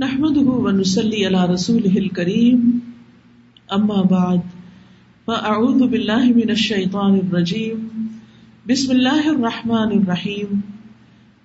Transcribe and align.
نحمده 0.00 0.52
ونسلي 0.62 1.24
على 1.24 1.54
رسوله 1.54 1.98
الكريم. 1.98 2.62
اما 3.72 4.02
بعد 4.02 4.40
فاعوذ 5.26 5.86
بالله 5.86 6.24
من 6.34 6.50
الشيطان 6.50 7.14
الرجيم. 7.14 8.08
بسم 8.70 8.92
الله 8.92 9.28
الرحمن 9.28 9.92
الرحيم. 9.98 10.60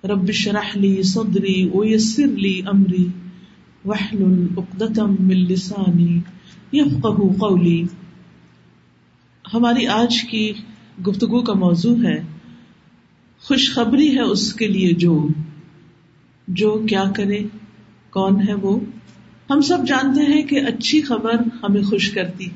رب 0.04 0.28
اشرح 0.28 0.76
لي 0.76 1.02
صدري 1.02 1.70
ويسر 1.74 2.26
لي 2.26 2.62
امري 2.70 3.08
واحلل 3.84 4.46
عقدة 4.56 5.06
من 5.20 5.36
لساني 5.36 6.20
يفقهوا 6.72 7.32
قولي. 7.38 7.84
ہماری 9.54 9.86
آج 9.86 10.22
کی 10.22 10.52
گفتگو 11.06 11.42
کا 11.42 11.52
موضوع 11.52 11.96
ہے، 12.02 12.22
خوشخبری 13.40 14.14
ہے 14.14 14.20
اس 14.20 14.52
کے 14.54 14.66
لیے 14.66 14.92
جو 14.92 15.28
جو 16.48 16.82
کیا 16.88 17.04
کرے؟ 17.16 17.42
کون 18.12 18.40
ہے 18.48 18.54
وہ؟ 18.54 18.78
ہم 19.50 19.60
سب 19.60 19.86
جانتے 19.86 20.22
ہیں 20.22 20.42
کہ 20.42 20.60
اچھی 20.66 21.00
خبر 21.02 21.42
ہمیں 21.62 21.82
خوش 21.82 22.10
کرتی 22.10 22.48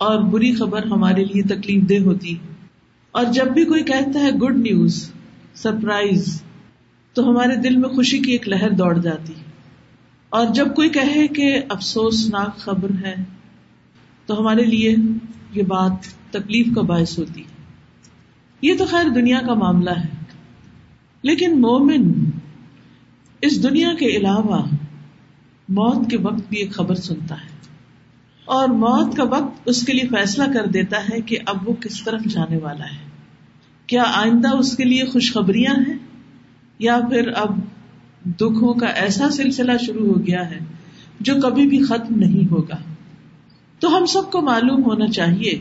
اور 0.00 0.22
بری 0.22 0.52
خبر 0.54 0.86
ہمارے 0.86 1.24
لیے 1.24 1.42
تکلیف 1.42 1.88
دہ 1.88 2.04
ہوتی 2.04 2.34
اور 3.14 3.24
جب 3.32 3.48
بھی 3.48 3.64
کوئی 3.64 3.82
کہتا 3.82 4.20
ہے 4.20 4.30
گڈ 4.30 4.56
نیوز 4.56 5.10
سرپرائز 5.54 6.42
تو 7.16 7.28
ہمارے 7.30 7.56
دل 7.56 7.76
میں 7.76 7.88
خوشی 7.88 8.18
کی 8.18 8.32
ایک 8.32 8.48
لہر 8.48 8.70
دوڑ 8.70 8.96
جاتی 8.98 9.34
اور 10.32 10.46
جب 10.46 10.74
کوئی 10.74 10.88
کہے 10.88 11.26
کہ 11.28 11.60
افسوسناک 11.68 12.56
خبر 12.56 12.90
ہے، 13.04 13.14
تو 14.28 14.40
ہمارے 14.40 14.64
لیے 14.64 14.94
یہ 15.52 15.62
بات 15.62 16.06
تکلیف 16.30 16.74
کا 16.74 16.82
باعث 16.82 17.18
ہوتی 17.18 17.42
یہ 18.62 18.74
تو 18.78 18.84
خیر 18.84 19.08
دنیا 19.14 19.40
کا 19.46 19.54
معاملہ 19.54 19.90
ہے، 19.90 20.08
لیکن 21.24 21.60
مومن 21.60 22.23
اس 23.44 23.62
دنیا 23.62 23.88
کے 23.98 24.06
علاوہ 24.06 24.66
موت 25.68 26.10
کے 26.10 26.16
وقت 26.16 26.48
بھی 26.48 26.58
ایک 26.58 26.72
خبر 26.72 26.94
سنتا 26.94 27.34
ہے۔ 27.34 27.54
اور 28.44 28.68
موت 28.68 29.16
کا 29.16 29.22
وقت 29.22 29.60
اس 29.64 29.86
کے 29.86 29.92
لیے 29.92 30.08
فیصلہ 30.08 30.44
کر 30.54 30.66
دیتا 30.66 30.96
ہے 30.98 31.20
کہ 31.20 31.38
اب 31.46 31.68
وہ 31.68 31.74
کس 31.74 32.04
طرف 32.04 32.20
جانے 32.22 32.56
والا 32.56 32.84
ہے۔ 32.84 33.10
کیا 33.86 34.02
آئندہ 34.02 34.56
اس 34.56 34.76
کے 34.76 34.84
لیے 34.84 35.04
خوشخبریاں 35.04 35.74
ہیں؟ 35.74 35.98
یا 36.78 36.98
پھر 37.10 37.32
اب 37.36 37.58
دکھوں 38.24 38.74
کا 38.74 38.86
ایسا 38.86 39.30
سلسلہ 39.30 39.72
شروع 39.86 40.14
ہو 40.14 40.26
گیا 40.26 40.50
ہے 40.50 40.58
جو 41.20 41.34
کبھی 41.42 41.66
بھی 41.66 41.82
ختم 41.82 42.14
نہیں 42.14 42.50
ہوگا؟ 42.50 42.76
تو 43.78 43.96
ہم 43.96 44.06
سب 44.06 44.32
کو 44.32 44.40
معلوم 44.40 44.84
ہونا 44.84 45.08
چاہیے 45.08 45.58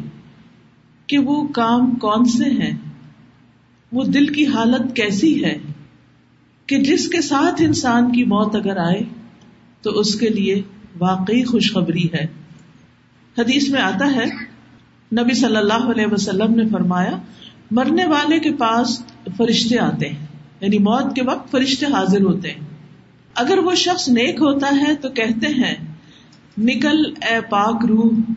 کہ 1.07 1.17
وہ 1.17 1.47
کام 1.47 1.95
کون 1.95 2.25
سے 2.25 2.45
ہیں؟ 2.45 2.77
وہ 3.91 4.03
دل 4.03 4.27
کی 4.27 4.47
حالت 4.47 4.95
کیسی 4.95 5.45
ہے؟ 5.45 5.57
کہ 6.67 6.77
جس 6.77 7.09
کے 7.09 7.21
ساتھ 7.21 7.61
انسان 7.61 8.11
کی 8.11 8.23
موت 8.23 8.55
اگر 8.55 8.77
آئے 8.77 9.01
تو 9.81 9.89
اس 9.91 10.15
کے 10.15 10.29
لیے 10.29 10.61
واقعی 10.99 11.43
خوشخبری 11.43 12.07
ہے۔ 12.13 12.27
حدیث 13.37 13.69
میں 13.69 13.81
آتا 13.81 14.05
ہے، 14.15 14.25
نبی 15.21 15.33
صلی 15.33 15.57
اللہ 15.57 15.91
علیہ 15.91 16.05
وسلم 16.11 16.55
نے 16.55 16.63
فرمایا، 16.71 17.17
مرنے 17.71 18.05
والے 18.05 18.39
کے 18.39 18.53
پاس 18.53 19.05
فرشتے 19.37 19.79
آتے 19.79 20.09
ہیں 20.09 20.25
یعنی 20.61 20.77
موت 20.77 21.15
کے 21.15 21.23
وقت 21.23 21.51
فرشتے 21.51 21.85
حاضر 21.85 22.21
ہوتے 22.21 22.51
ہیں۔ 22.51 22.59
اگر 23.35 23.57
وہ 23.57 23.75
شخص 23.75 24.09
نیک 24.09 24.35
ہوتا 24.35 24.67
ہے 24.81 24.95
تو 24.95 25.09
کہتے 25.09 25.47
ہیں، 25.47 25.75
نکل 26.57 27.13
اے 27.21 27.39
پاک 27.49 27.85
روح، 27.85 28.31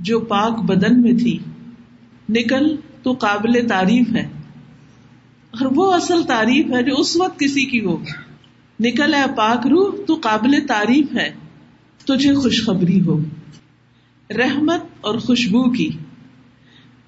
جو 0.00 0.20
پاک 0.20 0.62
بدن 0.64 1.02
میں 1.02 1.12
تھی، 1.12 1.38
نکل 2.28 2.76
تو 3.02 3.12
قابل 3.12 3.66
تعریف 3.68 4.16
ہے۔ 4.16 4.28
اور 5.60 5.72
وہ 5.74 5.92
اصل 5.92 6.22
تعریف 6.22 6.66
ہے 6.66 6.82
جو 6.82 6.94
اس 6.96 7.16
وقت 7.16 7.38
کسی 7.38 7.64
کی 7.64 7.84
ہو۔ 7.84 7.98
نکل 8.80 9.14
ہے 9.14 9.24
پاک 9.36 9.66
روح، 9.66 10.04
تو 10.06 10.14
قابل 10.14 10.66
تعریف 10.68 11.06
ہے۔ 11.14 11.30
تجھے 12.04 12.34
خوشخبری 12.34 13.00
ہو۔ 13.00 13.20
رحمت 14.30 14.80
اور 15.00 15.18
خوشبو 15.18 15.70
کی، 15.70 15.90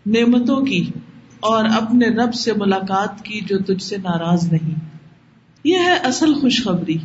نعمتوں 0.06 0.64
کی 0.64 0.90
اور 1.40 1.64
اپنے 1.64 2.06
رب 2.06 2.34
سے 2.34 2.52
ملاقات 2.56 3.24
کی 3.24 3.40
جو 3.40 3.58
تجھ 3.58 3.82
سے 3.82 3.96
ناراض 3.96 4.52
نہیں۔ 4.52 4.74
یہ 5.64 5.78
ہے 5.78 5.92
اصل 5.92 6.34
خوشخبری۔ 6.34 6.96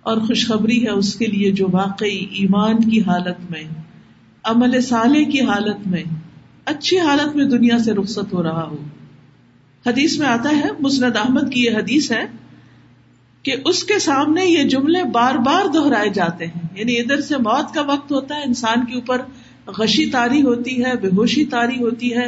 اور 0.00 0.16
خوشخبری 0.16 0.84
ہے 0.84 0.90
اس 0.90 1.14
کے 1.14 1.26
لیے 1.26 1.52
جو 1.52 1.66
واقعی 1.72 2.26
ایمان 2.30 2.90
کی 2.90 3.00
حالت 3.00 3.50
میں، 3.50 3.64
عمل 4.44 4.80
سالے 4.80 5.24
کی 5.24 5.40
حالت 5.40 5.86
میں، 5.86 6.02
اچھی 6.64 7.00
حالت 7.00 7.36
میں 7.36 7.44
دنیا 7.44 7.78
سے 7.78 7.92
رخصت 7.92 8.32
ہو 8.32 8.42
رہا 8.42 8.66
ہو۔ 8.66 8.76
حدیث 9.86 10.18
میں 10.18 10.26
آتا 10.26 10.50
ہے، 10.50 10.68
مسند 10.80 11.16
احمد 11.16 11.52
کی 11.52 11.64
یہ 11.64 11.70
حدیث 11.70 12.12
ہے 12.12 12.22
کہ 13.42 13.56
اس 13.64 13.84
کے 13.84 13.98
سامنے 13.98 14.44
یہ 14.44 14.62
جملے 14.62 15.04
بار 15.04 15.34
بار 15.34 15.66
دہرائے 15.66 16.10
جاتے 16.10 16.46
ہیں۔ 16.46 16.78
یعنی 16.78 16.98
ادھر 16.98 17.20
سے 17.20 17.36
موت 17.36 17.74
کا 17.74 17.80
وقت 17.80 18.12
ہوتا 18.12 18.36
ہے، 18.36 18.42
انسان 18.46 18.84
کے 18.84 18.94
اوپر 18.94 19.22
غشی 19.66 20.10
تاری 20.10 20.42
ہوتی 20.42 20.84
ہے، 20.84 20.96
بے 20.96 21.08
ہوشی 21.08 21.44
تاری 21.44 21.82
ہوتی 21.82 22.16
ہے۔ 22.16 22.26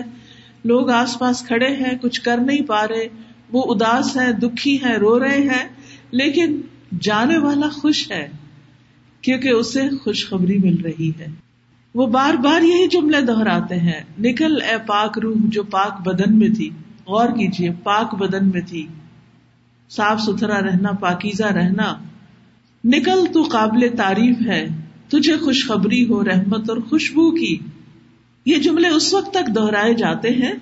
لوگ 0.65 0.91
آس 0.91 1.19
پاس 1.19 1.43
کھڑے 1.47 1.69
ہیں، 1.69 1.99
کچھ 2.03 2.21
کر 2.21 2.39
نہیں 2.39 2.63
پا 2.63 2.89
رہے۔ 2.89 3.09
وہ 3.53 3.75
اداس 3.75 4.17
ہے 4.17 4.33
دکھی 4.33 4.79
ہے 4.85 4.97
رو 4.97 5.19
رہے 5.19 5.39
ہیں۔ 5.39 5.69
لیکن 6.11 6.61
جانے 7.01 7.39
والا 7.39 7.69
خوش 7.69 8.11
ہے، 8.11 8.29
کیونکہ 9.21 9.49
اسے 9.49 9.83
خوشخبری 10.03 10.59
مل 10.59 10.81
رہی 10.81 11.13
ہے۔ 11.21 11.27
وہ 11.95 12.07
بار 12.07 12.35
بار 12.35 12.63
یہی 12.63 12.89
جملے 12.89 13.21
دہراتے 13.21 13.75
ہیں، 13.75 14.01
نکل 14.19 14.63
اے 14.63 14.77
پاک 14.87 15.19
روح 15.19 15.37
جو 15.45 15.63
پاک 15.63 16.01
بدن 16.01 16.39
میں 16.39 16.49
تھی۔ 16.49 16.71
غور 17.09 17.29
کیجیے 17.29 17.71
پاک 17.83 18.15
بدن 18.15 18.49
میں 18.49 18.61
تھی۔ 18.61 18.87
صاف 19.91 20.21
ستھرا 20.21 20.61
رہنا، 20.61 20.93
پاکیزہ 20.93 21.45
رہنا۔ 21.45 21.95
نکل 22.85 23.25
تو 23.33 23.43
قابل 23.43 23.89
تعریف 23.97 24.37
ہے، 24.47 24.69
تجھے 25.09 25.37
خوشخبری 25.37 26.09
ہو، 26.09 26.25
رحمت 26.25 26.71
اور 26.71 26.79
خوشبو 26.79 27.31
کی۔ 27.31 27.59
یہ 28.45 28.57
جملے 28.57 28.89
اس 28.89 29.15
وقت 29.15 29.35
تک 29.35 29.55
دہرائے 29.55 29.95
جاتے 29.95 30.29
ہیں، 30.29 30.53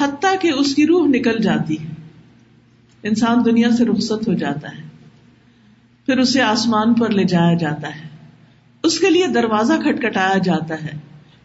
حتیٰ 0.00 0.34
کہ 0.40 0.52
اس 0.52 0.74
کی 0.74 0.86
روح 0.86 1.06
نکل 1.06 1.38
جاتی 1.38 1.76
ہے۔ 1.80 1.88
انسان 3.02 3.44
دنیا 3.44 3.70
سے 3.70 3.84
رخصت 3.84 4.28
ہو 4.28 4.32
جاتا 4.32 4.68
ہے، 4.68 4.82
پھر 6.06 6.18
اسے 6.18 6.42
آسمان 6.42 6.94
پر 6.94 7.10
لے 7.10 7.24
جایا 7.24 7.54
جاتا 7.54 7.88
ہے۔ 7.88 8.08
اس 8.82 9.00
کے 9.00 9.10
لیے 9.10 9.26
دروازہ 9.26 9.72
کھٹکھٹایا 9.72 10.38
جاتا 10.38 10.74
ہے۔ 10.82 10.98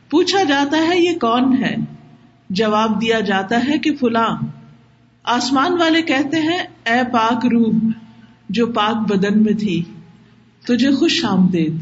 پوچھا 0.10 0.44
جاتا 0.44 0.78
ہے، 0.78 1.00
یہ 1.00 1.20
کون 1.20 1.64
ہے؟ 1.64 1.76
جواب 2.52 3.02
دیا 3.02 3.20
جاتا 3.20 3.68
ہے 3.68 3.78
کہ 3.78 3.96
فلاں، 3.96 4.38
آسمان 5.24 5.74
والے 5.80 6.02
کہتے 6.02 6.38
ہیں، 6.42 6.60
اے 6.86 7.12
پاک 7.14 7.46
روح، 7.46 7.74
جو 8.50 8.68
پاک 8.68 8.96
بدن 8.96 9.44
میں 9.44 9.54
تھی، 9.54 9.84
تجھے 10.68 10.92
خوش 10.92 11.26
آمدید۔ 11.26 11.74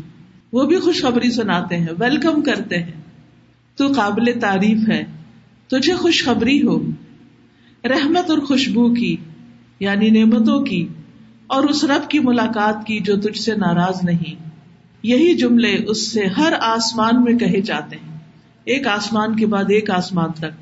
وہ 0.53 0.63
بھی 0.63 0.77
خوشخبری 0.77 1.31
سناتے 1.31 1.77
ہیں، 1.77 1.87
ویلکم 1.99 2.41
کرتے 2.41 2.83
ہیں۔ 2.83 3.01
تو 3.75 3.87
قابل 3.87 4.39
تعریف 4.39 4.89
ہے، 4.89 5.03
تجھے 5.67 5.95
خوشخبری 5.95 6.63
ہو۔ 6.63 6.79
رحمت 7.85 8.29
اور 8.29 8.39
خوشبو 8.39 8.93
کی 8.93 9.15
یعنی 9.79 10.09
نعمتوں 10.09 10.63
کی، 10.63 10.87
اور 11.47 11.63
اس 11.63 11.83
رب 11.83 12.09
کی 12.09 12.19
ملاقات 12.19 12.85
کی 12.85 12.99
جو 12.99 13.17
تجھ 13.17 13.41
سے 13.41 13.55
ناراض 13.55 14.03
نہیں۔ 14.03 14.49
یہی 15.03 15.33
جملے 15.33 15.77
اس 15.87 16.11
سے 16.11 16.25
ہر 16.25 16.53
آسمان 16.61 17.23
میں 17.23 17.33
کہے 17.33 17.61
جاتے 17.61 17.95
ہیں۔ 17.95 18.18
ایک 18.67 18.87
آسمان 18.87 19.35
کے 19.35 19.45
بعد 19.45 19.69
ایک 19.69 19.89
آسمان 19.89 20.31
تک، 20.31 20.57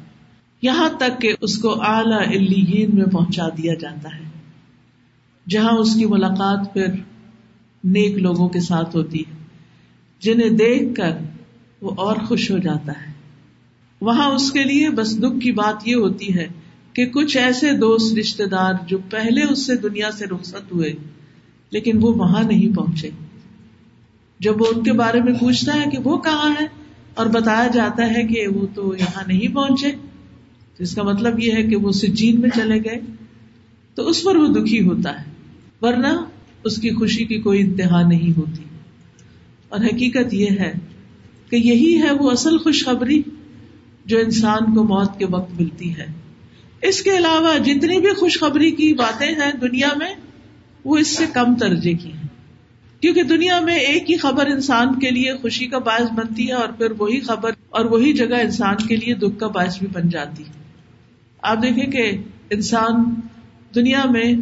یہاں 0.61 0.89
تک 0.89 1.21
کہ 1.21 1.33
اس 1.41 1.57
کو 1.57 1.81
اعلی 1.81 2.85
میں 2.87 3.05
پہنچا 3.05 3.47
دیا 3.49 3.73
جاتا 3.73 4.09
ہے، 4.15 4.23
جہاں 5.47 5.71
اس 5.71 5.95
کی 5.95 6.05
ملاقات 6.05 6.73
پھر 6.73 6.87
نیک 7.83 8.17
لوگوں 8.17 8.47
کے 8.49 8.59
ساتھ 8.59 8.95
ہوتی 8.95 9.19
ہے، 9.19 9.35
جنہیں 10.21 10.49
دیکھ 10.49 10.95
کر 10.95 11.11
وہ 11.81 11.91
اور 11.97 12.15
خوش 12.17 12.49
ہو 12.51 12.57
جاتا 12.57 12.91
ہے۔ 12.91 13.11
وہاں 14.01 14.29
اس 14.29 14.51
کے 14.51 14.63
لیے 14.63 14.89
بس 14.89 15.17
دکھ 15.17 15.39
کی 15.41 15.51
بات 15.51 15.87
یہ 15.87 15.95
ہوتی 15.95 16.35
ہے 16.35 16.47
کہ 16.93 17.05
کچھ 17.05 17.37
ایسے 17.37 17.71
دوست 17.71 18.17
رشتے 18.17 18.45
دار 18.45 18.73
جو 18.87 18.97
پہلے 19.09 19.43
اس 19.43 19.65
سے 19.65 19.75
دنیا 19.75 20.11
سے 20.11 20.25
رخصت 20.25 20.71
ہوئے، 20.71 20.93
لیکن 21.69 21.97
وہ 22.01 22.13
وہاں 22.13 22.43
نہیں 22.43 22.75
پہنچے۔ 22.75 23.09
جب 24.39 24.61
وہ 24.61 24.65
ان 24.75 24.83
کے 24.83 24.93
بارے 24.93 25.21
میں 25.21 25.33
پوچھتا 25.33 25.75
ہے 25.75 25.89
کہ 25.91 25.97
وہ 26.03 26.17
کہاں 26.17 26.49
ہے 26.61 26.65
اور 27.17 27.25
بتایا 27.25 27.67
جاتا 27.67 28.17
ہے 28.17 28.27
کہ 28.27 28.47
وہ 28.47 28.67
تو 28.75 28.95
یہاں 28.99 29.23
نہیں 29.27 29.55
پہنچے۔ 29.55 29.91
جس 30.79 30.95
کا 30.95 31.03
مطلب 31.03 31.39
یہ 31.39 31.51
ہے 31.51 31.63
کہ 31.63 31.75
وہ 31.75 31.91
سجین 31.91 32.41
میں 32.41 32.49
چلے 32.55 32.79
گئے۔ 32.79 32.99
تو 33.95 34.07
اس 34.07 34.23
پر 34.23 34.35
وہ 34.35 34.47
دکھی 34.47 34.87
ہوتا 34.87 35.19
ہے۔ 35.19 35.25
ورنہ 35.81 36.07
اس 36.63 36.77
کی 36.77 36.89
خوشی 36.89 37.25
کی 37.25 37.41
کوئی 37.41 37.61
انتہا 37.61 38.07
نہیں 38.07 38.37
ہوتی۔ 38.37 38.63
اور 39.69 39.79
حقیقت 39.79 40.33
یہ 40.33 40.47
ہے 40.49 40.73
کہ 41.49 41.55
یہی 41.55 42.01
ہے 42.01 42.11
وہ 42.11 42.31
اصل 42.31 42.57
خوشخبری 42.57 43.21
جو 44.05 44.19
انسان 44.19 44.75
کو 44.75 44.83
موت 44.83 45.19
کے 45.19 45.25
وقت 45.29 45.61
ملتی 45.61 45.97
ہے۔ 45.97 46.05
اس 46.81 47.01
کے 47.01 47.17
علاوہ 47.17 47.57
جتنی 47.57 47.99
بھی 47.99 48.13
خوشخبری 48.13 48.71
کی 48.71 48.93
باتیں 48.93 49.27
ہیں 49.27 49.51
دنیا 49.61 49.89
میں، 49.95 50.13
وہ 50.83 50.97
اس 50.97 51.07
سے 51.07 51.25
کم 51.33 51.53
درجے 51.53 51.93
کی 51.93 52.09
ہیں۔ 52.09 52.36
کیونکہ 53.01 53.23
دنیا 53.23 53.59
میں 53.59 53.75
ایک 53.75 54.11
ہی 54.11 54.17
خبر 54.17 54.45
انسان 54.45 54.99
کے 54.99 55.09
لیے 55.09 55.33
خوشی 55.33 55.67
کا 55.67 55.77
باعث 55.77 56.11
بنتی 56.11 56.47
ہے 56.47 56.53
اور 56.53 56.69
پھر 56.69 56.91
وہی 56.97 57.19
خبر 57.19 57.51
اور 57.69 57.85
وہی 57.85 58.13
جگہ 58.13 58.35
انسان 58.35 58.75
کے 58.87 58.95
لیے 58.95 59.13
دکھ 59.13 59.39
کا 59.39 59.47
باعث 59.47 59.77
بھی 59.79 59.87
بن 59.87 60.09
جاتی 60.09 60.43
آپ 61.41 61.61
دیکھیں 61.61 61.91
کہ 61.91 62.11
انسان 62.49 63.03
دنیا 63.75 64.05
میں 64.09 64.33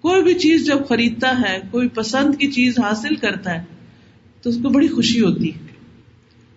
کوئی 0.00 0.22
بھی 0.22 0.34
چیز 0.34 0.66
جب 0.66 0.88
خریدتا 0.88 1.30
ہے، 1.40 1.58
کوئی 1.70 1.88
پسند 1.88 2.34
کی 2.34 2.50
چیز 2.50 2.78
حاصل 2.78 3.14
کرتا 3.14 3.54
ہے، 3.54 3.64
تو 4.42 4.50
اس 4.50 4.56
کو 4.62 4.68
بڑی 4.68 4.88
خوشی 4.88 5.20
ہوتی 5.20 5.54
ہے۔ 5.54 5.66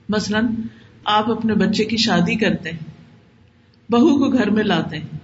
مثلاً 0.09 0.47
آپ 1.03 1.31
اپنے 1.31 1.53
بچے 1.53 1.85
کی 1.85 1.97
شادی 1.97 2.35
کرتے 2.35 2.71
ہیں، 2.71 3.91
بہو 3.91 4.19
کو 4.19 4.37
گھر 4.37 4.49
میں 4.49 4.63
لاتے 4.63 4.97
ہیں، 4.97 5.17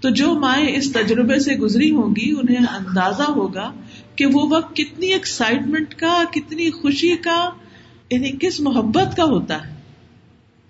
تو 0.00 0.10
جو 0.10 0.34
مائیں 0.34 0.68
اس 0.68 0.92
تجربے 0.92 1.38
سے 1.38 1.54
گزری 1.54 1.90
ہوں 1.90 2.16
گی، 2.16 2.30
انہیں 2.32 2.66
اندازہ 2.70 3.30
ہوگا 3.30 3.72
کہ 4.16 4.26
وہ 4.26 4.46
وقت 4.50 4.76
کتنی 4.76 5.12
ایکسائٹمنٹ 5.12 5.94
کا، 5.94 6.22
کتنی 6.32 6.70
خوشی 6.70 7.16
کا 7.16 7.50
یعنی 8.10 8.30
کس 8.40 8.60
محبت 8.60 9.16
کا 9.16 9.24
ہوتا 9.24 9.68
ہے۔ 9.68 9.74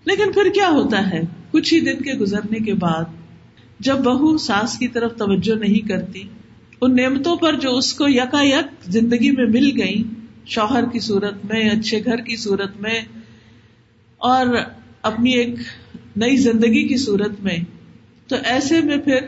لیکن 0.05 0.33
پھر 0.33 0.49
کیا 0.55 0.69
ہوتا 0.69 1.11
ہے؟ 1.11 1.21
کچھ 1.51 1.75
ہی 1.75 1.81
دن 1.81 2.03
کے 2.03 2.13
گزرنے 2.13 2.59
کے 2.59 2.75
بعد 2.75 3.05
جب 3.79 3.99
بہو 3.99 4.39
ساس 4.39 4.79
کی 4.79 4.89
طرف 4.89 5.17
توجہ 5.17 5.59
نہیں 5.59 5.89
کرتی، 5.89 6.23
ان 6.81 6.97
نعمتوں 6.97 7.37
پر 7.37 7.57
جو 7.57 7.77
اس 7.77 7.95
کو 7.95 8.05
یکا 8.09 8.43
یک 8.43 8.85
زندگی 8.85 9.31
میں 9.31 9.47
مل 9.47 9.81
گئی 9.81 10.03
شوہر 10.47 10.85
کی 10.93 11.01
صورت 11.01 11.45
میں، 11.45 11.71
اچھے 11.71 12.05
گھر 12.05 12.17
کی 12.17 12.37
صورت 12.37 12.81
میں، 12.81 13.01
اور 14.17 14.47
اپنی 15.03 15.33
ایک 15.33 15.55
نئی 16.17 16.37
زندگی 16.37 16.89
کی 16.89 16.97
صورت 16.97 17.41
میں، 17.41 17.57
تو 18.27 18.37
ایسے 18.45 18.81
میں 18.81 18.97
پھر 18.97 19.19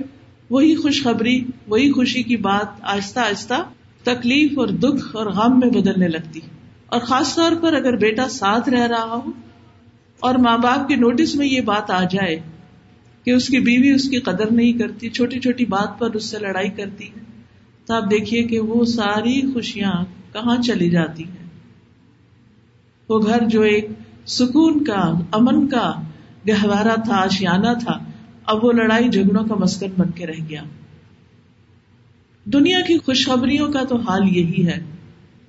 وہی 0.51 0.75
خوشخبری، 0.77 1.45
وہی 1.67 1.93
خوشی 1.93 2.23
کی 2.23 2.37
بات 2.37 2.67
آہستہ 2.83 3.21
آہستہ 3.21 3.63
تکلیف 4.03 4.59
اور 4.59 4.69
دکھ 4.69 5.17
اور 5.17 5.27
غم 5.27 5.59
میں 5.59 5.71
بدلنے 5.71 6.09
لگتی۔ 6.09 6.41
اور 6.87 7.01
خاص 7.01 7.35
طور 7.35 7.53
پر 7.61 7.73
اگر 7.73 7.97
بیٹا 7.97 8.29
ساتھ 8.29 8.69
رہ 8.69 8.87
رہا 8.87 9.21
ہو 9.25 9.31
اور 10.21 10.35
ماں 10.35 10.59
باپ 10.59 10.89
کے 10.89 10.97
نوٹس 10.97 11.35
میں 11.35 11.47
یہ 11.47 11.61
بات 11.61 11.91
آ 11.91 12.05
جائے 12.05 12.41
کہ 13.25 13.31
اس 13.31 13.47
کی 13.47 13.59
بیوی 13.59 13.95
اس 13.95 14.09
کی 14.09 14.19
قدر 14.19 14.51
نہیں 14.51 14.73
کرتی، 14.73 15.11
چھوٹی 15.11 15.41
چھوٹی 15.41 15.65
بات 15.65 15.99
پر 15.99 16.11
اس 16.11 16.25
سے 16.25 16.39
لڑائی 16.39 16.71
کرتی 16.71 17.05
ہے، 17.05 17.21
تو 17.87 17.95
آپ 17.95 18.11
دیکھیے 18.11 18.43
کہ 18.43 18.61
وہ 18.61 18.85
ساری 18.85 19.53
خوشیاں 19.53 19.93
کہاں 20.33 20.63
چلی 20.63 20.91
جاتی 20.91 21.25
ہیں۔ 21.25 21.49
وہ 23.09 23.19
گھر 23.19 23.49
جو 23.49 23.63
ایک 23.63 23.89
سکون 24.27 24.85
کا، 24.85 25.13
امن 25.33 25.67
کا 25.67 25.93
گہوارا 26.49 26.95
تھا، 26.95 27.17
آشیانہ 27.17 27.79
تھا، 27.85 27.99
اب 28.47 28.65
وہ 28.65 28.73
لڑائی 28.73 29.09
جھگڑوں 29.09 29.45
کا 29.45 29.55
مسکن 29.55 29.91
بن 29.97 30.11
کے 30.11 30.27
رہ 30.27 30.41
گیا۔ 30.49 30.63
دنیا 32.45 32.81
کی 32.81 32.99
خوشخبریوں 32.99 33.73
کا 33.73 33.85
تو 33.85 33.97
حال 33.97 34.37
یہی 34.37 34.67
ہے۔ 34.67 34.85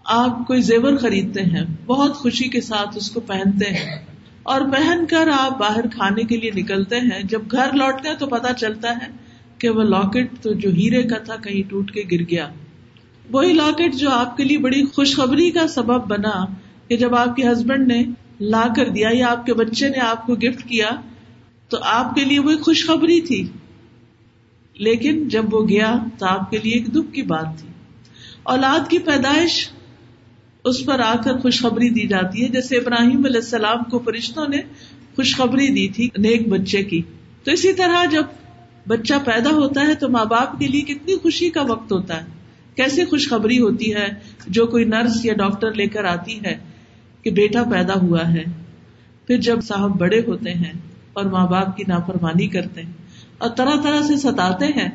آپ 0.05 0.47
کوئی 0.47 0.61
زیور 0.61 0.97
خریدتے 0.97 1.41
ہیں، 1.41 1.65
بہت 1.85 2.15
خوشی 2.15 2.47
کے 2.47 2.61
ساتھ 2.61 2.97
اس 2.97 3.11
کو 3.11 3.19
پہنتے 3.19 3.65
ہیں۔ 3.65 4.05
اور 4.43 4.61
پہن 4.61 5.05
کر 5.09 5.29
آپ 5.39 5.59
باہر 5.59 5.87
کھانے 5.87 6.23
کے 6.23 6.37
لیے 6.37 6.51
نکلتے 6.55 6.95
ہیں۔ 6.99 7.23
جب 7.23 7.41
گھر 7.51 7.73
لوٹتے 7.73 8.09
ہیں 8.09 8.15
تو 8.15 8.27
پتا 8.27 8.53
چلتا 8.53 8.91
ہے 8.91 9.11
کہ 9.57 9.69
وہ 9.69 9.83
لاکٹ 9.83 10.41
تو 10.41 10.53
جو 10.53 10.69
ہیرے 10.69 11.03
کا 11.03 11.17
تھا 11.17 11.35
کہیں 11.35 11.69
ٹوٹ 11.69 11.91
کے 11.91 12.03
گر 12.11 12.23
گیا۔ 12.29 12.47
وہی 13.31 13.53
لاکٹ 13.53 13.95
جو 13.95 14.09
آپ 14.09 14.37
کے 14.37 14.43
لیے 14.43 14.57
بڑی 14.57 14.85
خوشخبری 14.85 15.51
کا 15.51 15.67
سبب 15.67 16.07
بنا 16.07 16.45
کہ 16.87 16.97
جب 16.97 17.15
آپ 17.15 17.35
کے 17.35 17.47
ہسبینڈ 17.47 17.87
نے 17.87 18.03
لا 18.39 18.67
کر 18.75 18.89
دیا 18.89 19.09
یا 19.13 19.27
آپ 19.31 19.45
کے 19.45 19.53
بچے 19.53 19.89
نے 19.89 19.99
آپ 19.99 20.25
کو 20.25 20.35
گفٹ 20.35 20.63
کیا، 20.69 20.89
تو 21.69 21.77
آپ 21.81 22.15
کے 22.15 22.25
لیے 22.25 22.39
وہ 22.39 22.51
خوشخبری 22.65 23.21
تھی۔ 23.21 23.47
لیکن 24.73 25.27
جب 25.27 25.53
وہ 25.53 25.67
گیا 25.67 25.95
تو 26.17 26.25
آپ 26.25 26.51
کے 26.51 26.57
لیے 26.63 26.73
ایک 26.73 26.87
دکھ 26.87 27.13
کی 27.13 27.21
بات 27.21 27.59
تھی۔ 27.59 27.69
اولاد 28.43 28.89
کی 28.89 28.99
پیدائش، 28.99 29.69
اس 30.63 30.85
پر 30.85 30.99
آ 30.99 31.15
کر 31.15 31.37
خوشخبری 31.37 31.89
دی 31.89 32.07
جاتی 32.07 32.43
ہے۔ 32.43 32.47
جیسے 32.47 32.77
ابراہیم 32.77 33.25
علیہ 33.25 33.39
السلام 33.39 33.83
کو 33.83 33.99
فرشتوں 33.99 34.47
نے 34.47 34.57
خوشخبری 35.15 35.67
دی 35.67 35.87
تھی 35.87 36.09
نیک 36.17 36.47
بچے 36.47 36.83
کی۔ 36.83 37.01
تو 37.43 37.51
اسی 37.51 37.73
طرح 37.73 38.05
جب 38.05 38.23
بچہ 38.87 39.13
پیدا 39.25 39.49
ہوتا 39.49 39.81
ہے 39.81 39.95
تو 39.95 40.09
ماں 40.09 40.25
باپ 40.25 40.59
کے 40.59 40.67
لیے 40.67 40.81
کتنی 40.81 41.17
خوشی 41.17 41.49
کا 41.49 41.61
وقت 41.61 41.91
ہوتا 41.91 42.21
ہے۔ 42.21 42.25
کیسے 42.75 43.05
خوشخبری 43.05 43.59
ہوتی 43.59 43.95
ہے؟ 43.95 44.07
جو 44.47 44.67
کوئی 44.67 44.85
نرس 44.85 45.25
یا 45.25 45.33
ڈاکٹر 45.33 45.73
لے 45.73 45.87
کر 45.87 46.03
آتی 46.03 46.39
ہے 46.45 46.57
کہ 47.23 47.31
بیٹا 47.31 47.63
پیدا 47.63 47.93
ہوا 47.93 48.33
ہے۔ 48.33 48.43
پھر 49.27 49.37
جب 49.37 49.61
صاحب 49.61 49.97
بڑے 49.97 50.21
ہوتے 50.27 50.53
ہیں 50.53 50.73
اور 51.13 51.25
ماں 51.25 51.47
باپ 51.47 51.77
کی 51.77 51.83
نافرمانی 51.87 52.47
کرتے 52.47 52.81
ہیں 52.81 52.91
اور 53.37 53.49
طرح 53.49 53.75
طرح 53.83 54.01
سے 54.01 54.17
ستاتے 54.17 54.65
ہیں، 54.65 54.89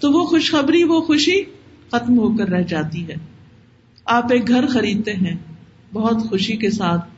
تو 0.00 0.12
وہ 0.12 0.24
خوشخبری، 0.24 0.84
وہ 0.84 1.00
خوشی 1.00 1.42
ختم 1.88 2.18
ہو 2.18 2.36
کر 2.36 2.48
رہ 2.48 2.62
جاتی 2.62 3.08
ہے۔ 3.08 3.14
آپ 4.04 4.32
ایک 4.32 4.48
گھر 4.48 4.66
خریدتے 4.66 5.12
ہیں، 5.12 5.36
بہت 5.92 6.16
خوشی 6.30 6.56
کے 6.56 6.70
ساتھ، 6.70 7.10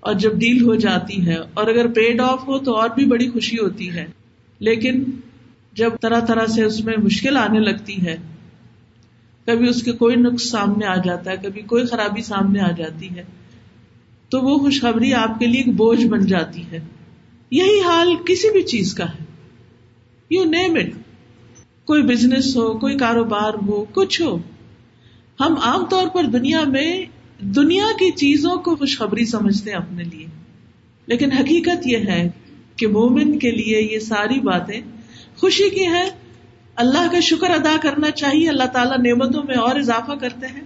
اور 0.00 0.14
جب 0.14 0.34
ڈیل 0.34 0.62
ہو 0.62 0.74
جاتی 0.74 1.26
ہے، 1.26 1.34
اور 1.34 1.66
اگر 1.66 1.88
پیڈ 1.88 2.20
آف 2.20 2.48
ہو 2.48 2.58
تو 2.58 2.76
اور 2.76 2.90
بھی 2.90 3.04
بڑی 3.06 3.30
خوشی 3.30 3.56
ہوتی 3.58 3.90
ہے۔ 3.90 4.06
لیکن 4.58 5.04
جب 5.72 5.90
طرح 6.00 6.20
طرح 6.20 6.46
سے 6.46 6.64
اس 6.64 6.84
میں 6.84 6.96
مشکل 6.96 7.36
آنے 7.36 7.60
لگتی 7.60 8.06
ہے، 8.06 8.16
کبھی 9.46 9.68
اس 9.68 9.82
کے 9.82 9.92
کوئی 9.92 10.16
نقص 10.16 10.50
سامنے 10.50 10.86
آ 10.86 10.96
جاتا 10.96 11.30
ہے، 11.30 11.36
کبھی 11.42 11.62
کوئی 11.62 11.86
خرابی 11.86 12.22
سامنے 12.22 12.60
آ 12.60 12.70
جاتی 12.70 13.08
ہے، 13.16 13.24
تو 14.28 14.40
وہ 14.40 14.58
خوشخبری 14.58 15.14
آپ 15.14 15.38
کے 15.38 15.46
لیے 15.46 15.60
ایک 15.60 15.74
بوجھ 15.74 16.06
بن 16.06 16.26
جاتی 16.26 16.62
ہے۔ 16.72 16.80
یہی 17.50 17.80
حال 17.80 18.14
کسی 18.26 18.52
بھی 18.52 18.62
چیز 18.62 18.94
کا 18.94 19.04
ہے۔ 19.04 19.23
یو 20.30 20.44
نیم 20.44 20.74
اٹ 20.74 20.90
کوئی 21.84 22.02
بزنس 22.02 22.56
ہو، 22.56 22.78
کوئی 22.78 22.96
کاروبار 22.96 23.54
ہو، 23.54 23.84
کچھ 23.84 24.22
ہو۔ 24.22 24.38
ہم 25.40 25.54
عام 25.62 25.84
طور 25.84 26.08
پر 26.08 26.24
دنیا 26.24 26.64
میں 26.64 27.04
دنیا 27.40 27.84
کی 27.98 28.10
چیزوں 28.10 28.56
کو 28.56 28.76
خوشخبری 28.76 29.24
سمجھتے 29.24 29.70
ہیں 29.70 29.76
اپنے 29.76 30.04
لیے۔ 30.04 30.26
لیکن 31.06 31.32
حقیقت 31.32 31.86
یہ 31.86 31.96
ہے 31.96 32.30
کہ 32.76 32.86
مومن 32.86 33.38
کے 33.38 33.50
لیے 33.50 33.88
یہ 33.92 33.98
ساری 33.98 34.40
باتیں 34.40 34.80
خوشی 35.36 35.70
کی 35.70 35.86
ہے 35.86 36.10
اللہ 36.76 37.12
کا 37.12 37.20
شکر 37.20 37.50
ادا 37.50 37.76
کرنا 37.82 38.10
چاہیے، 38.10 38.48
اللہ 38.48 38.64
تعالیٰ 38.64 38.98
نعمتوں 38.98 39.42
میں 39.42 39.56
اور 39.56 39.76
اضافہ 39.76 40.12
کرتے 40.12 40.46
ہیں۔ 40.46 40.62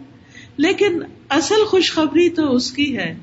لیکن 0.56 0.98
اصل 1.28 1.64
خوشخبری 1.66 2.28
تو 2.28 2.52
اس 2.52 2.72
کی 2.72 2.96
ہے۔ 2.98 3.16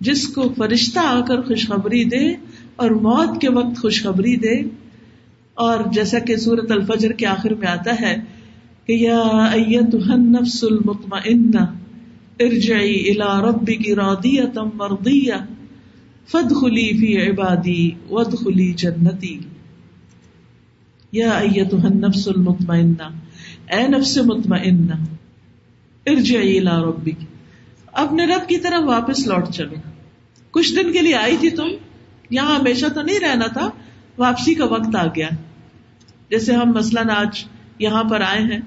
جس 0.00 0.28
کو 0.28 0.54
فرشتہ 0.56 0.98
آ 0.98 1.20
کر 1.20 1.40
خوشخبری 1.40 2.04
دے 2.04 2.34
اور 2.76 2.90
موت 2.90 3.40
کے 3.40 3.50
وقت 3.50 3.80
خوشخبری 3.80 4.36
دے۔ 4.36 4.81
اور 5.62 5.80
جیسا 5.92 6.18
کہ 6.18 6.36
سورت 6.36 6.70
الفجر 6.70 7.12
کے 7.12 7.26
آخر 7.26 7.54
میں 7.54 7.68
آتا 7.68 8.00
ہے 8.00 8.16
کہ 8.86 8.92
یا 8.92 9.20
ایتها 9.52 10.12
النفس 10.12 10.64
المطمئنہ، 10.70 11.60
ارجعی 12.40 12.94
الى 12.94 13.48
ربک 13.48 13.90
راضیتا 13.98 14.62
مرضیہ، 14.62 15.32
فادخلی 16.30 16.98
فی 17.00 17.30
عبادی 17.30 17.90
وادخلی 18.10 18.72
جنتی۔ 18.72 19.38
یا 21.12 21.30
ایتها 21.30 21.88
النفس 21.90 22.28
المطمئنہ، 22.28 23.02
اے 23.72 23.88
نفس 23.88 24.18
مطمئنہ، 24.18 24.94
ارجعی 26.06 26.58
الى 26.58 26.82
ربک۔ 26.82 27.24
اپنے 27.92 28.24
رب 28.24 28.48
کی 28.48 28.56
طرف 28.56 28.82
واپس 28.84 29.26
لوٹ 29.26 29.48
چلو۔ 29.48 29.74
کچھ 30.50 30.74
دن 30.76 30.92
کے 30.92 31.02
لیے 31.02 31.14
آئی 31.14 31.36
تھی 31.36 31.50
تم، 31.50 31.68
یہاں 32.30 32.58
ہمیشہ 32.58 32.86
تو 32.94 33.02
نہیں 33.02 33.20
رہنا 33.20 33.46
تھا، 33.46 33.70
واپسی 34.18 34.54
کا 34.54 34.64
وقت 34.64 34.96
آ 34.96 35.06
گیا۔ 35.06 35.28
جیسے 36.32 36.54
ہم 36.54 36.72
مثلاً 36.72 37.10
آج 37.10 37.44
یہاں 37.78 38.04
پر 38.04 38.20
آئے 38.20 38.40
ہیں 38.40 38.60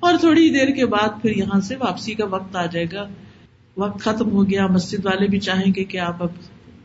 اور 0.00 0.14
تھوڑی 0.20 0.50
دیر 0.50 0.68
کے 0.68 0.86
بعد 0.86 1.22
پھر 1.22 1.36
یہاں 1.36 1.60
سے 1.60 1.76
واپسی 1.76 2.14
کا 2.14 2.24
وقت 2.26 2.56
آ 2.56 2.66
جائے 2.66 2.86
گا۔ 2.92 3.08
وقت 3.76 4.00
ختم 4.00 4.30
ہو 4.30 4.50
گیا، 4.50 4.66
مسجد 4.66 5.06
والے 5.06 5.26
بھی 5.26 5.38
چاہیں 5.38 5.72
گے 5.76 5.84
کہ 5.84 5.98
آپ 5.98 6.22
اب 6.22 6.28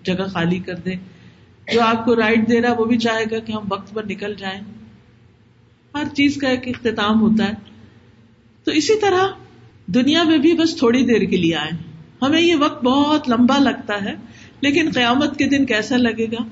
جگہ 0.03 0.27
خالی 0.33 0.59
کر 0.59 0.75
دیں۔ 0.75 0.95
جو 1.73 1.81
آپ 1.81 2.05
کو 2.05 2.15
رائٹ 2.15 2.49
دے 2.49 2.61
رہا 2.61 2.73
وہ 2.77 2.85
بھی 2.85 2.97
چاہے 2.97 3.23
گا 3.31 3.39
کہ 3.39 3.51
ہم 3.51 3.61
وقت 3.69 3.93
پر 3.93 4.03
نکل 4.03 4.35
جائیں۔ 4.35 4.61
ہر 5.95 6.03
چیز 6.15 6.35
کا 6.35 6.49
ایک 6.49 6.67
اختتام 6.67 7.21
ہوتا 7.21 7.45
ہے۔ 7.45 7.53
تو 8.63 8.71
اسی 8.71 8.99
طرح 8.99 9.27
دنیا 9.85 10.23
میں 10.23 10.37
بھی 10.37 10.53
بس 10.53 10.75
تھوڑی 10.75 11.05
دیر 11.05 11.21
کے 11.21 11.37
لیے 11.37 11.55
آئے 11.55 11.71
ہمیں 12.21 12.41
یہ 12.41 12.55
وقت 12.55 12.83
بہت 12.83 13.29
لمبا 13.29 13.57
لگتا 13.57 14.05
ہے، 14.05 14.13
لیکن 14.61 14.89
قیامت 14.93 15.37
کے 15.37 15.45
دن 15.45 15.65
کیسا 15.65 15.97
لگے 15.97 16.25
گا؟ 16.25 16.43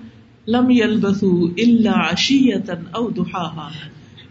لم 0.48 0.70
یلبثو 0.70 1.46
الا 1.46 2.14
عشیتا 2.14 2.74
او 2.74 3.10
دحاہا 3.10 3.70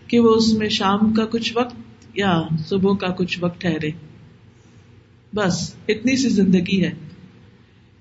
کہ 0.06 0.20
وہ 0.20 0.34
اس 0.34 0.52
میں 0.52 0.68
شام 0.68 1.14
کا 1.14 1.24
کچھ 1.24 1.52
وقت 1.56 1.74
یا 2.14 2.42
صبح 2.66 2.96
کا 2.96 3.08
کچھ 3.08 3.38
وقت 3.40 3.60
ٹھہرے۔ 3.60 3.90
بس، 5.34 5.74
اتنی 5.88 6.16
سی 6.16 6.28
زندگی 6.28 6.84
ہے۔ 6.84 6.90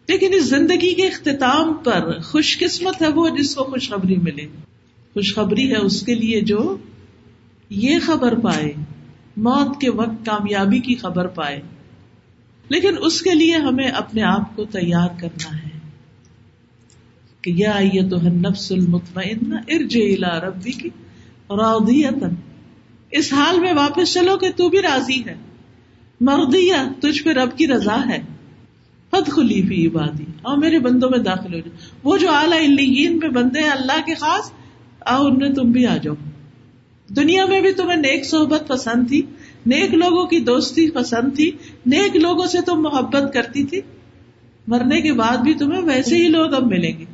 لیکن 0.08 0.27
اس 0.34 0.50
زندگی 0.50 0.94
کے 0.94 1.08
اختتام 1.08 1.74
پر 1.74 2.20
خوش 2.20 2.60
قسمت 2.60 3.01
ہے 3.01 3.08
وہ 3.08 3.30
جس 3.30 3.56
کو 3.56 3.63
خوشخبری 3.63 4.15
ملے۔ 4.15 4.48
خوشخبری 5.13 5.72
ہے 5.72 5.77
اس 5.77 6.01
کے 6.01 6.15
لیے 6.15 6.41
جو 6.41 6.77
یہ 7.70 8.00
خبر 8.06 8.39
پائے، 8.39 8.74
موت 9.38 9.82
کے 9.82 9.89
وقت 9.89 10.25
کامیابی 10.25 10.80
کی 10.80 10.96
خبر 10.96 11.27
پائے۔ 11.27 11.62
لیکن 12.70 12.96
اس 13.00 13.22
کے 13.22 13.32
لیے 13.36 13.56
ہمیں 13.56 13.88
اپنے 13.88 14.24
آپ 14.24 14.56
کو 14.56 14.65
تیار 14.65 15.10
کرنا 15.20 15.58
ہے۔ 15.58 15.80
کہ 17.41 17.51
یا 17.55 17.79
تو 18.10 18.17
نفس 18.21 18.71
المطمئنہ 18.71 19.55
ارج 19.55 19.98
الى 19.98 20.48
ربی 20.48 20.71
کی 20.71 20.89
راضیتن 21.50 22.36
اس 23.12 23.33
حال 23.33 23.60
میں 23.60 23.74
واپس 23.74 24.13
چلو 24.13 24.38
کہ 24.38 24.48
تو 24.55 24.69
بھی 24.69 24.81
راضی 24.81 25.25
ہے۔ 25.25 25.36
مردیا 26.21 26.88
تجھ 27.01 27.24
پہ 27.24 27.29
رب 27.29 27.57
کی 27.57 27.67
رضا 27.67 28.10
ہے۔ 28.10 28.17
خود 29.12 29.27
خلی 29.27 29.67
فی 29.67 29.88
عبادی۔ 29.88 30.24
اور 30.41 30.57
میرے 30.57 30.79
بندوں 30.79 31.10
میں 31.10 31.19
داخل 31.19 31.53
ہو 31.53 31.60
جاؤ۔ 31.60 31.75
وہ 32.03 32.17
جو 32.17 32.31
اعلیٰ 32.31 32.60
میں 33.12 33.29
بندے 33.29 33.60
ہیں 33.60 33.69
اللہ 33.69 34.05
کے 34.05 34.13
خاص، 34.13 34.51
آؤ 35.00 35.25
ان 35.25 35.38
میں 35.38 35.50
تم 35.50 35.71
بھی 35.71 35.86
آ 35.86 35.98
جاؤ۔ 35.98 36.15
دنیا 37.10 37.45
میں 37.45 37.62
بھی 37.62 37.74
تمہیں 37.74 37.98
نیک 37.98 38.25
صحبت 38.25 38.67
پسند 38.67 39.07
تھی، 39.07 39.21
نیک 39.65 39.93
لوگوں 39.93 40.27
کی 40.27 40.39
دوستی 40.39 40.91
پسند 40.91 41.36
تھی، 41.36 41.51
نیک 41.86 42.15
لوگوں 42.15 42.45
سے 42.45 42.62
تم 42.62 42.81
محبت 42.81 43.33
کرتی 43.33 43.63
تھی۔ 43.63 43.81
مرنے 44.67 45.01
کے 45.01 45.13
بعد 45.13 45.38
بھی 45.38 45.53
تمہیں 45.53 45.81
ویسے 45.81 46.15
ہی 46.15 46.27
لوگ 46.27 46.53
اب 46.53 46.67
ملیں 46.67 47.00
گے۔ 47.00 47.05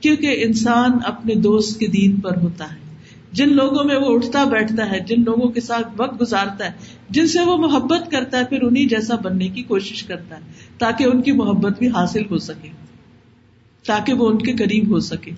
کیونکہ 0.00 0.44
انسان 0.46 0.90
اپنے 1.04 1.34
دوست 1.34 1.80
کے 1.80 1.86
دین 1.86 2.20
پر 2.20 2.36
ہوتا 2.36 2.64
ہے۔ 2.64 2.84
جن 3.32 3.52
لوگوں 3.52 3.84
میں 3.84 3.96
وہ 3.96 4.14
اٹھتا 4.14 4.44
بیٹھتا 4.44 4.90
ہے، 4.90 5.00
جن 5.00 5.24
لوگوں 5.24 5.48
کے 5.48 5.60
ساتھ 5.60 5.88
وقت 5.96 6.20
گزارتا 6.20 6.66
ہے، 6.66 6.70
جن 7.10 7.26
سے 7.26 7.38
وہ 7.40 7.56
محبت 7.56 8.10
کرتا 8.10 8.38
ہے، 8.38 8.44
پھر 8.44 8.62
انہیں 8.62 8.86
جیسا 8.86 9.16
بننے 9.16 9.48
کی 9.48 9.62
کوشش 9.62 10.02
کرتا 10.02 10.36
ہے، 10.36 10.40
تاکہ 10.78 11.04
ان 11.04 11.22
کی 11.22 11.32
محبت 11.32 11.78
بھی 11.78 11.88
حاصل 11.88 12.22
ہو 12.30 12.38
سکے، 12.38 12.68
تاکہ 13.86 14.12
وہ 14.12 14.28
ان 14.28 14.38
کے 14.38 14.52
قریب 14.52 14.88
ہو 14.88 15.00
سکے۔ 15.00 15.30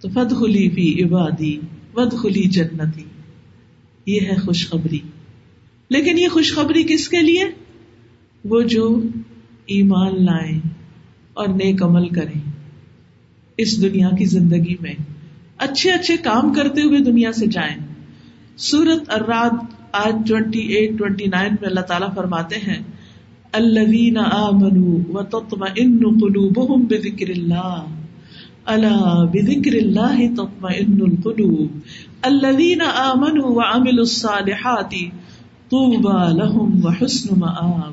تو 0.00 0.08
فد 0.08 0.32
خلی 0.40 0.70
فی 0.70 1.04
عبادی 1.04 1.60
ود 1.94 2.12
خلی 2.12 2.42
جنتی۔ 2.42 3.04
یہ 4.06 4.20
ہے 4.20 4.36
خوشخبری۔ 4.36 4.98
لیکن 5.90 6.18
یہ 6.18 6.28
خوشخبری 6.28 6.82
کس 6.82 7.08
کے 7.08 7.18
لیے؟ 7.18 7.44
وہ 8.44 8.62
جو 8.62 9.02
ایمان 9.66 10.24
لائیں 10.24 10.60
اور 11.32 11.48
نیک 11.48 11.82
عمل 11.82 12.08
کریں۔ 12.08 12.40
اس 13.56 13.82
دنیا 13.82 14.10
کی 14.18 14.24
زندگی 14.24 14.76
میں۔ 14.80 14.94
اچھے 15.58 15.90
اچھے 15.90 16.16
کام 16.16 16.52
کرتے 16.52 16.82
ہوئے 16.82 16.98
دنیا 16.98 17.32
سے 17.32 17.46
جائیں۔ 17.46 17.76
سورت 18.56 19.14
اراد 19.14 19.50
آج 19.92 20.28
ٹوینٹی 20.28 20.58
ایٹ 20.58 20.98
ٹوینٹی 20.98 21.26
نائن 21.26 21.54
میں 21.60 21.68
اللہ 21.68 21.80
تعالیٰ 21.80 22.14
فرماتے 22.14 22.56
ہیں، 22.56 22.82
الذین 23.52 24.16
آمنوا 24.16 25.18
وتطمئن 25.18 25.98
قلوبهم 25.98 26.86
بذکر 26.86 27.28
اللہ۔ 27.28 27.84
الا 28.64 29.24
بذکر 29.24 29.72
اللہ 29.72 30.34
تطمئن 30.34 31.00
القلوب۔ 31.00 31.78
الذین 32.22 32.80
آمنوا 32.82 33.48
وعملوا 33.48 34.02
الصالحات 34.02 34.90
طوبى 35.70 36.38
لهم 36.38 36.80
وحسن 36.82 37.40
مآب۔ 37.40 37.92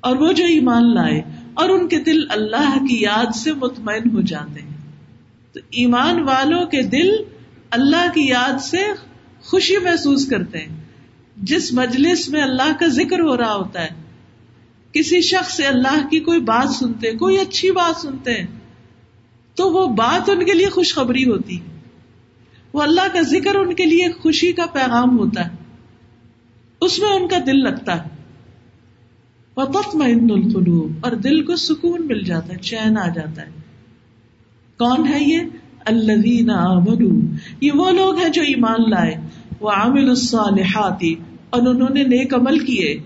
اور 0.00 0.16
وہ 0.16 0.32
جو 0.32 0.44
ایمان 0.44 0.94
لائے 0.94 1.22
اور 1.54 1.68
ان 1.68 1.88
کے 1.88 1.98
دل 1.98 2.30
اللہ 2.30 2.86
کی 2.88 3.00
یاد 3.00 3.36
سے 3.36 3.52
مطمئن 3.52 4.10
ہو 4.12 4.20
جاتے 4.20 4.60
ہیں۔ 4.62 4.76
تو 5.52 5.60
ایمان 5.70 6.22
والوں 6.22 6.66
کے 6.66 6.82
دل 6.82 7.10
اللہ 7.70 8.12
کی 8.14 8.28
یاد 8.28 8.62
سے 8.62 8.84
خوشی 9.42 9.76
محسوس 9.76 10.26
کرتے 10.26 10.58
ہیں۔ 10.58 10.84
جس 11.36 11.72
مجلس 11.72 12.28
میں 12.28 12.42
اللہ 12.42 12.72
کا 12.80 12.86
ذکر 12.86 13.20
ہو 13.20 13.36
رہا 13.36 13.54
ہوتا 13.54 13.82
ہے، 13.82 13.88
کسی 14.92 15.20
شخص 15.20 15.56
سے 15.56 15.66
اللہ 15.66 16.08
کی 16.10 16.20
کوئی 16.20 16.40
بات 16.40 16.70
سنتے، 16.70 17.12
کوئی 17.12 17.38
اچھی 17.38 17.70
بات 17.70 18.00
سنتے 18.00 18.34
ہیں، 18.34 18.46
تو 19.54 19.72
وہ 19.72 19.86
بات 19.86 20.30
ان 20.30 20.44
کے 20.44 20.52
لیے 20.52 20.68
خوشخبری 20.68 21.24
ہوتی 21.24 21.60
ہے۔ 21.60 21.78
وہ 22.72 22.82
اللہ 22.82 23.00
کا 23.12 23.20
ذکر 23.20 23.54
ان 23.54 23.74
کے 23.74 23.84
لیے 23.84 24.08
خوشی 24.12 24.52
کا 24.52 24.66
پیغام 24.66 25.18
ہوتا 25.18 25.46
ہے۔ 25.46 25.50
اس 26.80 26.98
میں 26.98 27.08
ان 27.08 27.28
کا 27.28 27.38
دل 27.46 27.62
لگتا 27.62 28.04
ہے۔ 28.04 28.13
وہ 29.56 29.64
تخت 29.64 29.96
القلوب، 30.30 30.92
اور 31.00 31.12
دل 31.12 31.44
کو 31.44 31.56
سکون 31.56 32.06
مل 32.06 32.24
جاتا 32.24 32.52
ہے، 32.52 32.58
چین 32.58 32.98
آ 32.98 33.08
جاتا 33.08 33.42
ہے۔ 33.42 33.50
کون 34.78 35.08
ہے 35.08 35.18
یہ؟ 35.20 35.38
اللہ 35.84 36.28
یہ 37.60 37.72
وہ 37.74 37.90
لوگ 37.90 38.16
ہیں 38.16 38.28
جو 38.28 38.42
ایمان 38.42 38.90
لائے۔ 38.90 39.14
وہ 39.60 39.70
الصالحات، 39.70 41.04
اور 41.50 41.62
انہوں 41.62 41.94
نے 41.94 42.02
نیک 42.02 42.34
عمل 42.34 42.58
کیے۔ 42.58 42.96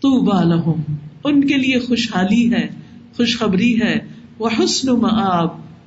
تو 0.00 0.20
بالحم 0.20 0.82
ان 1.24 1.46
کے 1.46 1.54
لیے 1.54 1.78
خوشحالی 1.78 2.54
ہے، 2.54 2.68
خوشخبری 3.16 3.82
ہے۔ 3.82 3.98
وہ 4.38 4.48
حسن 4.58 5.04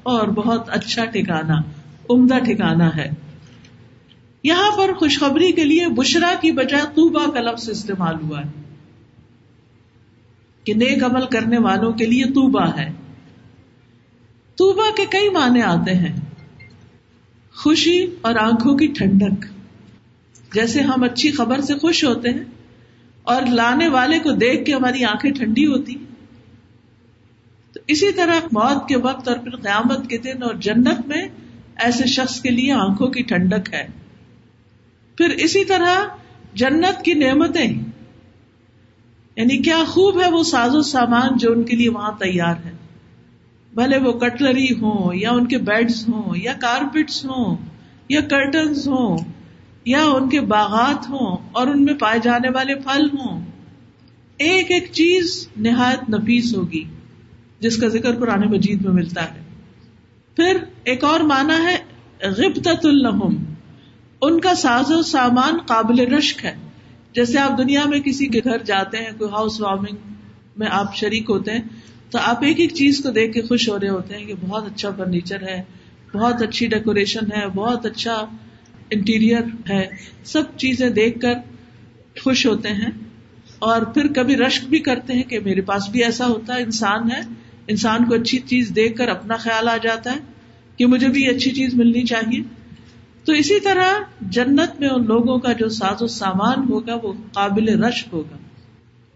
اور 0.03 0.27
بہت 0.27 0.69
اچھا 0.69 1.05
ٹھکانا 1.05 1.55
عمدہ 2.09 2.39
ٹھکانا 2.39 2.95
ہے۔ 2.95 3.09
یہاں 4.43 4.77
پر 4.77 4.93
خوشخبری 4.93 5.51
کے 5.51 5.63
لیے 5.63 5.87
بشرا 5.87 6.33
کی 6.41 6.51
بجائے 6.51 6.83
توبا 6.83 7.31
کا 7.33 7.39
لفظ 7.39 7.69
استعمال 7.69 8.15
ہوا 8.23 8.39
ہے۔ 8.39 8.66
کہ 10.67 10.73
نیک 10.73 11.03
عمل 11.03 11.25
کرنے 11.25 11.57
والوں 11.57 11.93
کے 11.93 12.05
لیے 12.05 12.23
توبا 12.23 12.77
ہے۔ 12.77 12.91
توبا 14.55 14.83
کے 14.97 15.05
کئی 15.05 15.29
معنی 15.29 15.61
آتے 15.61 15.93
ہیں۔ 15.93 16.15
خوشی 17.55 18.07
اور 18.21 18.35
آنکھوں 18.35 18.77
کی 18.77 18.87
ٹھنڈک۔ 18.87 19.45
جیسے 20.53 20.81
ہم 20.81 21.03
اچھی 21.03 21.31
خبر 21.31 21.61
سے 21.61 21.75
خوش 21.75 22.03
ہوتے 22.03 22.29
ہیں 22.29 22.43
اور 23.23 23.41
لانے 23.41 23.87
والے 23.87 24.19
کو 24.19 24.31
دیکھ 24.31 24.65
کے 24.65 24.73
ہماری 24.73 25.05
آنکھیں 25.05 25.31
ٹھنڈی 25.31 25.67
ہوتی۔ 25.67 25.95
تو 27.73 27.79
اسی 27.87 28.11
طرح 28.11 28.39
موت 28.51 28.89
کے 28.89 28.97
وقت 28.97 29.27
اور 29.27 29.37
پھر 29.37 29.55
قیامت 29.55 30.09
کے 30.09 30.17
دن 30.17 30.43
اور 30.43 30.53
جنت 30.53 31.07
میں 31.07 31.27
ایسے 31.75 32.05
شخص 32.05 32.41
کے 32.41 32.49
لیے 32.49 32.71
آنکھوں 32.71 33.07
کی 33.07 33.23
ٹھنڈک 33.23 33.73
ہے۔ 33.73 33.87
پھر 35.17 35.29
اسی 35.29 35.65
طرح 35.65 35.95
جنت 36.53 37.05
کی 37.05 37.13
نعمتیں۔ 37.13 37.96
یعنی 39.37 39.57
کیا 39.57 39.83
خوب 39.87 40.21
ہے 40.21 40.31
وہ 40.31 40.43
ساز 40.43 40.75
و 40.75 40.81
سامان 40.81 41.37
جو 41.37 41.51
ان 41.51 41.63
کے 41.63 41.75
لیے 41.75 41.89
وہاں 41.89 42.11
تیار 42.19 42.55
ہے۔ 42.65 42.71
بھلے 43.73 43.97
وہ 43.97 44.11
کٹلری 44.11 44.71
ہوں، 44.71 45.15
یا 45.15 45.31
ان 45.31 45.47
کے 45.47 45.57
بیڈس 45.57 46.09
ہوں، 46.09 46.37
یا 46.37 46.53
کارپیٹس 46.53 47.25
ہوں، 47.25 47.57
یا 48.09 48.21
کرٹنس 48.21 48.87
ہوں، 48.87 49.17
یا 49.85 50.05
ان 50.05 50.29
کے 50.29 50.41
باغات 50.41 51.09
ہوں 51.09 51.37
اور 51.51 51.67
ان 51.67 51.85
میں 51.85 51.93
پائے 51.93 52.19
جانے 52.23 52.49
والے 52.49 52.75
پھل 52.75 53.07
ہوں۔ 53.13 53.45
ایک 54.37 54.71
ایک 54.71 54.91
چیز 54.91 55.47
نہایت 55.57 56.09
نفیس 56.09 56.55
ہوگی، 56.55 56.83
جس 57.59 57.77
کا 57.77 57.87
ذکر 57.87 58.15
قرآن 58.15 58.41
مجید 58.41 58.85
میں 58.85 58.93
ملتا 58.93 59.23
ہے۔ 59.23 59.39
پھر 60.35 60.57
ایک 60.83 61.03
اور 61.03 61.19
مانا 61.19 61.57
ہے 61.57 61.77
غبت 62.27 62.85
الحم 62.85 63.43
ان 64.21 64.39
کا 64.39 64.55
ساز 64.55 64.91
و 64.91 65.01
سامان 65.01 65.57
قابل 65.65 66.13
رشک 66.13 66.45
ہے۔ 66.45 66.55
جیسے 67.13 67.37
آپ 67.39 67.57
دنیا 67.57 67.85
میں 67.85 67.99
کسی 67.99 68.27
کے 68.27 68.39
گھر 68.43 68.57
جاتے 68.63 68.97
ہیں، 68.97 69.11
کوئی 69.17 69.31
ہاؤس 69.31 69.61
وارمنگ 69.61 69.97
میں 70.57 70.67
آپ 70.71 70.95
شریک 70.95 71.29
ہوتے 71.29 71.51
ہیں، 71.51 71.61
تو 72.09 72.17
آپ 72.21 72.43
ایک 72.43 72.59
ایک 72.59 72.73
چیز 72.73 72.99
کو 73.03 73.09
دیکھ 73.09 73.33
کے 73.33 73.41
خوش 73.41 73.69
ہو 73.69 73.79
رہے 73.79 73.89
ہوتے 73.89 74.17
ہیں 74.17 74.25
کہ 74.25 74.33
بہت 74.41 74.65
اچھا 74.65 74.89
فرنیچر 74.97 75.41
ہے، 75.41 75.63
بہت 76.13 76.41
اچھی 76.41 76.67
ڈیکوریشن 76.67 77.31
ہے، 77.31 77.47
بہت 77.55 77.85
اچھا 77.85 78.25
انٹیریئر 78.89 79.41
ہے۔ 79.69 79.87
سب 80.23 80.43
چیزیں 80.57 80.89
دیکھ 80.89 81.19
کر 81.19 81.33
خوش 82.23 82.45
ہوتے 82.45 82.69
ہیں 82.69 82.91
اور 83.59 83.81
پھر 83.81 84.07
کبھی 84.07 84.37
رشک 84.37 84.65
بھی 84.65 84.79
کرتے 84.79 85.13
ہیں 85.13 85.23
کہ 85.23 85.39
میرے 85.39 85.61
پاس 85.61 85.89
بھی 85.89 86.03
ایسا 86.03 86.27
ہوتا 86.27 86.55
ہے، 86.55 86.63
انسان 86.63 87.11
ہے۔ 87.11 87.21
انسان 87.67 88.05
کو 88.05 88.15
اچھی 88.15 88.39
چیز 88.39 88.71
دیکھ 88.75 88.97
کر 88.97 89.07
اپنا 89.07 89.35
خیال 89.35 89.67
آ 89.67 89.77
جاتا 89.77 90.11
ہے 90.11 90.19
کہ 90.77 90.85
مجھے 90.85 91.07
بھی 91.07 91.27
اچھی 91.27 91.51
چیز 91.51 91.73
ملنی 91.73 92.05
چاہیے۔ 92.05 92.41
تو 93.27 93.33
اسی 93.33 93.59
طرح 93.59 93.93
جنت 94.21 94.79
میں 94.79 94.89
ان 94.89 95.05
لوگوں 95.05 95.39
کا 95.39 95.51
جو 95.51 95.69
ساز 95.69 96.01
و 96.01 96.07
سامان 96.07 96.69
ہوگا 96.69 96.95
وہ 97.03 97.13
قابل 97.33 97.83
رشک 97.83 98.07
ہوگا 98.13 98.37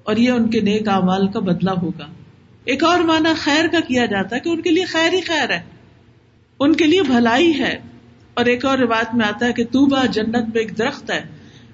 اور 0.04 0.18
یہ 0.18 0.32
ان 0.32 0.50
کے 0.50 0.62
نیک 0.62 0.88
اعمال 0.88 1.28
کا 1.28 1.40
بدلہ 1.40 1.72
ہوگا۔ 1.72 2.06
ایک 2.64 2.84
اور 2.84 3.00
مانا 3.00 3.34
خیر 3.38 3.68
کا 3.68 3.80
کیا 3.80 4.06
جاتا 4.06 4.36
ہے 4.36 4.42
کہ 4.42 4.50
ان 4.50 4.62
کے 4.62 4.70
لیے 4.70 4.86
خیر 4.86 5.14
ہی 5.14 5.22
خیر 5.22 5.50
ہے۔ 5.50 5.62
ان 6.60 6.76
کے 6.76 6.86
لیے 6.86 7.02
بھلائی 7.02 7.60
ہے۔ 7.60 7.80
اور 8.34 8.46
ایک 8.46 8.66
اور 8.66 8.78
روایت 8.78 9.16
میں 9.16 9.26
آتا 9.26 9.46
ہے 9.46 9.54
کہ 9.54 9.64
توبا 9.64 10.06
جنت 10.06 10.36
میں 10.36 10.60
ایک 10.60 10.78
درخت 10.78 11.12
ہے، 11.12 11.22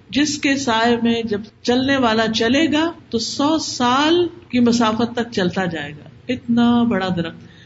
جس 0.10 0.39
کے 0.39 0.56
سائے 0.56 0.98
میں 1.03 1.22
جب 1.24 1.41
چلنے 1.62 1.98
والا 1.98 2.27
چلے 2.36 2.72
گا 2.74 2.91
تو 3.10 3.20
سو 3.20 3.58
سال 3.58 4.27
کی 4.50 4.60
مسافت 4.60 5.15
تک 5.15 5.32
چلتا 5.32 5.65
جائے 5.65 5.91
گا۔ 5.91 6.10
اتنا 6.27 6.84
بڑا 6.84 7.08
درخت۔ 7.15 7.57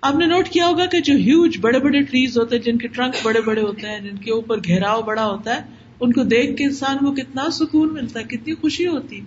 آپ 0.00 0.14
نے 0.14 0.26
نوٹ 0.26 0.48
کیا 0.48 0.66
ہوگا 0.66 0.86
کہ 0.86 1.00
جو 1.00 1.14
ہیوج 1.14 1.58
بڑے 1.60 1.78
بڑے 1.78 2.02
ٹریز 2.02 2.38
ہوتے 2.38 2.56
ہیں، 2.56 2.62
جن 2.62 2.78
کے 2.78 2.88
ٹرنک 2.88 3.14
بڑے 3.22 3.40
بڑے 3.40 3.60
ہوتے 3.60 3.86
ہیں، 3.86 4.00
جن 4.00 4.16
کے 4.16 4.32
اوپر 4.32 4.58
گھیراؤ 4.58 5.02
بڑا 5.02 5.26
ہوتا 5.26 5.56
ہے، 5.56 5.60
ان 6.00 6.12
کو 6.12 6.22
دیکھ 6.22 6.56
کے 6.56 6.64
انسان 6.64 6.96
کو 6.98 7.12
کتنا 7.12 7.50
سکون 7.50 7.94
ملتا 7.94 8.20
ہے، 8.20 8.24
کتنی 8.24 8.54
خوشی 8.54 8.86
ہوتی 8.86 9.20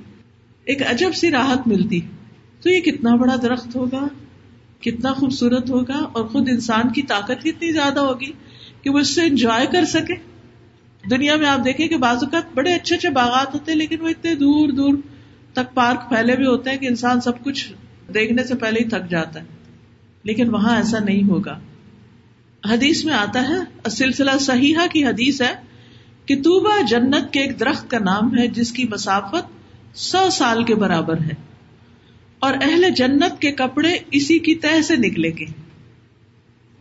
ایک 0.66 0.82
عجب 0.90 1.12
سی 1.14 1.32
راحت 1.32 1.68
ملتی۔ 1.68 2.00
تو 2.62 2.70
یہ 2.70 2.80
کتنا 2.80 3.16
بڑا 3.16 3.36
درخت 3.42 3.76
ہوگا؟ 3.76 4.08
کتنا 4.82 5.14
خوبصورت 5.14 5.70
ہوگا؟ 5.70 6.10
اور 6.14 6.26
خود 6.26 6.50
انسان 6.50 6.90
کی 6.90 7.02
طاقت 7.02 7.44
کتنی 7.44 7.72
زیادہ 7.72 8.00
ہوگی 8.00 8.32
کہ 8.82 8.90
وہ 8.90 9.00
اس 9.00 9.16
سے 9.16 9.22
انجوائے 9.22 9.66
کر 9.72 9.86
سکے۔ 9.86 10.14
دنیا 11.12 11.36
میں 11.36 11.48
آپ 11.48 11.60
دیکھیں 11.66 11.88
کہ 11.88 11.98
بعض 11.98 12.16
اوقات 12.16 12.44
بڑے 12.54 12.74
اچھے 12.74 12.96
اچھے 12.96 13.10
باغات 13.10 13.54
ہوتے 13.54 13.72
ہیں، 13.72 13.80
لیکن 13.80 14.02
وہ 14.02 14.08
اتنے 14.08 14.36
دور 14.36 14.70
دور 14.70 14.94
تک 15.54 15.74
پارک 15.74 16.10
پھیلے 16.10 16.34
ہوئے 16.34 16.48
ہوتے 16.48 16.70
ہیں 16.70 16.78
کہ 16.78 16.86
انسان 16.86 17.22
سب 17.22 17.44
کچھ 17.44 17.74
دیکھنے 18.14 18.44
سے 18.44 18.56
پہلے 18.56 18.80
ہی 18.80 18.90
تھک 18.90 19.10
جاتا 19.10 19.40
ہے۔ 19.40 19.59
لیکن 20.24 20.50
وہاں 20.50 20.78
ایسا 20.78 21.00
نہیں 21.00 21.30
ہوگا۔ 21.30 21.60
حدیث 22.70 23.06
میں 23.06 23.14
آتا 23.14 23.42
ہے 23.42 23.90
سلسلہ 23.90 24.32
صحیحہ 24.40 24.88
کی 24.92 25.06
حدیث 25.06 25.42
ہے 25.42 25.54
کہ 26.26 26.36
توبہ 26.36 26.82
جنت 26.90 27.34
کے 27.34 27.40
ایک 27.40 27.60
درخت 27.60 27.90
کا 27.90 28.00
نام 28.00 28.38
ہے، 28.38 28.48
جس 28.48 28.72
کی 28.72 28.84
مسافت 28.84 29.60
سو 29.98 30.30
سال 30.30 30.64
کے 30.64 30.76
برابر 30.76 31.22
ہے۔ 31.22 31.34
اور 32.40 32.54
اہل 32.62 32.90
جنت 32.96 33.42
کے 33.42 33.52
کپڑے 33.52 33.98
اسی 34.12 34.40
کی 34.40 34.56
تہ 34.56 34.82
سے 34.82 34.96
نکلے 34.96 35.30
گے۔ 35.30 35.46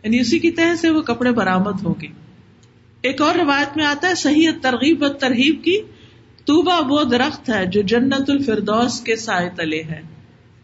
یعنی 0.03 0.19
اسی 0.19 0.39
کی 0.39 0.51
تہ 0.51 0.75
سے 0.81 0.89
وہ 0.89 1.01
کپڑے 1.01 1.31
برامد 1.31 1.85
ہوں 1.85 1.93
گے۔ 2.01 2.07
ایک 3.01 3.21
اور 3.21 3.35
روایت 3.35 3.77
میں 3.77 3.85
آتا 3.85 4.07
ہے، 4.07 4.15
صحیح 4.15 4.49
ترغیب 4.61 5.03
و 5.03 5.07
ترغیب 5.07 5.63
کی 5.63 5.79
توبا 6.45 6.79
وہ 6.87 7.03
درخت 7.03 7.49
ہے 7.49 7.65
جو 7.65 7.81
جنت 7.81 8.29
الفردوس 8.29 9.01
کے 9.01 9.15
سائے 9.15 9.49
تلے 9.55 9.83
ہے۔ 9.83 10.01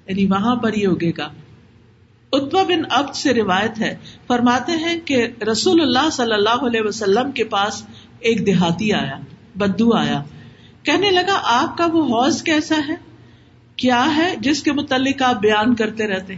یعنی 0.07 0.25
وہاں 0.25 0.55
پر 0.55 0.73
ہی 0.73 0.85
اگے 0.85 1.11
گا۔ 1.17 1.31
اتبا 2.35 2.63
بن 2.63 2.81
ابد 2.89 3.15
سے 3.15 3.33
روایت 3.33 3.79
ہے، 3.79 3.97
فرماتے 4.27 4.71
ہیں 4.71 4.99
کہ 5.05 5.27
رسول 5.51 5.81
اللہ 5.81 6.09
صلی 6.09 6.33
اللہ 6.33 6.65
علیہ 6.67 6.81
وسلم 6.81 7.31
کے 7.31 7.43
پاس 7.43 7.85
ایک 8.19 8.45
دیہاتی 8.45 8.93
آیا، 8.93 9.19
بدو 9.55 9.93
آیا۔ 9.93 10.23
کہنے 10.83 11.11
لگا، 11.11 11.39
آپ 11.43 11.77
کا 11.77 11.85
وہ 11.85 12.03
حوض 12.03 12.43
کیسا 12.43 12.75
ہے؟ 12.87 12.95
کیا 13.75 14.15
ہے 14.15 14.35
جس 14.39 14.63
کے 14.63 14.71
متعلق 14.71 15.21
آپ 15.21 15.35
بیان 15.35 15.75
کرتے 15.75 16.07
رہتے؟ 16.07 16.33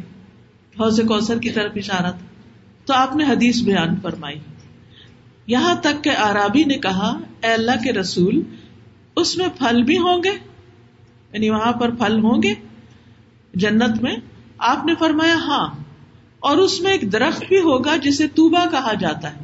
حوض 0.80 1.00
کوثر 1.00 1.38
کی 1.38 1.50
طرف 1.50 1.72
اشارہ 1.76 2.12
تھا۔ 2.12 2.26
تو 2.86 2.94
آپ 2.94 3.16
نے 3.16 3.24
حدیث 3.24 3.62
بیان 3.62 3.96
فرمائی۔ 4.02 4.40
یہاں 5.48 5.76
تک 5.76 6.04
کہ 6.04 6.10
آرابی 6.10 6.64
نے 6.64 6.78
کہا، 6.78 7.20
اے 7.44 7.54
اللہ 7.54 7.84
کے 7.84 7.94
رسول، 7.94 8.42
اس 9.16 9.38
میں 9.38 9.48
پھل 9.58 9.84
بھی 9.84 9.98
ہوں 9.98 10.24
گے؟ 10.24 10.32
یعنی 11.34 11.50
وہاں 11.50 11.72
پر 11.72 11.90
پھل 11.90 12.20
ہوں 12.20 12.44
گے؟ 12.44 12.54
جنت 13.54 14.04
میں؟ 14.04 14.16
آپ 14.58 14.86
نے 14.86 14.94
فرمایا 15.00 15.36
ہاں۔ 15.36 15.68
اور 16.40 16.58
اس 16.58 16.82
میں 16.82 16.92
ایک 16.92 17.12
درخت 17.12 17.44
بھی 17.48 17.58
ہوگا 17.58 17.96
جسے 17.96 18.28
توبا 18.28 18.66
کہا 18.72 18.94
جاتا 18.94 19.34
ہے۔ 19.34 19.40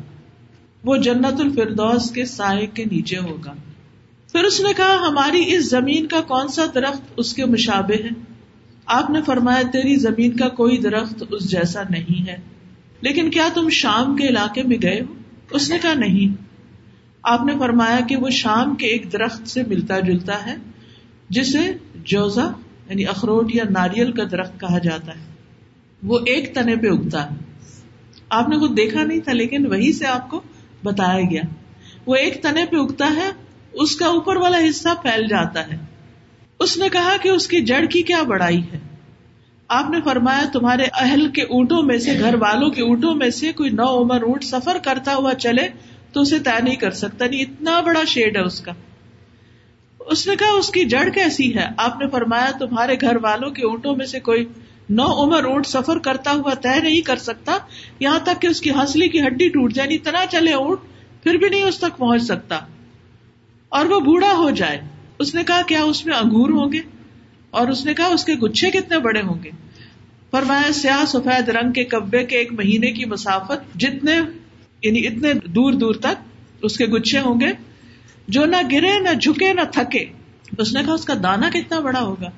وہ 0.83 0.97
جنت 0.97 1.39
الفردوس 1.39 2.11
کے 2.11 2.25
سائے 2.25 2.65
کے 2.65 2.85
نیچے 2.85 3.17
ہوگا۔ 3.17 3.53
پھر 4.31 4.43
اس 4.43 4.61
نے 4.61 4.73
کہا، 4.73 5.07
ہماری 5.07 5.55
اس 5.55 5.69
زمین 5.69 6.07
کا 6.07 6.21
کون 6.21 6.47
سا 6.47 6.65
درخت 6.75 7.01
اس 7.17 7.33
کے 7.33 7.45
مشابے 7.45 7.95
ہے؟ 7.95 8.09
آپ 8.85 9.09
نے 9.09 9.21
فرمایا، 9.21 9.61
تیری 9.61 9.95
زمین 9.95 10.37
کا 10.37 10.47
کوئی 10.47 10.77
درخت 10.77 11.23
اس 11.31 11.51
جیسا 11.51 11.81
نہیں 11.89 12.27
ہے۔ 12.27 12.37
لیکن 13.01 13.29
کیا 13.29 13.49
تم 13.53 13.69
شام 13.69 14.15
کے 14.15 14.27
علاقے 14.27 14.63
میں 14.63 14.77
گئے 14.81 15.01
ہو؟ 15.09 15.13
اس 15.51 15.69
نے 15.69 15.77
کہا، 15.81 15.93
نہیں۔ 15.93 16.43
آپ 17.23 17.41
نے 17.45 17.53
فرمایا 17.59 17.99
کہ 17.99 18.15
وہ 18.15 18.29
شام 18.29 18.75
کے 18.75 18.87
ایک 18.87 19.13
درخت 19.13 19.47
سے 19.47 19.63
ملتا 19.63 19.99
جلتا 19.99 20.45
ہے، 20.45 20.55
جسے 21.29 21.59
جوزا 21.95 22.51
یعنی 22.89 23.05
اخروٹ 23.05 23.55
یا 23.55 23.63
ناریل 23.69 24.11
کا 24.11 24.23
درخت 24.31 24.59
کہا 24.59 24.77
جاتا 24.77 25.15
ہے۔ 25.15 25.32
وہ 26.03 26.19
ایک 26.25 26.55
تنے 26.55 26.75
پہ 26.75 26.87
اگتا۔ 26.87 27.31
ہے 27.31 27.35
آپ 28.29 28.49
نے 28.49 28.59
خود 28.59 28.77
دیکھا 28.77 29.03
نہیں 29.03 29.19
تھا، 29.19 29.33
لیکن 29.33 29.65
وہی 29.65 29.93
سے 29.93 30.07
آپ 30.07 30.29
کو 30.29 30.41
بتایا 30.83 31.21
گیا۔ 31.31 31.41
وہ 32.05 32.15
ایک 32.15 32.43
تنے 32.43 32.65
پہ 32.65 32.75
اگتا 32.75 33.13
ہے، 33.15 33.31
اس 33.73 33.95
کا 33.95 34.05
اوپر 34.05 34.35
والا 34.35 34.57
حصہ 34.69 34.89
پھیل 35.01 35.27
جاتا 35.27 35.67
ہے۔ 35.67 35.77
اس 36.59 36.77
نے 36.77 36.89
کہا 36.89 37.17
کہ 37.21 37.29
اس 37.29 37.47
کی 37.47 37.61
جڑ 37.61 37.85
کی 37.85 38.01
کیا 38.01 38.23
بڑائی 38.23 38.61
ہے۔ 38.73 38.79
آپ 39.67 39.89
نے 39.89 39.97
فرمایا، 40.03 40.43
تمہارے 40.53 40.83
اہل 40.93 41.29
کے 41.29 41.41
اونٹوں 41.41 41.83
میں 41.83 41.97
سے، 41.97 42.19
گھر 42.19 42.35
والوں 42.35 42.69
کے 42.69 42.81
اونٹوں 42.81 43.15
میں 43.15 43.29
سے 43.29 43.51
کوئی 43.51 43.69
نو 43.69 44.01
عمر 44.01 44.21
اونٹ 44.21 44.43
سفر 44.43 44.77
کرتا 44.83 45.15
ہوا 45.15 45.33
چلے 45.33 45.67
تو 46.13 46.21
اسے 46.21 46.39
طے 46.39 46.61
نہیں 46.63 46.75
کر 46.75 46.91
سکتا۔ 46.91 47.25
نہیں 47.27 47.41
اتنا 47.41 47.81
بڑا 47.81 48.03
شیڈ 48.07 48.37
ہے 48.37 48.41
اس 48.41 48.61
کا۔ 48.61 48.71
اس 49.99 50.27
نے 50.27 50.35
کہا، 50.35 50.51
اس 50.51 50.69
کی 50.69 50.85
جڑ 50.85 51.09
کیسی 51.09 51.55
ہے؟ 51.55 51.67
آپ 51.77 52.01
نے 52.01 52.07
فرمایا، 52.07 52.51
تمہارے 52.59 52.95
گھر 53.01 53.15
والوں 53.21 53.49
کے 53.49 53.65
اونٹوں 53.65 53.95
میں 53.95 54.05
سے 54.05 54.19
کوئی 54.19 54.45
نو 54.89 55.23
عمر 55.23 55.43
اونٹ 55.43 55.67
سفر 55.67 55.97
کرتا 55.97 56.31
ہوا 56.31 56.53
طے 56.53 56.79
نہیں 56.79 57.01
کر 57.01 57.15
سکتا، 57.15 57.57
یہاں 57.99 58.19
تک 58.19 58.41
کہ 58.41 58.47
اس 58.47 58.61
کی 58.61 58.71
ہنسلی 58.71 59.09
کی 59.09 59.21
ہڈی 59.21 59.49
ٹوٹ 59.49 59.73
جائے 59.73 59.95
اتنا 59.95 60.25
چلے 60.31 60.53
اونٹ 60.53 60.79
پھر 61.23 61.35
بھی 61.35 61.49
نہیں 61.49 61.63
اس 61.63 61.77
تک 61.77 61.97
پہنچ 61.97 62.23
سکتا۔ 62.23 62.59
اور 63.69 63.85
وہ 63.85 63.99
بوڑھا 63.99 64.33
ہو 64.33 64.49
جائے۔ 64.49 64.81
اس 65.19 65.35
نے 65.35 65.43
کہا، 65.43 65.61
کیا 65.61 65.83
اس 65.83 66.05
میں 66.05 66.13
انگور 66.13 66.49
ہوں 66.49 66.71
گے؟ 66.71 66.79
اور 67.49 67.67
اس 67.67 67.85
نے 67.85 67.93
کہا، 67.93 68.05
اس 68.05 68.25
کے 68.25 68.33
گچھے 68.33 68.71
کتنے 68.71 68.99
بڑے 68.99 69.21
ہوں 69.21 69.43
گے؟ 69.43 69.49
فرمایا، 70.31 70.71
سیاہ 70.73 71.05
سفید 71.05 71.49
رنگ 71.49 71.71
کے 71.71 71.83
کبے 71.83 72.23
کے 72.23 72.37
ایک 72.37 72.53
مہینے 72.53 72.91
کی 72.91 73.05
مسافت 73.05 73.75
جتنے 73.75 74.19
یعنی 74.81 75.07
اتنے 75.07 75.33
دور 75.33 75.73
دور 75.73 75.93
تک 75.93 76.15
اس 76.61 76.77
کے 76.77 76.85
گچھے 76.85 77.19
ہوں 77.19 77.41
گے، 77.41 77.47
جو 78.27 78.45
نہ 78.45 78.57
گرے، 78.71 78.99
نہ 78.99 79.13
جھکے، 79.21 79.53
نہ 79.53 79.61
تھکے۔ 79.71 80.05
اس 80.57 80.73
نے 80.73 80.83
کہا، 80.85 80.93
اس 80.93 81.05
کا 81.05 81.13
دانا 81.23 81.49
کتنا 81.49 81.79
بڑا 81.79 82.01
ہوگا؟ 82.01 82.29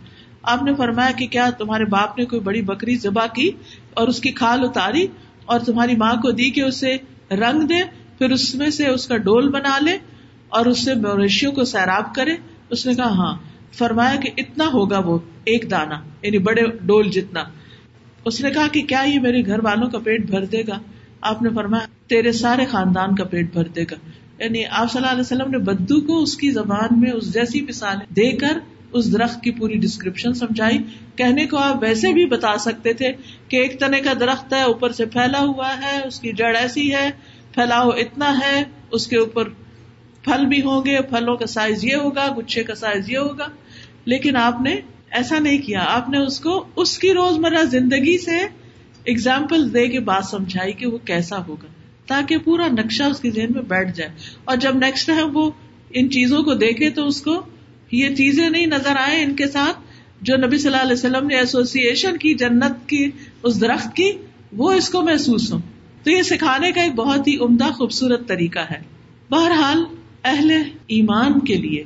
آپ 0.46 0.64
نے 0.64 0.75
فرمایا 0.75 1.12
کہ 1.12 1.28
کیا 1.28 1.50
تمہارے 1.50 1.86
باپ 1.86 2.20
نے 2.20 2.25
کوئی 2.25 2.42
بڑی 2.42 2.62
بکری 2.62 2.96
ذبح 2.96 3.25
کی 3.28 3.50
اور 3.94 4.08
اس 4.08 4.20
کی 4.20 4.32
کھال 4.32 4.60
اتاری 4.64 5.08
اور 5.46 5.60
تمہاری 5.60 5.96
ماں 5.96 6.14
کو 6.14 6.32
دی 6.32 6.50
کہ 6.50 6.62
اسے 6.62 6.98
رنگ 7.32 7.62
دے، 7.62 7.84
پھر 8.18 8.32
اس 8.32 8.56
میں 8.56 8.70
سے 8.70 8.88
اس 8.88 9.08
کا 9.08 9.18
ڈول 9.18 9.50
بنا 9.50 9.80
لے 9.80 9.98
اور 10.50 10.66
اس 10.66 10.86
سے 10.86 10.94
مویشیوں 10.94 11.52
کو 11.52 11.64
سیراب 11.64 12.16
کرے؟ 12.16 12.36
اس 12.70 12.86
نے 12.86 12.94
کہا 12.94 13.10
ہاں۔ 13.10 13.38
فرمایا 13.74 14.16
کہ 14.16 14.30
اتنا 14.38 14.66
ہوگا 14.74 15.00
وہ، 15.00 15.20
ایک 15.44 15.72
دانا 15.72 15.96
یعنی 16.22 16.38
بڑے 16.38 16.62
ڈول 16.82 17.10
جتنا۔ 17.10 17.43
اس 18.26 18.41
نے 18.41 18.50
کہا 18.50 18.67
کہ 18.67 18.82
کیا 18.82 19.02
یہ 19.02 19.19
میرے 19.19 19.46
گھر 19.46 19.63
والوں 19.63 19.89
کا 19.89 20.00
پیٹ 20.00 20.26
بھر 20.26 20.46
دے 20.46 20.63
گا؟ 20.67 20.80
آپ 21.22 21.41
نے 21.41 21.50
فرمایا، 21.50 21.88
تیرے 22.08 22.32
سارے 22.32 22.65
خاندان 22.65 23.15
کا 23.15 23.24
پیٹ 23.24 23.54
بھر 23.54 23.63
دے 23.63 23.84
گا۔ 23.84 23.96
یعنی 24.43 24.65
آپ 24.65 24.91
صلی 24.91 25.02
اللہ 25.02 25.12
علیہ 25.12 25.22
وسلم 25.22 25.52
نے 25.52 25.58
بدو 25.58 26.02
کو 26.02 26.24
اس 26.24 26.38
کی 26.38 26.52
زبان 26.52 27.00
میں 27.00 27.12
اس 27.12 27.34
جیسی 27.34 27.62
مثال 27.62 27.98
دے 28.10 28.32
کر 28.32 28.58
اس 28.95 29.13
درخت 29.13 29.43
کی 29.43 29.51
پوری 29.51 29.77
ڈسکرپشن 29.77 30.34
سمجھائی۔ 30.34 30.77
کہنے 31.15 31.45
کو 31.45 31.58
آپ 31.58 31.77
ویسے 31.81 32.13
بھی 32.13 32.25
بتا 32.25 32.58
سکتے 32.58 32.93
تھے 32.93 33.12
کہ 33.47 33.58
ایک 33.58 33.79
تنے 33.79 33.99
کا 33.99 34.13
درخت 34.19 34.53
ہے، 34.53 34.62
اوپر 34.62 34.91
سے 34.91 35.05
پھیلا 35.05 35.39
ہوا 35.39 35.77
ہے، 35.81 36.08
اس 36.08 36.19
کی 36.19 36.34
جڑ 36.34 36.55
ایسی 36.55 36.95
ہے، 36.95 37.10
پھیلاؤ 37.51 37.89
اتنا 37.89 38.39
ہے، 38.39 38.63
اس 38.91 39.08
کے 39.08 39.17
اوپر 39.17 39.49
پھل 40.21 40.45
بھی 40.45 40.62
ہوں 40.62 40.86
گے، 40.86 41.01
پھلوں 41.01 41.36
کا 41.36 41.45
سائز 41.45 41.86
یہ 41.86 41.95
ہوگا، 41.95 42.36
گچھے 42.38 42.63
کا 42.63 42.75
سائز 42.75 43.10
یہ 43.10 43.17
ہوگا۔ 43.17 43.47
لیکن 44.05 44.36
آپ 44.36 44.62
نے 44.62 44.75
ایسا 45.12 45.39
نہیں 45.39 45.58
کیا۔ 45.58 45.86
آپ 45.88 46.10
نے 46.10 46.17
اس 46.17 46.39
کو 46.39 46.65
اس 46.75 46.99
کی 46.99 47.13
روزمرہ 47.13 47.63
زندگی 47.63 48.17
سے 48.17 48.38
اگزامپل 49.08 49.73
دے 49.73 49.88
کے 49.88 49.99
بات 49.99 50.25
سمجھائی 50.25 50.73
کہ 50.73 50.88
وہ 50.88 50.97
کیسا 50.97 51.45
ہوگا، 51.47 51.67
تاکہ 52.08 52.38
پورا 52.38 52.67
نقشہ 52.67 53.03
اس 53.03 53.19
کے 53.19 53.31
ذہن 53.31 53.53
میں 53.53 53.62
بیٹھ 53.62 53.95
جائے۔ 53.95 54.12
اور 54.45 54.58
جب 54.58 54.75
نیکسٹ 54.75 55.08
ٹائم 55.08 55.38
وہ 55.38 55.51
ان 55.89 56.10
چیزوں 56.10 56.43
کو 56.43 56.53
دیکھے 56.53 56.89
تو 56.89 57.08
اس 57.08 57.21
کو 57.21 57.41
یہ 57.91 58.15
چیزیں 58.15 58.50
نہیں 58.50 58.65
نظر 58.65 58.95
آئے 58.95 59.24
ان 59.24 59.36
کے 59.36 59.48
ساتھ 59.48 59.78
جو 60.21 60.38
نبی 60.38 60.58
صلی 60.58 60.67
اللہ 60.67 60.82
علیہ 60.82 60.93
وسلم 60.93 61.28
نے 61.28 61.36
ایسوسیشن 61.36 62.17
کی، 62.17 62.34
جنت 62.34 62.89
کی، 62.89 63.12
اس 63.43 63.62
درخت 63.62 63.95
کی، 63.95 64.12
وہ 64.54 64.71
اس 64.71 64.89
کو 64.89 65.02
محسوس 65.02 65.54
ہو 65.54 65.60
تو 66.04 66.12
یہ 66.12 66.21
سکھانے 66.21 66.71
کا 66.71 66.82
ایک 66.82 66.95
بہت 66.95 67.28
ہی 67.28 67.38
عمدہ 67.38 67.63
خوبصورت 67.63 68.28
طریقہ 68.28 68.60
ہے۔ 68.60 68.80
بہرحال، 69.30 69.84
اہل 70.24 70.52
ایمان 70.88 71.39
کے 71.39 71.58
لیے 71.58 71.84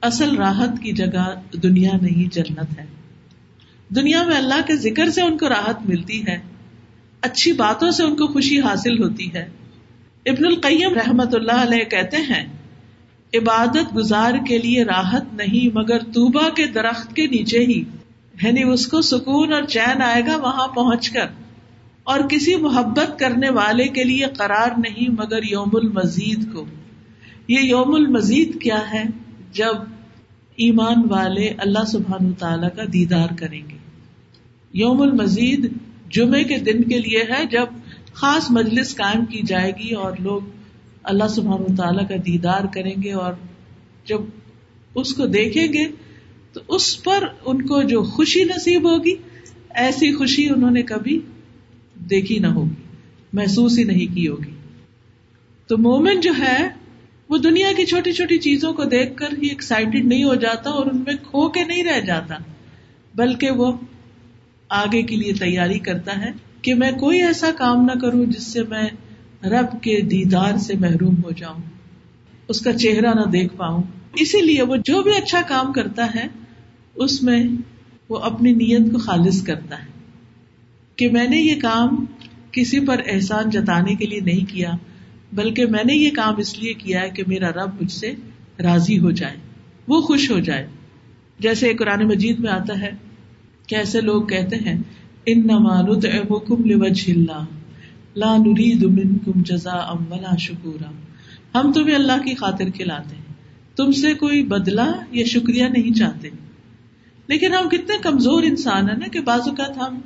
اصل 0.00 0.36
راحت 0.36 0.70
کی 0.82 0.92
جگہ 0.92 1.40
دنیا 1.62 1.90
نہیں، 2.02 2.34
جنت 2.34 2.78
ہے۔ 2.78 2.86
دنیا 3.88 4.24
میں 4.24 4.36
اللہ 4.36 4.66
کے 4.66 4.76
ذکر 4.76 5.10
سے 5.10 5.22
ان 5.22 5.38
کو 5.38 5.48
راحت 5.48 5.88
ملتی 5.88 6.26
ہے۔ 6.26 6.38
اچھی 7.20 7.52
باتوں 7.52 7.90
سے 7.90 8.02
ان 8.04 8.16
کو 8.16 8.26
خوشی 8.26 8.60
حاصل 8.60 9.02
ہوتی 9.02 9.32
ہے۔ 9.34 9.48
ابن 10.26 10.44
القیم 10.44 10.94
رحمت 10.94 11.34
اللہ 11.34 11.52
علیہ 11.52 11.84
کہتے 11.84 12.16
ہیں 12.16 12.57
عبادت 13.34 13.96
گزار 13.96 14.32
کے 14.48 14.58
لیے 14.58 14.84
راحت 14.84 15.34
نہیں، 15.34 15.76
مگر 15.76 15.98
توبا 15.98 16.48
کے 16.48 16.66
درخت 16.66 17.16
کے 17.16 17.26
نیچے 17.26 17.58
ہی۔ 17.58 17.84
یعنی 18.42 18.62
اس 18.62 18.86
کو 18.86 19.00
سکون 19.00 19.52
اور 19.52 19.62
چین 19.62 20.02
آئے 20.02 20.22
گا 20.26 20.36
وہاں 20.36 20.68
پہنچ 20.68 21.10
کر۔ 21.10 21.26
اور 22.04 22.20
کسی 22.20 22.56
محبت 22.56 23.18
کرنے 23.18 23.50
والے 23.50 23.88
کے 23.88 24.04
لیے 24.04 24.26
قرار 24.26 24.70
نہیں، 24.78 25.10
مگر 25.10 25.42
یوم 25.42 25.70
المزید 25.72 26.52
کو۔ 26.52 26.66
یہ 27.48 27.60
یوم 27.60 27.94
المزید 27.94 28.62
کیا 28.62 28.80
ہے؟ 28.94 29.02
جب 29.52 29.74
ایمان 30.56 31.02
والے 31.10 31.48
اللہ 31.58 31.84
سبحان 31.84 32.32
تعالی 32.32 32.66
کا 32.76 32.82
دیدار 32.92 33.28
کریں 33.38 33.62
گے۔ 33.70 33.76
یوم 34.72 35.02
المزید 35.02 35.72
جمعے 36.10 36.44
کے 36.44 36.58
دن 36.58 36.82
کے 36.82 36.98
لیے 36.98 37.22
ہے، 37.30 37.44
جب 37.46 37.66
خاص 38.14 38.50
مجلس 38.50 38.96
قائم 38.96 39.24
کی 39.24 39.42
جائے 39.42 39.72
گی 39.78 39.94
اور 39.94 40.12
لوگ 40.18 40.40
اللہ 41.08 41.28
سبحان 41.28 41.74
تعالیٰ 41.76 42.08
کا 42.08 42.14
دیدار 42.26 42.64
کریں 42.72 42.94
گے 43.02 43.12
اور 43.12 43.32
جب 44.04 44.20
اس 44.94 45.14
کو 45.14 45.26
دیکھیں 45.26 45.72
گے 45.72 45.86
تو 46.52 46.60
اس 46.68 47.02
پر 47.02 47.24
ان 47.44 47.62
کو 47.66 47.82
جو 47.82 48.02
خوشی 48.02 48.44
نصیب 48.44 48.90
ہوگی، 48.90 49.14
ایسی 49.74 50.14
خوشی 50.14 50.48
انہوں 50.48 50.70
نے 50.70 50.82
کبھی 50.82 51.18
دیکھی 52.10 52.38
نہ 52.38 52.46
ہوگی، 52.46 52.82
محسوس 53.32 53.78
ہی 53.78 53.84
نہیں 53.84 54.14
کی 54.14 54.28
ہوگی۔ 54.28 54.50
تو 55.66 55.78
مومن 55.78 56.20
جو 56.20 56.32
ہے، 56.38 56.68
وہ 57.28 57.38
دنیا 57.38 57.72
کی 57.76 57.86
چھوٹی 57.86 58.12
چھوٹی 58.12 58.38
چیزوں 58.38 58.72
کو 58.72 58.84
دیکھ 58.84 59.16
کر 59.16 59.38
ہی 59.42 59.48
ایکسائٹیڈ 59.48 60.04
نہیں 60.04 60.24
ہو 60.24 60.34
جاتا 60.34 60.70
اور 60.70 60.86
ان 60.86 61.02
میں 61.06 61.14
کھو 61.22 61.48
کے 61.48 61.64
نہیں 61.64 61.84
رہ 61.84 62.00
جاتا، 62.00 62.34
بلکہ 63.14 63.50
وہ 63.50 63.72
آگے 64.68 65.02
کے 65.02 65.16
لیے 65.16 65.32
تیاری 65.32 65.78
کرتا 65.78 66.20
ہے 66.20 66.30
کہ 66.62 66.74
میں 66.74 66.90
کوئی 66.90 67.22
ایسا 67.22 67.50
کام 67.56 67.84
نہ 67.84 67.98
کروں 68.00 68.24
جس 68.26 68.46
سے 68.46 68.62
میں 68.62 68.88
رب 69.44 69.82
کے 69.82 70.00
دیدار 70.00 70.56
سے 70.56 70.74
محروم 70.74 71.14
ہو 71.24 71.30
جاؤں، 71.30 71.62
اس 72.48 72.60
کا 72.60 72.72
چہرہ 72.72 73.14
نہ 73.14 73.30
دیکھ 73.30 73.56
پاؤں۔ 73.56 73.82
اسی 74.14 74.40
لیے 74.40 74.62
وہ 74.62 74.76
جو 74.76 75.02
بھی 75.02 75.16
اچھا 75.16 75.42
کام 75.48 75.72
کرتا 75.72 76.14
ہے، 76.14 76.26
اس 76.94 77.22
میں 77.22 77.44
وہ 78.08 78.18
اپنی 78.18 78.52
نیت 78.52 78.92
کو 78.92 78.98
خالص 78.98 79.42
کرتا 79.42 79.82
ہے۔ 79.82 79.86
کہ 80.96 81.10
میں 81.10 81.28
نے 81.28 81.36
یہ 81.36 81.60
کام 81.60 82.04
کسی 82.52 82.80
پر 82.80 83.00
احسان 83.06 83.50
جتانے 83.50 83.94
کے 83.94 84.06
لیے 84.06 84.20
نہیں 84.20 84.50
کیا، 84.50 84.70
بلکہ 85.32 85.66
میں 85.66 85.84
نے 85.84 85.94
یہ 85.94 86.10
کام 86.10 86.34
اس 86.36 86.58
لیے 86.58 86.74
کیا 86.74 87.00
ہے 87.00 87.10
کہ 87.10 87.22
میرا 87.26 87.48
رب 87.48 87.82
مجھ 87.82 87.92
سے 87.92 88.12
راضی 88.62 88.98
ہو 88.98 89.10
جائے، 89.10 89.36
وہ 89.88 90.00
خوش 90.00 90.30
ہو 90.30 90.38
جائے۔ 90.38 90.66
جیسے 91.38 91.74
قرآن 91.74 92.08
مجید 92.08 92.40
میں 92.40 92.50
آتا 92.50 92.80
ہے 92.80 92.90
کیسے 93.66 94.00
لوگ 94.00 94.22
کہتے 94.22 94.56
ہیں 94.56 94.78
ان 95.26 95.40
نمانت 95.40 96.06
لا 98.18 98.36
نريد 98.36 98.82
منكم 98.82 99.42
جزاء 99.42 99.92
ولا 100.10 100.36
شکورا۔ 100.36 100.90
ہم 101.58 101.72
تمہیں 101.72 101.94
اللہ 101.94 102.24
کی 102.24 102.34
خاطر 102.34 102.70
کھلاتے 102.70 103.16
ہیں۔ 103.16 103.34
تم 103.76 103.92
سے 103.92 104.14
کوئی 104.14 104.42
بدلہ 104.42 104.90
یا 105.10 105.24
شکریہ 105.24 105.64
نہیں 105.64 105.98
چاہتے۔ 105.98 106.28
لیکن 107.26 107.54
ہم 107.54 107.68
کتنے 107.68 107.94
کمزور 108.02 108.42
انسان 108.42 108.88
ہیں 108.88 108.96
نا 108.96 109.08
کہ 109.08 109.20
بعض 109.20 109.40
اوقات 109.40 109.78
ہم 109.78 110.00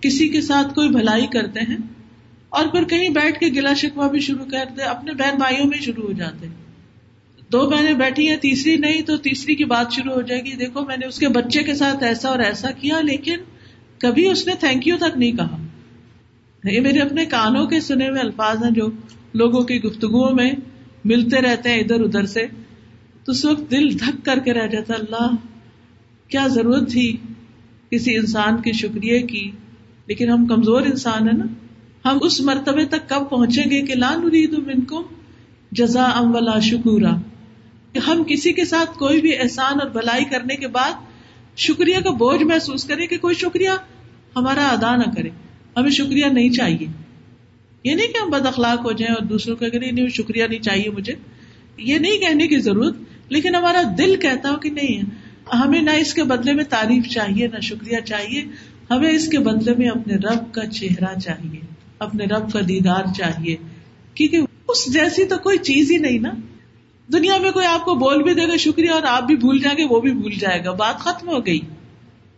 کسی 0.00 0.28
کے 0.28 0.40
ساتھ 0.40 0.74
کوئی 0.74 0.88
بھلائی 0.88 1.26
کرتے 1.26 1.60
ہیں 1.60 1.76
اور 2.48 2.66
پھر 2.66 2.84
کہیں 2.84 3.08
بیٹھ 3.08 3.40
کے 3.40 3.46
گلا 3.46 3.74
شکوا 3.74 4.08
بھی 4.08 4.20
شروع 4.20 4.44
کر 4.50 4.64
دے، 4.76 4.82
اپنے 4.82 5.12
بہن 5.12 5.38
بھائیوں 5.38 5.66
میں 5.66 5.78
شروع 5.78 6.06
ہو 6.06 6.12
جاتے۔ 6.12 6.46
دو 7.52 7.70
بہنیں 7.70 7.92
بیٹھی 7.92 8.28
ہیں، 8.28 8.36
تیسری 8.36 8.76
نہیں 8.76 9.02
تو 9.02 9.16
تیسری 9.16 9.54
کی 9.54 9.64
بات 9.64 9.92
شروع 9.92 10.12
ہو 10.12 10.22
جائے 10.22 10.44
گی۔ 10.44 10.56
دیکھو، 10.56 10.84
میں 10.84 10.96
نے 10.96 11.06
اس 11.06 11.18
کے 11.18 11.28
بچے 11.28 11.62
کے 11.62 11.74
ساتھ 11.74 12.04
ایسا 12.04 12.28
اور 12.28 12.38
ایسا 12.38 12.70
کیا، 12.70 13.00
لیکن 13.00 13.36
کبھی 13.98 14.26
اس 14.26 14.46
نے 14.46 14.52
تھینک 14.60 14.88
یو 14.88 14.96
تک 14.96 15.18
نہیں 15.18 15.32
کہا۔ 15.32 15.65
یہ 16.70 16.80
میرے 16.80 16.98
اپنے 16.98 17.24
کانوں 17.24 17.66
کے 17.66 17.80
سنے 17.80 18.08
ہوئے 18.08 18.20
الفاظ 18.20 18.64
ہیں 18.64 18.70
جو 18.70 18.88
لوگوں 19.34 19.64
کی 19.64 19.82
گفتگو 19.82 20.34
میں 20.34 20.50
ملتے 21.04 21.40
رہتے 21.40 21.68
ہیں 21.68 21.80
ادھر 21.80 22.00
ادھر 22.00 22.26
سے۔ 22.26 22.46
تو 23.24 23.32
اس 23.32 23.44
وقت 23.44 23.70
دل 23.70 23.98
دھک 23.98 24.24
کر 24.24 24.38
کے 24.38 24.52
رہ 24.52 24.66
جاتا، 24.66 24.94
اللہ، 24.94 25.34
کیا 26.28 26.46
ضرورت 26.46 26.90
تھی 26.90 27.16
کسی 27.90 28.16
انسان 28.16 28.62
کے 28.62 28.72
شکریہ 28.72 29.26
کی؟ 29.26 29.50
لیکن 30.06 30.30
ہم 30.30 30.46
کمزور 30.46 30.82
انسان 30.82 31.28
ہیں 31.28 31.38
نا۔ 31.38 31.44
ہم 32.08 32.18
اس 32.22 32.40
مرتبے 32.40 32.84
تک 32.84 33.08
کب 33.08 33.30
پہنچیں 33.30 33.70
گے 33.70 33.82
کہ 33.82 33.94
لان 33.94 34.26
نرید 34.26 34.52
منکم 34.52 35.02
جزا 35.72 36.04
ام 36.04 36.34
ولا 36.34 36.58
شکورا؟ 36.58 37.16
ہم 38.06 38.22
کسی 38.24 38.52
کے 38.52 38.64
ساتھ 38.64 38.98
کوئی 38.98 39.20
بھی 39.20 39.36
احسان 39.38 39.80
اور 39.82 39.90
بلائی 39.90 40.24
کرنے 40.24 40.56
کے 40.56 40.68
بعد 40.68 40.92
شکریہ 41.56 41.96
کا 42.04 42.10
بوجھ 42.10 42.42
محسوس 42.42 42.84
کریں 42.84 43.06
کہ 43.06 43.18
کوئی 43.18 43.34
شکریہ 43.34 43.70
ہمارا 44.36 44.68
ادا 44.68 44.96
نہ 44.96 45.14
کرے۔ 45.16 45.28
ہمیں 45.76 45.90
شکریہ 45.90 46.26
نہیں 46.26 46.50
چاہیے۔ 46.50 46.86
یہ 47.84 47.94
نہیں 47.94 48.06
کہ 48.06 48.24
ہم 48.24 48.30
بد 48.30 48.46
اخلاق 48.46 48.84
ہو 48.84 48.92
جائیں 48.92 49.14
اور 49.14 49.26
دوسروں 49.26 49.56
کا 49.56 49.66
نہیں 49.72 50.08
شکریہ 50.08 50.44
نہیں 50.44 50.62
چاہیے 50.62 50.90
مجھے، 50.90 51.12
یہ 51.76 51.98
نہیں 51.98 52.18
کہنے 52.18 52.46
کی 52.46 52.58
ضرورت، 52.58 52.96
لیکن 53.28 53.54
ہمارا 53.54 53.82
دل 53.98 54.16
کہتا 54.16 54.50
ہو 54.50 54.56
کہ 54.56 54.70
نہیں، 54.70 55.02
ہمیں 55.54 55.82
نہ 55.82 55.90
اس 55.90 56.14
کے 56.14 56.22
بدلے 56.22 56.52
میں 56.52 56.64
تعریف 56.64 57.08
چاہیے، 57.08 57.46
نہ 57.46 57.60
شکریہ 57.60 58.00
چاہیے، 58.00 58.44
ہمیں 58.90 59.10
اس 59.10 59.28
کے 59.28 59.38
بدلے 59.38 59.74
میں 59.74 59.88
اپنے 59.88 60.14
رب 60.14 60.54
کا 60.54 60.66
چہرہ 60.66 61.18
چاہیے، 61.18 61.60
اپنے 61.98 62.24
رب 62.24 62.52
کا 62.52 62.60
دیدار 62.68 63.04
چاہیے۔ 63.18 63.56
کیونکہ 64.14 64.40
اس 64.68 64.94
جیسی 64.94 65.24
تو 65.24 65.38
کوئی 65.38 65.58
چیز 65.58 65.90
ہی 65.90 65.96
نہیں 65.96 66.18
نا۔ 66.18 66.30
دنیا 67.12 67.38
میں 67.38 67.50
کوئی 67.50 67.66
آپ 67.66 67.84
کو 67.84 67.94
بول 67.94 68.22
بھی 68.22 68.34
دے 68.34 68.48
گا 68.48 68.56
شکریہ 68.56 68.90
اور 68.90 69.02
آپ 69.02 69.26
بھی 69.26 69.36
بھول 69.36 69.58
جائیں 69.58 69.78
گے، 69.78 69.84
وہ 69.84 70.00
بھی 70.00 70.12
بھول 70.12 70.32
جائے 70.32 70.64
گا، 70.64 70.72
بات 70.72 70.98
ختم 70.98 71.28
ہو 71.28 71.46
گئی۔ 71.46 71.60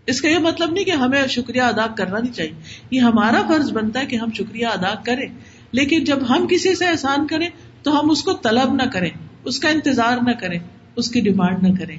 اس 0.08 0.20
کا 0.20 0.28
یہ 0.28 0.38
مطلب 0.38 0.72
نہیں 0.72 0.84
کہ 0.84 0.90
ہمیں 0.90 1.26
شکریہ 1.26 1.62
ادا 1.62 1.86
کرنا 1.86 2.18
نہیں 2.18 2.32
چاہیے۔ 2.32 2.52
یہ 2.90 3.00
ہمارا 3.00 3.42
فرض 3.48 3.72
بنتا 3.72 4.00
ہے 4.00 4.06
کہ 4.06 4.16
ہم 4.16 4.28
شکریہ 4.34 4.66
ادا 4.66 4.94
کریں۔ 4.94 5.26
لیکن 5.72 6.04
جب 6.04 6.18
ہم 6.30 6.46
کسی 6.46 6.74
سے 6.74 6.86
احسان 6.86 7.26
کریں 7.26 7.48
تو 7.82 8.00
ہم 8.00 8.10
اس 8.10 8.22
کو 8.22 8.32
طلب 8.32 8.74
نہ 8.74 8.82
کریں، 8.82 9.10
اس 9.44 9.58
کا 9.58 9.68
انتظار 9.68 10.18
نہ 10.22 10.30
کریں، 10.30 10.58
اس 10.96 11.10
کی 11.10 11.20
ڈیمانڈ 11.20 11.62
نہ 11.62 11.74
کریں۔ 11.78 11.96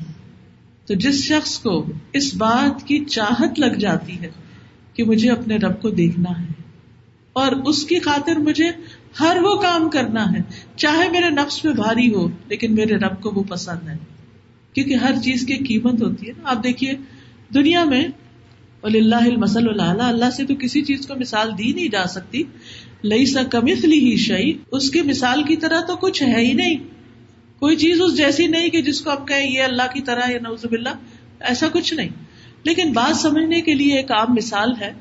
تو 0.85 0.93
جس 0.93 1.23
شخص 1.23 1.59
کو 1.59 1.85
اس 2.13 2.35
بات 2.35 2.87
کی 2.87 3.05
چاہت 3.05 3.59
لگ 3.59 3.73
جاتی 3.73 4.19
ہے 4.19 4.29
کہ 4.93 5.03
مجھے 5.03 5.31
اپنے 5.31 5.57
رب 5.57 5.81
کو 5.81 5.89
دیکھنا 5.89 6.41
ہے 6.41 6.47
اور 7.33 7.51
اس 7.51 7.85
کی 7.85 7.99
خاطر 7.99 8.35
مجھے 8.35 8.71
ہر 9.19 9.37
وہ 9.41 9.55
کام 9.55 9.89
کرنا 9.89 10.31
ہے، 10.31 10.39
چاہے 10.75 11.09
میرے 11.09 11.29
نفس 11.29 11.65
میں 11.65 11.73
بھاری 11.73 12.13
ہو، 12.13 12.27
لیکن 12.47 12.75
میرے 12.75 12.95
رب 12.95 13.21
کو 13.21 13.31
وہ 13.31 13.43
پسند 13.43 13.89
ہے۔ 13.89 13.97
کیونکہ 14.73 14.93
ہر 14.93 15.11
چیز 15.23 15.45
کی 15.45 15.53
قیمت 15.53 16.01
ہوتی 16.01 16.27
ہے۔ 16.27 16.31
نا 16.31 16.49
آپ 16.49 16.63
دیکھیے 16.63 16.93
دنیا 17.53 17.83
میں 17.83 18.07
اللہ 18.83 19.29
مسل 19.37 19.69
اللہ 19.69 20.03
اللہ 20.03 20.29
سے 20.29 20.45
تو 20.45 20.55
کسی 20.55 20.81
چیز 20.81 21.07
کو 21.07 21.15
مثال 21.15 21.57
دی 21.57 21.73
نہیں 21.73 21.87
جا 21.87 22.05
سکتی۔ 22.05 22.43
لئی 23.03 23.25
سا 23.25 23.43
کمسلی 23.43 23.99
ہی 23.99 24.17
شعی 24.17 24.53
اس 24.71 24.89
کی 24.89 25.01
مثال 25.01 25.43
کی 25.43 25.55
طرح 25.55 25.81
تو 25.81 25.95
کچھ 25.95 26.23
ہے 26.23 26.45
ہی 26.45 26.53
نہیں۔ 26.53 26.77
کوئی 27.59 27.75
چیز 27.75 28.01
اس 28.01 28.17
جیسی 28.17 28.47
نہیں 28.47 28.69
کہ 28.69 28.81
جس 28.81 29.01
کو 29.01 29.09
آپ 29.09 29.27
کہیں 29.27 29.51
یہ 29.51 29.61
اللہ 29.61 29.83
کی 29.93 30.01
طرح 30.01 30.29
یا 30.29 30.39
نوزب 30.41 30.71
اللہ 30.71 30.89
ایسا 31.39 31.67
کچھ 31.71 31.93
نہیں۔ 31.93 32.09
لیکن 32.63 32.93
بات 32.93 33.17
سمجھنے 33.17 33.61
کے 33.61 33.73
لیے 33.73 33.97
ایک 33.97 34.11
عام 34.11 34.33
مثال 34.33 34.73
ہے 34.81 34.93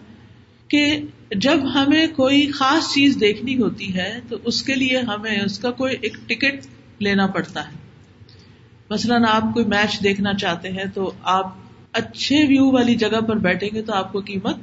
کہ 0.69 1.01
جب 1.37 1.75
ہمیں 1.75 2.07
کوئی 2.07 2.51
خاص 2.51 2.95
چیز 2.95 3.17
دیکھنی 3.21 3.59
ہوتی 3.59 3.95
ہے، 3.95 4.21
تو 4.29 4.37
اس 4.45 4.63
کے 4.63 4.75
لیے 4.75 4.99
ہمیں 4.99 5.41
اس 5.45 5.59
کا 5.59 5.71
کوئی 5.71 5.97
ایک 6.01 6.17
ٹکٹ 6.27 6.67
لینا 6.99 7.27
پڑتا 7.27 7.69
ہے۔ 7.69 7.73
مثلاً 8.91 9.25
آپ 9.29 9.43
کوئی 9.55 9.67
میچ 9.67 10.03
دیکھنا 10.03 10.35
چاہتے 10.35 10.69
ہیں 10.69 10.85
تو 10.95 11.13
آپ 11.23 11.68
اچھے 11.93 12.37
ویو 12.37 12.73
والی 12.73 12.95
جگہ 12.95 13.21
پر 13.21 13.37
بیٹھیں 13.37 13.69
گے 13.75 13.83
تو 13.83 13.95
آپ 13.95 14.13
کو 14.13 14.21
قیمت 14.21 14.57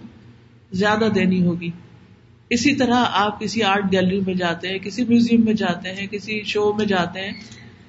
زیادہ 0.71 1.05
دینی 1.15 1.45
ہوگی۔ 1.45 1.69
اسی 2.49 2.75
طرح 2.75 3.03
آپ 3.11 3.39
کسی 3.39 3.63
آرٹ 3.63 3.91
گیلری 3.91 4.19
میں 4.19 4.33
جاتے 4.33 4.67
ہیں، 4.67 4.77
کسی 4.77 5.03
میوزیم 5.03 5.45
میں 5.45 5.53
جاتے 5.53 5.89
ہیں، 5.89 6.07
کسی 6.07 6.41
شو 6.43 6.73
میں 6.73 6.85
جاتے 6.85 7.19
ہیں۔ 7.19 7.31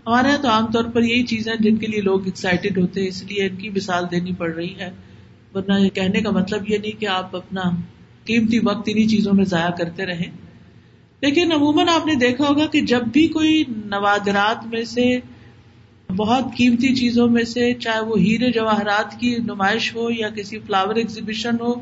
ہمارے 0.07 0.29
یہاں 0.29 0.38
تو 0.38 0.49
عام 0.49 0.66
طور 0.66 0.85
پر 0.85 1.03
یہی 1.03 1.22
چیزیں 1.22 1.53
جن 1.61 1.77
کے 1.77 1.87
لیے 1.87 2.01
لوگ 2.01 2.25
ایکسائٹیڈ 2.25 2.79
ہوتے 2.79 3.01
ہیں، 3.01 3.09
اس 3.09 3.22
لیے 3.22 3.46
ان 3.46 3.57
کی 3.57 3.70
مثال 3.70 4.05
دینی 4.11 4.33
پڑ 4.33 4.55
رہی 4.55 4.75
ہے۔ 4.81 4.90
ورنہ 5.55 5.79
یہ 5.79 5.88
کہنے 5.88 6.20
کا 6.20 6.31
مطلب 6.31 6.70
یہ 6.70 6.79
نہیں 6.79 7.01
کہ 7.01 7.09
آپ 7.09 7.37
اپنا 7.37 7.62
قیمتی 8.25 8.59
وقت 8.59 8.83
انہیں 8.87 9.09
چیزوں 9.09 9.33
میں 9.33 9.44
ضائع 9.44 9.70
کرتے 9.70 10.07
رہیں۔ 10.07 10.31
لیکن 11.20 11.53
عموماً 11.53 11.88
آپ 11.88 12.07
نے 12.07 12.14
دیکھا 12.14 12.49
ہوگا 12.49 12.66
کہ 12.66 12.81
جب 12.81 13.03
بھی 13.12 13.27
کوئی 13.27 13.64
نوادرات 13.68 14.66
میں 14.66 14.85
سے 14.85 15.18
بہت 16.11 16.45
قیمتی 16.57 16.95
چیزوں 16.95 17.29
میں 17.29 17.45
سے 17.45 17.75
چاہے 17.75 18.01
وہ 18.01 18.21
ہیرے 18.21 18.53
جواہرات 18.53 19.21
کی 19.21 19.37
نمائش 19.38 19.97
ہو 19.97 20.11
یا 20.11 20.29
کسی 20.29 20.59
فلاور 20.59 20.95
ایگزیبیشن 20.95 21.57
ہو 21.61 21.75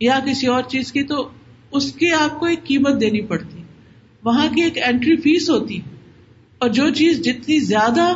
یا 0.00 0.18
کسی 0.26 0.46
اور 0.46 0.62
چیز 0.62 0.92
کی، 0.92 1.02
تو 1.02 1.28
اس 1.72 1.92
کی 1.92 2.10
آپ 2.10 2.40
کو 2.40 2.46
ایک 2.46 2.64
قیمت 2.64 3.00
دینی 3.00 3.20
پڑتی۔ 3.20 3.62
وہاں 4.24 4.46
کی 4.54 4.62
ایک 4.62 4.78
اینٹری 4.78 5.16
فیس 5.16 5.50
ہوتی 5.50 5.76
ہے۔ 5.76 5.96
اور 6.58 6.68
جو 6.68 6.90
چیز 6.90 7.20
جتنی 7.20 7.58
زیادہ 7.58 8.08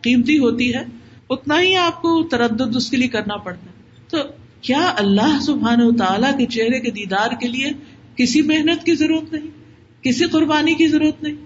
قیمتی 0.00 0.38
ہوتی 0.38 0.74
ہے، 0.74 0.84
اتنا 1.30 1.60
ہی 1.60 1.74
آپ 1.74 2.02
کو 2.02 2.22
تردد 2.22 2.76
اس 2.76 2.90
کے 2.90 2.96
لیے 2.96 3.08
کرنا 3.08 3.36
پڑتا 3.36 3.66
ہے۔ 3.66 4.00
تو 4.08 4.18
کیا 4.60 4.94
اللہ 4.96 5.40
سبحان 5.40 5.82
و 5.82 5.92
تعالیٰ 5.92 6.38
کے 6.38 6.46
چہرے 6.46 6.80
کے 6.80 6.90
دیدار 6.90 7.30
کے 7.40 7.48
لیے 7.48 7.72
کسی 8.16 8.42
محنت 8.42 8.84
کی 8.84 8.94
ضرورت 8.94 9.32
نہیں؟ 9.32 9.50
کسی 10.02 10.24
قربانی 10.24 10.74
کی 10.74 10.86
ضرورت 10.86 11.22
نہیں؟ 11.22 11.45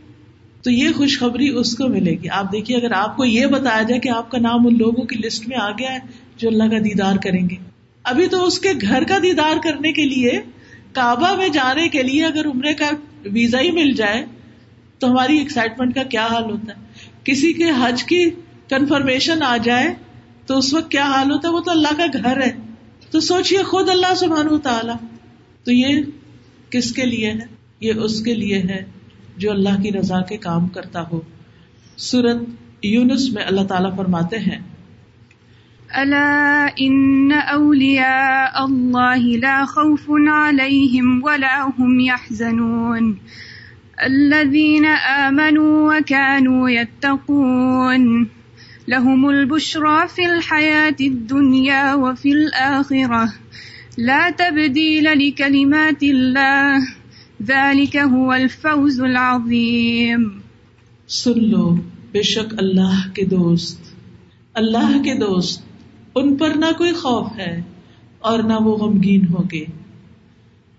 تو 0.63 0.71
یہ 0.71 0.89
خوشخبری 0.97 1.49
اس 1.49 1.77
کو 1.77 1.89
ملے 1.89 2.11
گی۔ 2.11 2.29
آپ 2.29 2.53
دیکھیے، 2.53 2.77
اگر 2.77 2.93
آپ 2.93 3.17
کو 3.17 3.25
یہ 3.25 3.47
بتایا 3.47 3.83
جائے 3.83 4.01
کہ 4.01 4.09
آپ 4.09 4.31
کا 4.31 4.39
نام 4.39 4.67
ان 4.67 4.79
لوگوں 4.79 5.05
کی 5.05 5.17
لسٹ 5.17 5.49
میں 5.49 5.57
آ 5.57 5.71
گیا 5.71 5.93
ہے 5.93 5.99
جو 6.37 6.49
اللہ 6.49 6.65
کا 6.65 6.79
دیدار 6.79 7.17
کریں 7.17 7.49
گے۔ 7.51 7.55
ابھی 8.03 8.27
تو 8.27 8.47
اس 8.47 8.59
کے 8.59 8.73
گھر 8.81 9.05
کا 9.05 9.19
دیدار 9.23 9.57
کرنے 9.65 9.93
کے 9.93 10.05
لیے، 10.05 10.41
کعبہ 10.93 11.37
میں 11.37 11.49
جانے 11.49 11.89
کے 11.89 12.03
لیے 12.03 12.25
اگر 12.25 12.47
عمرے 12.47 12.75
کا 12.75 12.91
ویزا 13.25 13.61
ہی 13.61 13.71
مل 13.71 13.93
جائے، 13.93 14.25
تو 14.99 15.11
ہماری 15.11 15.39
ایکسائٹمنٹ 15.39 15.95
کا 15.95 16.03
کیا 16.03 16.27
حال 16.27 16.45
ہوتا 16.45 16.73
ہے؟ 16.73 16.87
کسی 17.25 17.53
کے 17.53 17.65
حج 17.83 18.05
کی 18.05 18.31
کنفرمیشن 18.69 19.43
آ 19.43 19.57
جائے، 19.57 19.95
تو 20.47 20.59
اس 20.59 20.75
وقت 20.75 20.91
کیا 20.91 21.05
حال 21.05 21.31
ہوتا 21.31 21.49
ہے؟ 21.49 21.53
وہ 21.53 21.61
تو 21.61 21.71
اللہ 21.71 21.95
کا 21.97 22.07
گھر 22.13 22.43
ہے۔ 22.43 22.51
تو 23.11 23.21
سوچیے 23.21 23.63
خود 23.63 23.89
اللہ 23.89 24.15
سبحان 24.15 24.59
تعالیٰ 24.59 24.97
تو 25.65 25.73
یہ 25.73 26.03
کس 26.71 26.93
کے 26.93 27.07
لیے 27.07 27.31
ہے؟ 27.31 27.55
یہ 27.81 27.93
اس 27.93 28.23
کے 28.23 28.35
لیے 28.35 28.59
ہے۔ 28.59 28.85
جو 29.41 29.51
اللہ 29.51 29.81
کی 29.83 29.93
رضا 29.93 30.21
کے 30.23 30.37
کام 30.37 30.67
کرتا 30.69 31.03
ہو۔ 31.13 31.21
سورت 31.97 32.85
یونس 32.87 33.33
میں 33.33 33.45
اللہ 33.45 33.65
تعالیٰ 33.69 33.97
فرماتے 33.97 34.39
ہیں 34.39 34.59
ألا 35.91 36.67
إن 36.81 37.33
أولياء 37.33 38.65
الله 38.65 39.39
لا 39.45 39.55
خوف 39.65 40.05
عليهم 40.33 41.09
ولا 41.23 41.55
هم 41.71 41.97
يحزنون 42.01 43.09
الذين 44.03 44.87
آمنوا 45.15 45.73
وكانوا 45.89 46.71
يتقون 46.71 48.07
لهم 48.89 49.27
البشرى 49.31 49.99
في 50.15 50.29
الحياة 50.29 51.03
الدنيا 51.09 51.83
وفي 51.97 52.33
الآخرة 52.33 53.33
لا 54.05 54.23
تبديل 54.39 55.13
لكلمات 55.19 56.09
الله 56.13 57.00
ذلك 57.43 57.97
هو 58.17 58.31
الفوز 58.31 59.01
العظيم. 59.01 60.29
سن 61.09 61.49
لو، 61.49 61.75
بے 62.13 62.23
شک 62.23 62.55
اللہ 62.59 63.09
کے 63.15 63.25
دوست، 63.25 63.81
اللہ 64.55 65.03
کے 65.03 65.19
دوست، 65.19 65.63
ان 66.15 66.37
پر 66.37 66.51
نہ 66.57 66.65
کوئی 66.79 66.93
خوف 66.93 67.29
ہے 67.39 67.63
اور 68.19 68.39
نہ 68.39 68.53
وہ 68.53 68.77
غمگین 68.77 69.27
ہوگے۔ 69.27 69.65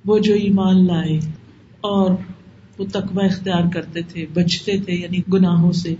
وہ 0.05 0.19
جو 0.19 0.33
ایمان 0.33 0.87
لائے 0.87 1.19
اور 1.81 2.11
وہ 2.77 2.85
تقوی 2.91 3.25
اختیار 3.25 3.63
کرتے 3.73 4.01
تھے، 4.01 4.25
بچتے 4.33 4.79
تھے 4.79 4.93
یعنی 4.93 5.17
گناہوں 5.33 5.71
سے 5.71 5.95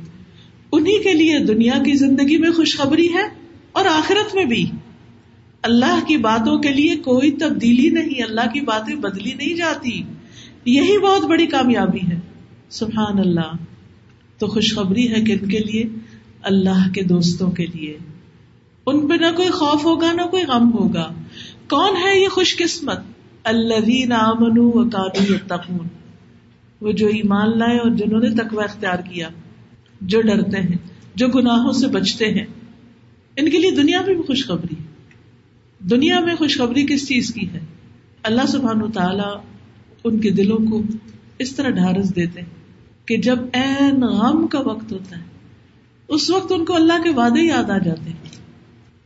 انہیں 0.71 1.03
کے 1.03 1.13
لیے 1.13 1.39
دنیا 1.39 1.73
کی 1.85 1.93
زندگی 1.93 2.37
میں 2.37 2.51
خوشخبری 2.51 3.13
ہے 3.13 3.27
اور 3.71 3.85
آخرت 3.85 4.35
میں 4.35 4.45
بھی۔ 4.45 4.71
اللہ 5.61 5.99
کی 6.07 6.17
باتوں 6.17 6.59
کے 6.59 6.69
لیے 6.69 6.95
کوئی 6.95 7.31
تبدیلی 7.31 7.89
نہیں، 7.89 8.23
اللہ 8.23 8.53
کی 8.53 8.61
باتیں 8.61 8.95
بدلی 8.95 9.33
نہیں 9.33 9.53
جاتی۔ 9.53 10.03
یہی 10.65 10.99
بہت 10.99 11.25
بڑی 11.25 11.45
کامیابی 11.45 11.99
ہے۔ 12.11 12.19
سبحان 12.69 13.19
اللہ۔ 13.19 13.55
تو 14.37 14.47
خوشخبری 14.47 15.09
ہے 15.09 15.21
کن 15.21 15.47
کے 15.47 15.59
لیے؟ 15.59 15.83
اللہ 16.41 16.89
کے 16.93 17.03
دوستوں 17.03 17.51
کے 17.51 17.65
لیے۔ 17.65 17.97
ان 18.85 19.07
پہ 19.07 19.13
نہ 19.13 19.25
کوئی 19.35 19.49
خوف 19.49 19.85
ہوگا، 19.85 20.11
نہ 20.11 20.21
کوئی 20.21 20.43
غم 20.43 20.73
ہوگا۔ 20.73 21.13
کون 21.69 21.95
ہے 21.95 22.19
یہ 22.19 22.27
خوش 22.27 22.57
قسمت؟ 22.57 22.99
اللہ 23.43 24.05
نامن 24.05 24.59
و 24.59 24.89
کادو 24.89 25.33
تقون 25.47 25.87
وہ 26.81 26.91
جو 26.91 27.07
ایمان 27.07 27.59
لائے 27.59 27.77
اور 27.77 27.91
جنہوں 27.91 28.19
نے 28.19 28.29
تقوی 28.29 28.63
اختیار 28.63 28.99
کیا، 28.99 29.29
جو 30.01 30.21
ڈرتے 30.21 30.57
ہیں، 30.57 30.77
جو 31.15 31.27
گناہوں 31.27 31.71
سے 31.71 31.87
بچتے 31.87 32.25
ہیں۔ 32.25 32.45
ان 33.35 33.49
کے 33.49 33.57
لیے 33.57 33.71
دنیا 33.71 34.01
میں 34.01 34.15
بھی 34.15 34.23
خوشخبری 34.23 34.75
دنیا 35.79 36.19
میں 36.19 36.35
خوشخبری 36.35 36.85
کس 36.85 37.07
چیز 37.07 37.33
کی 37.33 37.49
ہے؟ 37.53 37.59
اللہ 38.23 38.45
سبحان 38.47 38.91
تعالی 38.91 39.50
ان 40.03 40.19
کے 40.19 40.29
دلوں 40.29 40.71
کو 40.71 40.81
اس 41.39 41.55
طرح 41.55 41.69
ڈھارس 41.69 42.15
دیتے 42.15 42.41
ہیں 42.41 42.49
کہ 43.07 43.17
جب 43.17 43.39
این 43.53 44.01
غم 44.01 44.47
کا 44.47 44.59
وقت 44.59 44.91
ہوتا 44.91 45.17
ہے، 45.17 45.23
اس 46.07 46.29
وقت 46.29 46.51
ان 46.51 46.65
کو 46.65 46.75
اللہ 46.75 47.03
کے 47.03 47.09
وعدے 47.09 47.47
یاد 47.47 47.69
آ 47.69 47.77
جاتے 47.77 48.09
ہیں۔ 48.09 48.29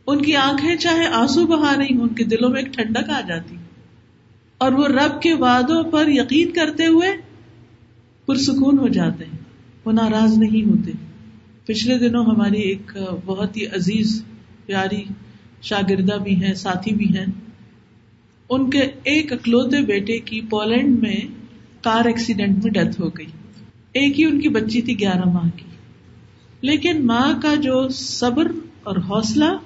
ان 0.08 0.21
کی 0.21 0.36
آنکھیں 0.36 0.75
چاہے 0.75 1.05
آنسو 1.08 1.47
بہا 1.47 1.75
رہی 1.77 1.95
ہوں، 1.95 2.01
ان 2.01 2.08
کے 2.08 2.23
دلوں 2.23 2.49
میں 2.49 2.62
ایک 2.62 2.73
ٹھنڈک 2.73 3.10
آ 3.10 3.21
جاتی۔ 3.27 3.55
اور 4.58 4.71
وہ 4.71 4.88
رب 4.88 5.21
کے 5.21 5.34
وعدوں 5.34 5.84
پر 5.84 6.08
یقین 6.08 6.51
کرتے 6.51 6.86
ہوئے 6.86 7.08
پرسکون 8.25 8.79
ہو 8.79 8.88
جاتے 8.88 9.25
ہیں۔ 9.25 9.38
وہ 9.86 9.91
ناراض 9.91 10.38
نہیں 10.38 10.69
ہوتے۔ 10.69 10.91
پچھلے 11.65 11.99
دنوں 11.99 12.25
ہماری 12.25 12.62
ایک 12.62 12.97
بہت 13.25 13.58
ہی 13.58 13.65
عزیز، 13.65 14.23
پیاری 14.65 15.03
شاگردہ 15.62 16.13
بھی 16.13 16.45
ہیں، 16.45 16.53
ساتھی 16.53 16.95
بھی 16.95 17.17
ہیں۔ 17.17 17.25
ان 18.49 18.69
کے 18.69 18.79
ایک 18.79 19.34
اکلوتے 19.34 19.81
بیٹے 19.81 20.19
کی 20.19 20.41
پولینڈ 20.41 20.99
میں 20.99 21.15
کار 21.84 22.05
ایکسیڈنٹ 22.05 22.63
میں 22.63 22.71
ڈیتھ 22.71 23.01
ہو 23.01 23.10
گئی۔ 23.10 23.25
ایک 23.93 24.19
ہی 24.19 24.25
ان 24.25 24.41
کی 24.41 24.49
بچی 24.49 24.81
تھی، 24.81 24.99
گیارہ 24.99 25.29
ماہ 25.29 25.49
کی۔ 25.55 25.65
لیکن 26.62 27.05
ماں 27.05 27.34
کا 27.41 27.55
جو 27.55 27.88
صبر 27.89 28.51
اور 28.84 28.97
حوصلہ 28.97 29.58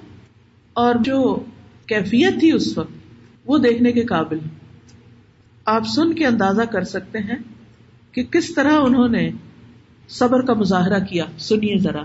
اور 0.72 0.94
جو 0.94 1.44
کیفیت 1.86 2.40
تھی 2.40 2.52
اس 2.52 2.78
وقت، 2.78 2.92
وہ 3.46 3.58
دیکھنے 3.58 3.92
کے 3.92 4.02
قابل۔ 4.02 4.38
آپ 5.64 5.82
سن 5.86 6.14
کے 6.14 6.26
اندازہ 6.26 6.62
کر 6.62 6.84
سکتے 6.84 7.18
ہیں 7.18 7.36
کہ 8.12 8.22
کس 8.22 8.54
طرح 8.54 8.72
انہوں 8.72 9.08
نے 9.08 9.30
صبر 10.08 10.42
کا 10.42 10.54
مظاہرہ 10.54 11.04
کیا۔ 11.04 11.24
سنیے 11.38 11.78
ذرا۔ 11.78 12.02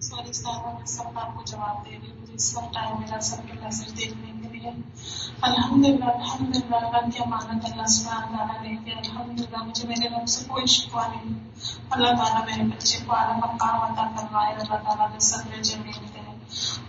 سوری 0.00 0.32
صاحبہ 0.32 0.78
میں 0.78 0.86
سب 0.86 1.04
بات 1.14 1.36
کو 1.36 1.42
جواب 1.44 1.86
دے 1.86 1.90
رہی 1.90 2.10
ہوں 2.10 2.26
اس 2.34 2.56
وقت 2.56 2.74
ٹائم 2.74 3.00
میرا 3.00 3.20
سب 3.20 3.36
کے 3.46 3.52
میسج 3.62 3.98
دیکھنے 3.98 4.32
کے 4.42 4.58
لیے۔ 4.58 4.70
الحمد 5.40 5.86
للہ 5.86 6.04
الحمد 6.04 6.56
للہ 6.56 6.76
رب 6.76 7.12
کی 7.16 7.22
امانت، 7.22 7.64
اللہ 7.64 7.86
سبحانہ 7.86 8.36
تعالیٰ 8.36 8.62
نے 8.62 8.76
کہ 8.84 8.90
الحمد 8.90 9.40
للہ 9.40 9.62
مجھے 9.62 9.88
میرے 9.88 10.08
رب 10.08 10.28
سے 10.28 10.44
کوئی 10.48 10.66
شکوا 10.66 11.06
نہیں۔ 11.06 11.38
اللہ 11.90 12.06
تعالیٰ 12.06 12.44
میرے 12.44 12.62
بچے 12.62 12.98
کو 13.06 13.16
اعلیٰ 13.16 13.36
مقام 13.36 13.80
عطا 13.80 14.10
کروائے 14.16 14.54
اللہ 14.54 14.74
تعالیٰ 14.74 15.10
نے 15.12 15.18
صبر 15.18 15.62
جمیل 15.62 16.06
دے۔ 16.14 16.20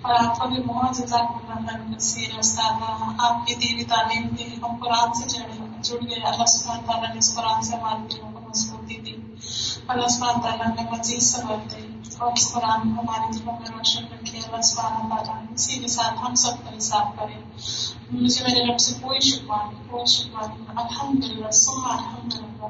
اور 0.01 0.15
آپ 0.25 0.39
کو 0.39 0.47
بھی 0.47 0.63
بہت 0.63 0.95
جزاک 0.97 1.21
اللہ 1.21 1.67
خیر 1.67 1.95
نصیر 1.95 2.37
استاد 2.37 2.71
ہاں، 2.71 3.13
آپ 3.17 3.47
کی 3.47 3.55
دینی 3.55 3.83
تعلیم 3.83 4.35
کے 4.35 4.43
ہم 4.43 4.75
قرآن 4.75 5.13
سے 5.13 5.39
جڑے 5.39 5.57
جڑ 5.81 5.95
گئے۔ 6.09 6.23
اللہ 6.23 6.45
سبحانہ 6.45 6.81
تعالیٰ 6.81 7.09
نے 7.09 7.17
اس 7.17 7.35
قرآن 7.35 7.61
سے 7.61 7.75
ہمارے 7.75 8.07
دلوں 8.07 8.31
کو 8.31 8.39
مضبوطی 8.49 8.97
دی۔ 8.97 9.15
اللہ 9.87 10.07
سبحانہ 10.07 10.41
تعالیٰ 10.41 10.67
نے 10.67 10.91
مزید 10.91 11.21
صبر 11.21 11.55
دی 11.71 11.86
اور 12.17 12.31
اس 12.31 12.53
قرآن 12.53 12.81
کو 12.81 13.01
ہمارے 13.01 13.39
دلوں 13.39 13.53
میں 13.53 13.77
روشن 13.77 14.03
رکھے 14.03 14.39
اللہ 14.39 14.61
سبحانہ 14.61 15.13
تعالیٰ 15.13 15.45
اسی 15.53 15.79
کے 15.79 15.87
ساتھ 15.87 16.25
ہم 16.27 16.35
سب 16.35 16.63
کا 16.63 16.77
حساب 16.77 17.19
کریں۔ 17.19 17.41
مجھے 18.11 18.43
میرے 18.43 18.73
رب 18.73 18.79
سے 18.79 18.93
کوئی 19.01 19.19
شکوا 19.19 19.71
نہیں، 19.71 19.83
کوئی 19.89 20.05
شکوا 20.05 20.47
نہیں۔ 20.47 20.65
الحمد 20.67 21.23
للہ 21.23 21.51
سما 21.51 21.95
الحمد 21.95 22.33
للہ 22.33 22.65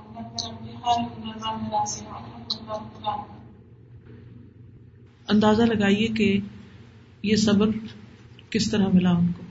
ہر 0.86 1.00
رضا 1.02 1.52
میں 1.52 1.70
راضی 1.70 2.06
ہوں 2.06 2.14
الحمد 2.14 2.98
للہ 2.98 3.10
اندازہ 5.28 5.64
لگائیے 5.64 6.08
کہ 6.08 6.40
یہ 7.24 7.36
صبر 7.36 7.68
کس 8.50 8.72
طرح 8.72 8.88
ملا 8.94 9.12
ان 9.12 9.32
کو؟ 9.32 9.44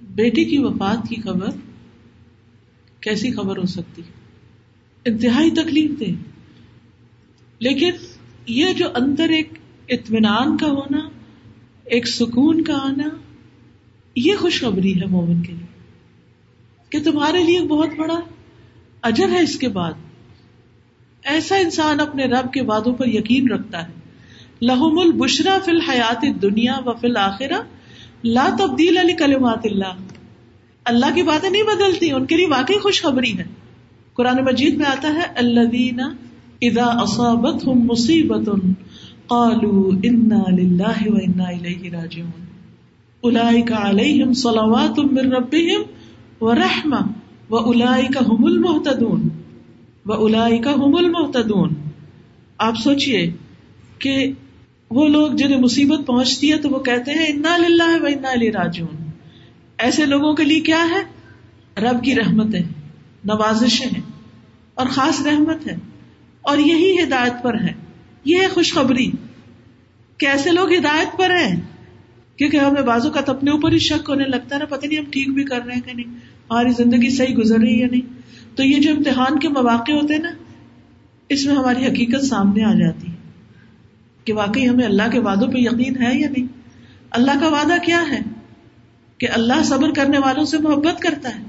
بیٹی 0.00 0.44
کی 0.44 0.58
وفات 0.58 1.08
کی 1.08 1.20
خبر 1.20 1.48
کیسی 3.00 3.32
خبر 3.32 3.56
ہو 3.56 3.66
سکتی؟ 3.66 4.02
انتہائی 5.04 5.50
تکلیف 5.50 6.00
دے 6.00 6.14
لیکن 7.58 7.90
یہ 8.46 8.72
جو 8.72 8.88
اندر 8.94 9.28
ایک 9.28 9.52
اطمینان 9.88 10.56
کا 10.56 10.66
ہونا، 10.66 11.08
ایک 11.84 12.08
سکون 12.08 12.64
کا 12.64 12.74
آنا، 12.76 13.08
یہ 14.16 14.36
خوشخبری 14.36 15.00
ہے 15.00 15.06
مومن 15.06 15.42
کے 15.42 15.52
لیے 15.52 15.66
کہ 16.90 17.10
تمہارے 17.10 17.42
لیے 17.42 17.60
بہت 17.60 17.88
بڑا 17.96 18.20
اجر 19.02 19.28
ہے 19.28 19.42
اس 19.42 19.58
کے 19.58 19.68
بعد۔ 19.68 19.92
ایسا 21.22 21.56
انسان 21.56 22.00
اپنے 22.00 22.24
رب 22.24 22.52
کے 22.52 22.62
وعدوں 22.62 22.94
پر 22.94 23.08
یقین 23.08 23.50
رکھتا 23.50 23.88
ہے۔ 23.88 23.92
لہم 24.62 24.98
البشرا 24.98 25.58
فی 25.64 25.70
الحیات 25.70 26.24
دنیا 26.42 26.74
و 26.86 26.92
فی 26.92 27.06
الآخرہ 27.06 27.62
لا 28.24 28.48
تبدیل 28.58 28.98
علی 28.98 29.12
کلمات 29.12 29.60
اللہ۔ 29.64 29.94
اللہ 30.84 31.06
کی 31.14 31.22
باتیں 31.22 31.50
نہیں 31.50 31.62
بدلتی، 31.62 32.12
ان 32.12 32.26
کے 32.26 32.36
لیے 32.36 32.46
واقعی 32.46 32.78
خوشخبری 32.78 33.38
ہے۔ 33.38 33.44
قرآن 34.14 34.44
مجید 34.44 34.74
میں 34.74 34.86
آتا 34.86 35.08
ہے 35.08 35.22
اللہ 35.34 35.60
اذا 36.60 36.84
اصابتهم 36.84 37.86
مصیبت 37.86 38.48
قالوا 39.26 39.94
انا 40.02 40.42
للہ 40.50 41.06
و 41.06 41.16
انا 41.16 41.44
الیہ 41.44 41.90
راجعون۔ 41.90 42.44
اولئک 43.20 43.72
علیہم 43.72 44.32
صلوات 44.32 44.98
من 44.98 45.32
ربهم 45.32 45.82
ورحمہ 46.40 47.00
و 47.50 47.58
هم 48.22 48.44
المهتدون 48.44 49.28
و 50.06 50.26
هم 50.74 50.96
المهتدون 50.96 51.70
آپ 52.58 52.74
سوچئے 52.76 53.30
کہ 53.98 54.32
وہ 54.90 55.08
لوگ 55.08 55.32
جنہیں 55.32 55.60
مصیبت 55.60 56.06
پہنچتی 56.06 56.52
ہے 56.52 56.58
تو 56.58 56.68
وہ 56.68 56.78
کہتے 56.78 57.10
ہیں 57.10 57.26
انا 57.26 57.56
للہ 57.56 58.02
و 58.02 58.06
انا 58.06 58.28
الیہ 58.28 58.50
راجعون۔ 58.50 59.10
ایسے 59.78 60.06
لوگوں 60.06 60.34
کے 60.34 60.44
لیے 60.44 60.60
کیا 60.60 60.86
ہے؟ 60.90 61.02
رب 61.80 62.04
کی 62.04 62.14
رحمت 62.14 62.54
ہے 62.54 62.62
نوازشیں 63.24 63.86
ہیں 63.86 64.02
اور 64.74 64.86
خاص 64.86 65.26
رحمت 65.26 65.66
ہے۔ 65.66 65.76
اور 66.44 66.58
یہی 66.58 67.02
ہدایت 67.02 67.32
پر 67.42 67.60
ہے 67.60 67.72
یہ 68.24 68.36
ہے 68.42 68.48
خوشخبری۔ 68.48 69.10
کہ 70.18 70.26
ایسے 70.26 70.50
لوگ 70.50 70.72
ہدایت 70.72 71.18
پر 71.18 71.30
ہیں؟ 71.30 71.60
کیونکہ 72.36 72.56
ہمیں 72.56 72.82
بازو 72.82 73.10
کا 73.10 73.20
اپنے 73.26 73.50
اوپر 73.50 73.72
ہی 73.72 73.78
شک 73.78 74.08
ہونے 74.08 74.24
لگتا 74.24 74.54
ہے 74.54 74.60
نا، 74.60 74.64
پتہ 74.64 74.86
نہیں 74.86 74.98
ہم 74.98 75.04
ٹھیک 75.04 75.30
بھی 75.30 75.44
کر 75.44 75.64
رہے 75.64 75.74
ہیں 75.74 75.80
کہ 75.80 75.92
نہیں، 75.92 76.06
ہماری 76.50 76.70
زندگی 76.70 77.10
صحیح 77.10 77.36
گزر 77.36 77.58
رہی 77.58 77.74
ہے 77.74 77.80
یا 77.80 77.86
نہیں۔ 77.90 78.12
تو 78.56 78.62
یہ 78.62 78.80
جو 78.80 78.94
امتحان 78.94 79.38
کے 79.38 79.48
مواقع 79.48 79.92
ہوتے 79.92 80.14
ہیں 80.14 80.20
نا، 80.20 80.30
اس 81.28 81.46
میں 81.46 81.54
ہماری 81.54 81.86
حقیقت 81.86 82.24
سامنے 82.24 82.64
آ 82.64 82.72
جاتی 82.72 83.06
ہے 83.08 83.16
کہ 84.24 84.32
واقعی 84.32 84.68
ہمیں 84.68 84.84
اللہ 84.84 85.10
کے 85.12 85.18
وعدوں 85.18 85.48
پہ 85.48 85.58
یقین 85.58 86.02
ہے 86.02 86.18
یا 86.18 86.28
نہیں۔ 86.30 86.46
اللہ 87.10 87.30
کا 87.40 87.48
وعدہ 87.48 87.74
کیا 87.82 88.04
ہے؟ 88.10 88.20
کہ 89.18 89.28
اللہ 89.34 89.62
صبر 89.64 89.92
کرنے 89.92 90.18
والوں 90.18 90.44
سے 90.44 90.58
محبت 90.58 91.00
کرتا 91.00 91.36
ہے۔ 91.36 91.44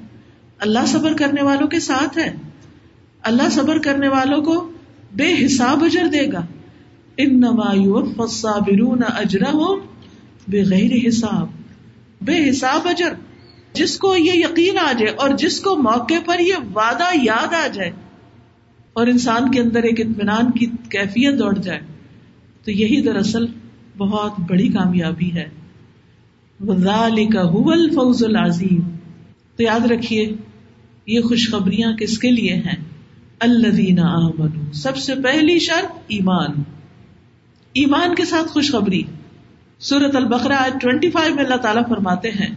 اللہ 0.59 0.85
صبر 0.87 1.13
کرنے 1.13 1.43
والوں 1.43 1.67
کے 1.67 1.79
ساتھ 1.79 2.17
ہے۔ 2.17 2.33
اللہ 3.21 3.49
صبر 3.51 3.77
کرنے 3.77 4.07
والوں 4.07 4.41
کو 4.41 4.71
بے 5.15 5.45
حساب 5.45 5.83
اجر 5.83 6.07
دے 6.07 6.31
گا۔ 6.33 6.45
ان 7.17 7.37
نمایون 7.39 9.03
اجرا 9.07 9.51
ہو 9.51 9.75
بغیر 10.47 11.07
حساب۔ 11.07 11.47
بے 12.21 12.49
حساب 12.49 12.87
اجر۔ 12.87 13.13
جس 13.73 13.97
کو 13.97 14.15
یہ 14.15 14.31
یقین 14.33 14.77
آ 14.77 14.91
جائے 14.91 15.11
اور 15.11 15.29
جس 15.29 15.61
کو 15.61 15.75
موقع 15.75 16.13
پر 16.25 16.39
یہ 16.39 16.53
وعدہ 16.75 17.07
یاد 17.23 17.53
آ 17.53 17.67
جائے 17.67 17.91
اور 18.93 19.07
انسان 19.07 19.51
کے 19.51 19.61
اندر 19.61 19.83
ایک 19.83 20.01
اطمینان 20.01 20.51
کی 20.51 20.65
کیفیت 20.65 21.39
دوڑ 21.39 21.57
جائے، 21.57 21.79
تو 22.63 22.71
یہی 22.71 23.01
دراصل 23.01 23.45
بہت 23.97 24.31
بڑی 24.47 24.69
کامیابی 24.69 25.33
ہے۔ 25.33 25.49
الفوز 27.71 28.23
العظیم۔ 28.23 28.79
تو 29.55 29.63
یاد 29.63 29.85
رکھیے، 29.85 30.33
یہ 31.05 31.21
خوشخبریاں 31.21 31.93
کس 31.93 32.17
کے 32.17 32.31
لیے 32.31 32.53
ہیں؟ 32.53 32.84
الذین 33.39 33.99
آمنوا، 33.99 34.73
سب 34.73 34.97
سے 34.97 35.15
پہلی 35.15 35.59
شرط 35.59 35.97
ایمان۔ 36.07 36.63
ایمان 37.73 38.15
کے 38.15 38.25
ساتھ 38.25 38.47
خوشخبری۔ 38.47 39.03
سورت 39.79 40.15
البقرہ 40.15 40.69
ٹوینٹی 40.81 41.09
فائیو 41.09 41.35
میں 41.35 41.43
اللہ 41.43 41.55
تعالیٰ 41.55 41.83
فرماتے 41.89 42.29
ہیں، 42.29 42.55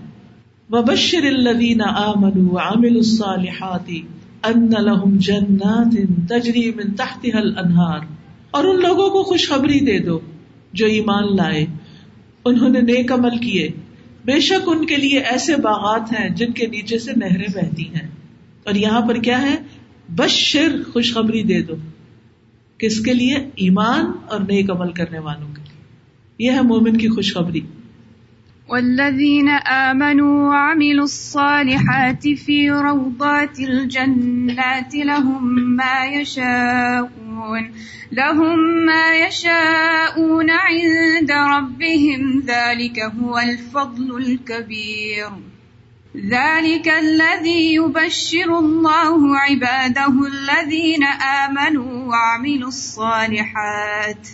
وبشر 0.71 1.27
الذین 1.27 1.81
آمنوا 1.83 2.62
وعملوا 2.62 2.97
الصالحات 2.97 3.91
ان 4.43 4.71
لهم 4.79 5.17
جنات 5.17 5.93
تجری 6.29 6.71
من 6.71 6.95
تحتها 6.95 7.41
الانہار 7.41 7.99
اور 8.51 8.64
ان 8.64 8.81
لوگوں 8.81 9.11
کو 9.11 9.23
خوشخبری 9.23 9.81
دے 9.81 9.99
دو 9.99 10.21
جو 10.73 10.87
ایمان 10.87 11.37
لائے۔ 11.37 11.67
انہوں 12.45 12.69
نے 12.69 12.81
نیک 12.81 13.12
عمل 13.12 13.38
کیے۔ 13.38 13.71
بے 14.25 14.41
شک 14.41 14.69
ان 14.69 14.87
کے 14.87 14.97
لیے 14.97 15.19
ایسے 15.19 15.57
باغات 15.57 16.12
ہیں 16.12 16.29
جن 16.29 16.53
کے 16.53 16.67
نیچے 16.67 16.99
سے 16.99 17.12
نہریں 17.17 17.47
بہتی 17.55 17.88
ہیں۔ 17.88 18.09
اور 18.64 18.75
یہاں 18.75 19.01
پر 19.01 19.14
کیا 19.14 19.43
ہے؟ 19.43 19.57
بشر 20.09 20.83
خوشخبری 20.92 21.42
دے 21.42 21.62
دو 21.62 21.75
کس 22.79 23.01
کے 23.01 23.14
لیے؟ 23.14 23.37
ایمان 23.37 24.05
اور 24.29 24.40
نیک 24.40 24.71
عمل 24.71 24.92
کرنے 24.92 25.18
والوں 25.18 25.55
کے 25.55 25.62
لیے۔ 25.62 25.83
یہ 26.38 26.57
ہے 26.57 26.62
مومن 26.62 26.97
کی 26.97 27.09
خوشخبری۔ 27.09 27.61
والذین 28.68 29.49
آمنوا 29.71 30.49
وعملوا 30.49 31.03
الصالحات 31.03 32.29
في 32.44 32.68
روضات 32.68 33.61
الجنات 33.61 34.94
لهم 34.94 35.77
ما 35.77 36.21
يشاءون 36.21 37.62
لهم 38.12 38.85
ما 38.85 39.14
يشاءون 39.27 40.51
عند 40.51 41.31
ربهم، 41.31 42.40
ذلك 42.47 42.99
هو 43.23 43.37
الفضل 43.37 44.14
الكبير 44.14 45.48
ذلك 46.26 46.88
الذي 47.02 47.74
يبشر 47.74 48.50
الله 48.50 49.37
عباده 49.37 50.18
الذين 50.26 51.04
آمنوا 51.22 51.92
وعملوا 51.92 52.66
الصالحات. 52.66 54.26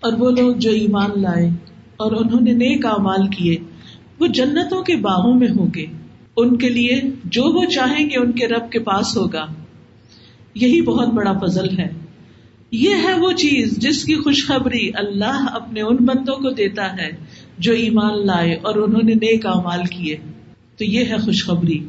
اور 0.00 0.12
وہ 0.12 0.30
لوگ 0.30 0.56
جو 0.56 0.70
ایمان 0.70 1.22
لائے 1.22 1.48
اور 1.96 2.12
انہوں 2.12 2.40
نے 2.40 2.52
نیک 2.52 2.86
اعمال 2.86 3.28
کیے، 3.28 3.56
وہ 4.20 4.26
جنتوں 4.26 4.82
کے 4.82 4.96
باغوں 4.96 5.34
میں 5.34 5.48
ہوں 5.48 5.74
گے۔ 5.74 5.86
ان 6.36 6.56
کے 6.56 6.68
لیے 6.68 7.00
جو 7.24 7.44
وہ 7.44 7.64
چاہیں 7.64 8.10
گے 8.10 8.16
ان 8.16 8.32
کے 8.32 8.48
رب 8.48 8.72
کے 8.72 8.78
پاس 8.78 9.16
ہوگا۔ 9.16 9.46
یہی 10.54 10.82
بہت 10.82 11.08
بڑا 11.08 11.32
فضل 11.32 11.78
ہے۔ 11.78 11.92
یہ 12.70 12.94
ہے 13.02 13.14
وہ 13.14 13.32
چیز 13.32 13.78
جس 13.78 14.04
کی 14.04 14.14
خوشخبری 14.14 14.90
اللہ 14.94 15.46
اپنے 15.52 15.80
ان 15.80 15.96
بندوں 15.96 16.36
کو 16.36 16.50
دیتا 16.50 16.96
ہے 16.96 17.10
جو 17.58 17.72
ایمان 17.72 18.26
لائے 18.26 18.54
اور 18.54 18.74
انہوں 18.74 19.02
نے 19.02 19.14
نیک 19.14 19.46
امال 19.46 19.84
کیے۔ 19.84 20.16
تو 20.76 20.84
یہ 20.84 21.04
ہے 21.04 21.16
خوشخبری۔ 21.16 21.88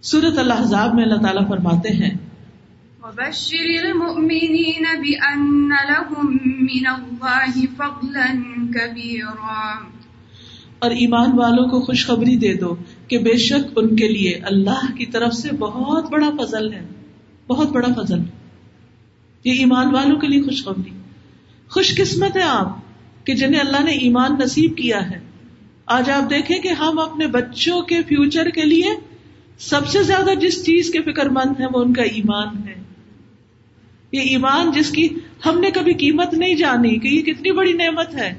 سورت 0.00 0.38
اللہ 0.38 0.94
میں 0.94 1.04
اللہ 1.04 1.22
تعالیٰ 1.22 1.48
فرماتے 1.48 1.88
ہیں 1.88 2.10
وبشر 3.02 3.84
المؤمنين 3.84 4.82
بأن 4.82 5.68
لهم 5.68 6.36
من 6.44 6.86
الله 6.86 7.66
فضلا 7.76 8.32
كبيرا۔ 8.72 9.74
اور 10.78 10.90
ایمان 10.90 11.38
والوں 11.38 11.68
کو 11.68 11.80
خوشخبری 11.80 12.36
دے 12.36 12.54
دو 12.54 12.76
کہ 13.08 13.18
بے 13.18 13.36
شک 13.36 13.72
ان 13.76 13.96
کے 13.96 14.08
لیے 14.08 14.34
اللہ 14.34 14.96
کی 14.96 15.06
طرف 15.06 15.34
سے 15.34 15.52
بہت 15.52 16.10
بڑا 16.10 16.30
فضل 16.30 16.72
ہے۔ 16.72 16.86
بہت 17.46 17.70
بڑا 17.70 17.88
فضل۔ 17.92 18.18
یہ 19.44 19.52
ایمان 19.52 19.94
والوں 19.94 20.16
کے 20.16 20.28
لیے 20.28 20.42
خوشخبری۔ 20.42 20.90
خوش 21.68 21.96
قسمت 21.96 22.36
ہے 22.36 22.42
آپ 22.42 22.76
کہ 23.26 23.34
جنہیں 23.34 23.60
اللہ 23.60 23.82
نے 23.82 23.90
ایمان 23.90 24.30
نصیب 24.44 24.76
کیا 24.76 25.10
ہے۔ 25.10 25.27
آج 25.88 26.10
آپ 26.10 26.30
دیکھیں 26.30 26.58
کہ 26.58 26.68
ہم 26.68 26.98
اپنے 26.98 27.26
بچوں 27.26 27.82
کے 27.82 28.02
فیوچر 28.02 28.48
کے 28.48 28.62
لیے 28.62 28.84
سب 29.58 29.86
سے 29.86 30.02
زیادہ 30.02 30.34
جس 30.40 30.64
چیز 30.64 30.90
کے 30.90 31.02
فکر 31.02 31.28
مند 31.28 31.60
ہے 31.60 31.66
وہ 31.72 31.80
ان 31.80 31.92
کا 31.92 32.02
ایمان 32.02 32.68
ہے۔ 32.68 32.74
یہ 34.12 34.20
ایمان 34.20 34.70
جس 34.70 34.90
کی 34.90 35.08
ہم 35.46 35.60
نے 35.60 35.70
کبھی 35.70 35.92
قیمت 35.92 36.34
نہیں 36.34 36.54
جانی 36.54 36.98
کہ 36.98 37.08
یہ 37.08 37.22
کتنی 37.22 37.52
بڑی 37.52 37.72
نعمت 37.72 38.14
ہے۔ 38.14 38.34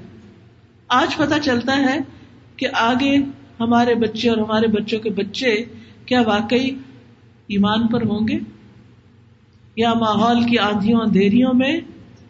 آج 0.87 1.17
پتا 1.17 1.39
چلتا 1.39 1.77
ہے 1.77 1.97
کہ 2.55 2.67
آگے 2.73 3.17
ہمارے 3.59 3.95
بچے 3.95 4.29
اور 4.29 4.37
ہمارے 4.37 4.67
بچوں 4.67 4.99
کے 4.99 5.09
بچے 5.09 5.63
کیا 6.05 6.21
واقعی 6.21 6.69
ایمان 7.47 7.87
پر 7.87 8.01
ہوں 8.01 8.27
گے؟ 8.27 8.39
یا 9.75 9.93
ماحول 9.93 10.43
کی 10.43 10.57
آندھیوں 10.57 10.99
اندھیریوں 10.99 11.53
میں 11.53 11.79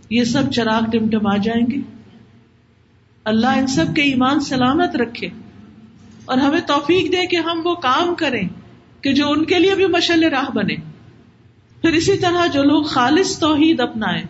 یہ 0.09 0.23
سب 0.23 0.51
چراغ 0.51 0.89
ٹمٹم 0.91 1.27
آ 1.27 1.37
جائیں 1.37 1.71
گے؟ 1.71 1.98
اللہ 3.29 3.47
ان 3.47 3.67
سب 3.67 3.95
کے 3.95 4.01
ایمان 4.01 4.39
سلامت 4.39 4.95
رکھے 4.95 5.29
اور 6.25 6.37
ہمیں 6.37 6.59
توفیق 6.59 7.11
دے 7.11 7.25
کہ 7.25 7.35
ہم 7.35 7.61
وہ 7.63 7.75
کام 7.75 8.15
کریں 8.15 8.47
کہ 9.01 9.13
جو 9.13 9.31
ان 9.31 9.45
کے 9.45 9.59
لیے 9.59 9.75
بھی 9.75 9.85
مشل 9.85 10.23
راہ 10.23 10.51
بنے۔ 10.51 10.75
پھر 11.81 11.93
اسی 11.93 12.17
طرح 12.17 12.47
جو 12.47 12.63
لوگ 12.63 12.83
خالص 12.83 13.39
توحید 13.39 13.79
اپنائیں، 13.79 14.23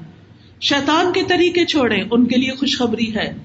شیطان 0.62 1.14
کے 1.14 1.24
طریقے 1.24 1.66
چھوڑیں، 1.66 2.04
ان 2.12 2.26
کے 2.26 2.38
لیے 2.38 2.52
خوشخبری 2.52 3.16
ہے۔ 3.16 3.38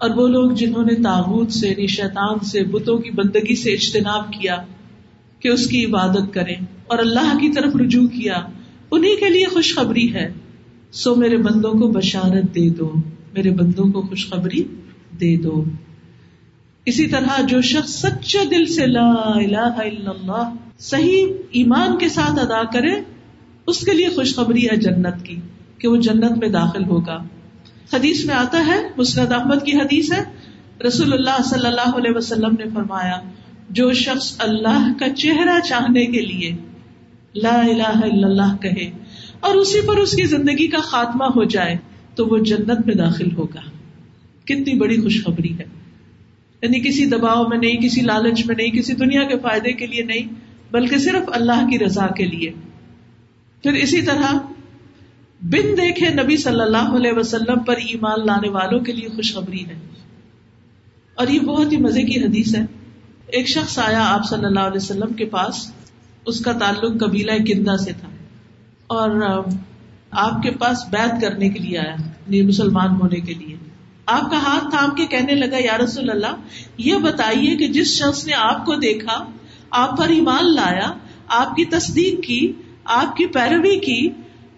اور 0.00 0.10
وہ 0.10 0.28
لوگ 0.28 0.50
جنہوں 0.50 0.84
نے 0.84 0.94
تاغوت 0.94 1.52
سے 1.52 1.68
یعنی 1.68 1.86
شیطان 1.86 2.38
سے، 2.44 2.64
بتوں 2.64 2.98
کی 2.98 3.10
بندگی 3.10 3.56
سے 3.56 3.70
اجتناب 3.70 4.32
کیا 4.32 4.56
کہ 5.40 5.48
اس 5.48 5.66
کی 5.66 5.84
عبادت 5.84 6.34
کریں 6.34 6.54
اور 6.86 6.98
اللہ 6.98 7.36
کی 7.40 7.52
طرف 7.52 7.76
رجوع 7.76 8.06
کیا 8.06 8.42
انہیں 8.90 9.16
کے 9.16 9.28
لیے 9.30 9.44
خوشخبری 9.44 10.14
ہے۔ 10.14 10.32
سو 10.92 11.14
میرے 11.14 11.36
بندوں 11.36 11.72
کو 11.72 11.88
بشارت 11.90 12.54
دے 12.54 12.68
دو، 12.70 12.92
میرے 13.32 13.50
بندوں 13.50 13.92
کو 13.92 14.02
خوشخبری 14.02 14.62
دے 15.20 15.36
دو۔ 15.36 15.64
اسی 16.86 17.06
طرح 17.06 17.40
جو 17.48 17.60
شخص 17.60 17.90
سچے 18.00 18.38
دل 18.50 18.66
سے 18.66 18.86
لا 18.86 19.10
الہ 19.34 19.68
الا 19.76 20.10
اللہ، 20.10 20.54
صحیح 20.78 21.26
ایمان 21.50 21.98
کے 21.98 22.08
ساتھ 22.08 22.40
ادا 22.40 22.62
کرے، 22.64 23.00
اس 23.66 23.80
کے 23.80 23.92
لیے 23.92 24.08
خوشخبری 24.08 24.66
ہے 24.66 24.76
جنت 24.76 25.24
کی، 25.24 25.36
کہ 25.78 25.88
وہ 25.88 25.96
جنت 25.96 26.38
میں 26.38 26.48
داخل 26.48 26.84
ہوگا۔ 26.84 27.18
حدیث 27.92 28.24
میں 28.24 28.34
آتا 28.34 28.66
ہے 28.66 28.76
مسرد 28.96 29.32
احمد 29.32 29.64
کی 29.64 29.76
حدیث 29.76 30.12
ہے۔ 30.12 30.22
رسول 30.86 31.12
اللہ 31.12 31.42
صلی 31.42 31.66
اللہ 31.66 31.96
علیہ 31.96 32.10
وسلم 32.14 32.54
نے 32.58 32.64
فرمایا، 32.74 33.20
جو 33.70 33.92
شخص 33.92 34.34
اللہ 34.38 34.92
کا 35.00 35.08
چہرہ 35.08 35.60
چاہنے 35.60 36.06
کے 36.06 36.20
لیے 36.20 36.56
لا 37.34 37.60
الہ 37.60 37.82
الا 37.82 38.28
اللہ 38.28 38.56
کہے 38.62 38.90
اور 39.40 39.54
اسی 39.54 39.80
پر 39.86 39.96
اس 39.96 40.12
کی 40.12 40.24
زندگی 40.24 40.66
کا 40.66 40.78
خاتمہ 40.78 41.24
ہو 41.24 41.44
جائے، 41.44 41.76
تو 42.14 42.26
وہ 42.26 42.38
جنت 42.38 42.86
میں 42.86 42.94
داخل 42.94 43.34
ہوگا۔ 43.34 43.60
کتنی 44.44 44.74
بڑی 44.74 45.00
خوشخبری 45.00 45.58
ہے۔ 45.58 45.64
یعنی 46.62 46.80
کسی 46.80 47.06
دباؤ 47.06 47.46
میں 47.46 47.58
نہیں، 47.58 47.76
کسی 47.76 48.00
لالچ 48.00 48.46
میں 48.46 48.54
نہیں، 48.58 48.68
کسی 48.68 48.92
دنیا 48.92 49.24
کے 49.24 49.38
فائدے 49.38 49.72
کے 49.72 49.86
لیے 49.86 50.02
نہیں، 50.02 50.34
بلکہ 50.70 50.98
صرف 50.98 51.28
اللہ 51.32 51.66
کی 51.70 51.78
رضا 51.78 52.06
کے 52.06 52.26
لیے۔ 52.26 52.52
پھر 53.62 53.72
اسی 53.72 54.02
طرح 54.02 54.32
بن 55.42 55.76
دیکھے 55.76 56.08
نبی 56.08 56.36
صلی 56.36 56.60
اللہ 56.60 56.96
علیہ 56.96 57.12
وسلم 57.12 57.58
پر 57.58 57.76
ایمان 57.76 58.26
لانے 58.26 58.48
والوں 58.48 58.80
کے 58.80 58.92
لیے 58.92 59.08
خوشخبری 59.08 59.66
ہے۔ 59.66 59.78
اور 61.14 61.28
یہ 61.28 61.40
بہت 61.40 61.72
ہی 61.72 61.76
مزے 61.76 62.02
کی 62.02 62.20
حدیث 62.24 62.56
ہے۔ 62.56 62.62
ایک 63.26 63.48
شخص 63.48 63.78
آیا 63.78 64.04
آپ 64.08 64.20
صلی 64.30 64.44
اللہ 64.44 64.60
علیہ 64.60 64.76
وسلم 64.76 65.12
کے 65.12 65.24
پاس، 65.24 65.72
اس 66.26 66.40
کا 66.40 66.52
تعلق 66.52 67.00
قبیلہ 67.00 67.32
کندا 67.46 67.76
سے 67.76 67.92
تھا۔ 67.92 68.08
اور 68.86 69.40
آپ 70.10 70.42
کے 70.42 70.50
پاس 70.50 70.78
بیت 70.90 71.22
کرنے 71.22 71.48
کے 71.48 71.58
لیے 71.58 71.78
آیا 71.78 71.94
یعنی 71.98 72.42
مسلمان 72.42 72.90
ہونے 72.90 73.20
کے 73.20 73.34
لیے۔ 73.34 73.56
آپ 74.06 74.30
کا 74.30 74.38
ہاتھ 74.38 74.64
تھام 74.70 74.94
کے 74.94 75.06
کہنے 75.06 75.34
لگا، 75.34 75.56
یا 75.58 75.78
رسول 75.84 76.10
اللہ، 76.10 76.36
یہ 76.78 76.94
بتائیے 76.94 77.56
کہ 77.56 77.68
جس 77.68 77.86
شخص 77.86 78.26
نے 78.26 78.32
آپ 78.34 78.66
کو 78.66 78.74
دیکھا، 78.74 79.24
آپ 79.70 79.98
پر 79.98 80.08
ایمان 80.08 80.54
لایا، 80.54 80.92
آپ 81.28 81.56
کی 81.56 81.64
تصدیق 81.64 82.24
کی، 82.24 82.52
آپ 82.84 83.16
کی 83.16 83.26
پیروی 83.26 83.78
کی 83.78 84.08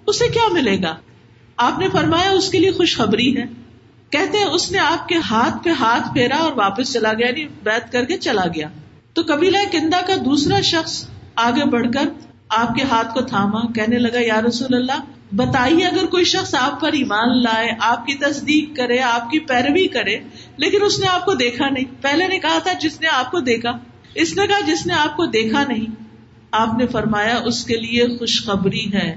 اسے 0.07 0.29
کیا 0.29 0.53
ملے 0.53 0.83
گا؟ 0.83 0.97
آپ 1.57 1.79
نے 1.79 1.89
فرمایا 1.89 2.31
اس 2.31 2.51
کے 2.51 2.59
لیے 2.59 2.73
خوشخبری 2.73 3.37
ہے۔ 3.37 3.45
کہتے 4.11 4.39
ہیں 4.39 4.45
اس 4.45 4.73
نے 4.73 4.79
آپ 4.79 5.09
کے 5.09 5.15
ہاتھ 5.31 5.65
پہ 5.65 5.71
ہاتھ 5.71 6.13
پھیرا 6.13 6.37
اور 6.37 6.53
واپس 6.53 6.93
چلا 6.93 7.13
گیا 7.13 7.27
یعنی 7.27 7.45
بیت 7.63 7.93
کر 7.93 8.05
کے 8.05 8.19
چلا 8.19 8.45
گیا۔ 8.55 8.69
تو 9.13 9.23
قبیلہ 9.29 9.59
کندا 9.73 10.01
کا 10.07 10.15
دوسرا 10.25 10.61
شخص 10.61 11.09
آگے 11.37 11.65
بڑھ 11.65 11.87
کر 11.95 12.09
آپ 12.49 12.75
کے 12.75 12.83
ہاتھ 12.83 13.15
کو 13.15 13.21
تھاما، 13.21 13.73
کہنے 13.73 13.99
لگا، 13.99 14.19
یا 14.21 14.41
رسول 14.43 14.75
اللہ، 14.75 15.01
بتائیے 15.35 15.87
اگر 15.87 16.07
کوئی 16.07 16.25
شخص 16.25 16.55
آپ 16.55 16.81
پر 16.81 16.93
ایمان 16.93 17.43
لائے، 17.43 17.71
آپ 17.81 18.07
کی 18.07 18.15
تصدیق 18.15 18.77
کرے، 18.77 18.99
آپ 18.99 19.31
کی 19.31 19.39
پیروی 19.39 19.89
کرے، 19.89 20.19
لیکن 20.57 20.79
اس 20.83 20.99
نے 20.99 21.07
آپ 21.07 21.25
کو 21.25 21.35
دیکھا 21.35 21.69
نہیں۔ 21.69 21.85
پہلے 22.01 22.29
نے 22.29 22.39
کہا 22.39 22.59
تھا، 22.59 22.73
جس 22.73 23.01
نے 23.01 23.09
آپ 23.09 23.31
کو 23.31 23.41
دیکھا 23.41 23.71
اس 24.15 24.37
نے 24.37 24.47
کہا، 24.47 24.61
جس 24.61 24.87
نے 24.87 24.95
آپ 24.95 25.17
کو 25.17 25.27
دیکھا 25.27 25.65
نہیں 25.69 26.03
آپ 26.51 26.79
نے 26.79 26.87
فرمایا، 26.87 27.39
اس 27.45 27.65
کے 27.65 27.77
لیے 27.77 28.07
خوشخبری 28.19 28.93
ہے۔ 28.93 29.17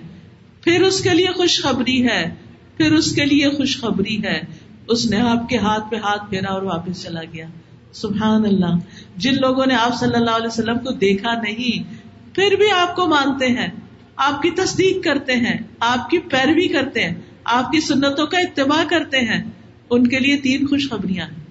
پھر 0.66 0.82
اس 0.82 1.02
کے 1.02 1.10
لیے 1.10 1.28
خوشخبری 1.28 2.08
ہے، 2.08 2.36
پھر 2.78 2.94
اس 2.94 3.16
کے 3.16 3.26
لیے 3.26 3.50
خوشخبری 3.50 4.24
ہے۔ 4.24 4.42
اس 4.88 5.10
نے 5.10 5.18
آپ 5.18 5.50
کے 5.50 5.58
ہاتھ 5.58 5.92
پہ 5.92 5.96
ہاتھ 5.96 6.30
پھیرا 6.30 6.54
اور 6.54 6.62
واپس 6.62 7.04
چلا 7.04 7.22
گیا۔ 7.34 7.46
سبحان 7.94 8.46
اللہ۔ 8.46 8.78
جن 9.18 9.34
لوگوں 9.42 9.66
نے 9.66 9.76
آپ 9.76 10.00
صلی 10.00 10.16
اللہ 10.16 10.32
علیہ 10.32 10.48
وسلم 10.48 10.80
کو 10.80 10.92
دیکھا 10.92 11.42
نہیں، 11.42 11.94
پھر 12.36 12.56
بھی 12.58 12.72
آپ 12.72 12.96
کو 12.96 13.08
مانتے 13.08 13.48
ہیں۔ 13.48 13.68
آپ 14.16 14.42
کی 14.42 14.52
تصدیق 14.52 15.04
کرتے 15.04 15.34
ہیں، 15.34 15.58
آپ 15.80 16.10
کی 16.10 16.18
پیروی 16.18 16.68
کرتے 16.68 17.04
ہیں، 17.04 17.14
آپ 17.44 17.72
کی 17.72 17.80
سنتوں 17.80 18.28
کا 18.28 18.38
اتباع 18.38 18.84
کرتے 18.90 19.18
ہیں۔ 19.18 19.44
ان 19.90 20.08
کے 20.08 20.20
لیے 20.20 20.38
تین 20.38 20.68
خوشخبریاں 20.68 21.26
ہیں۔ 21.26 21.44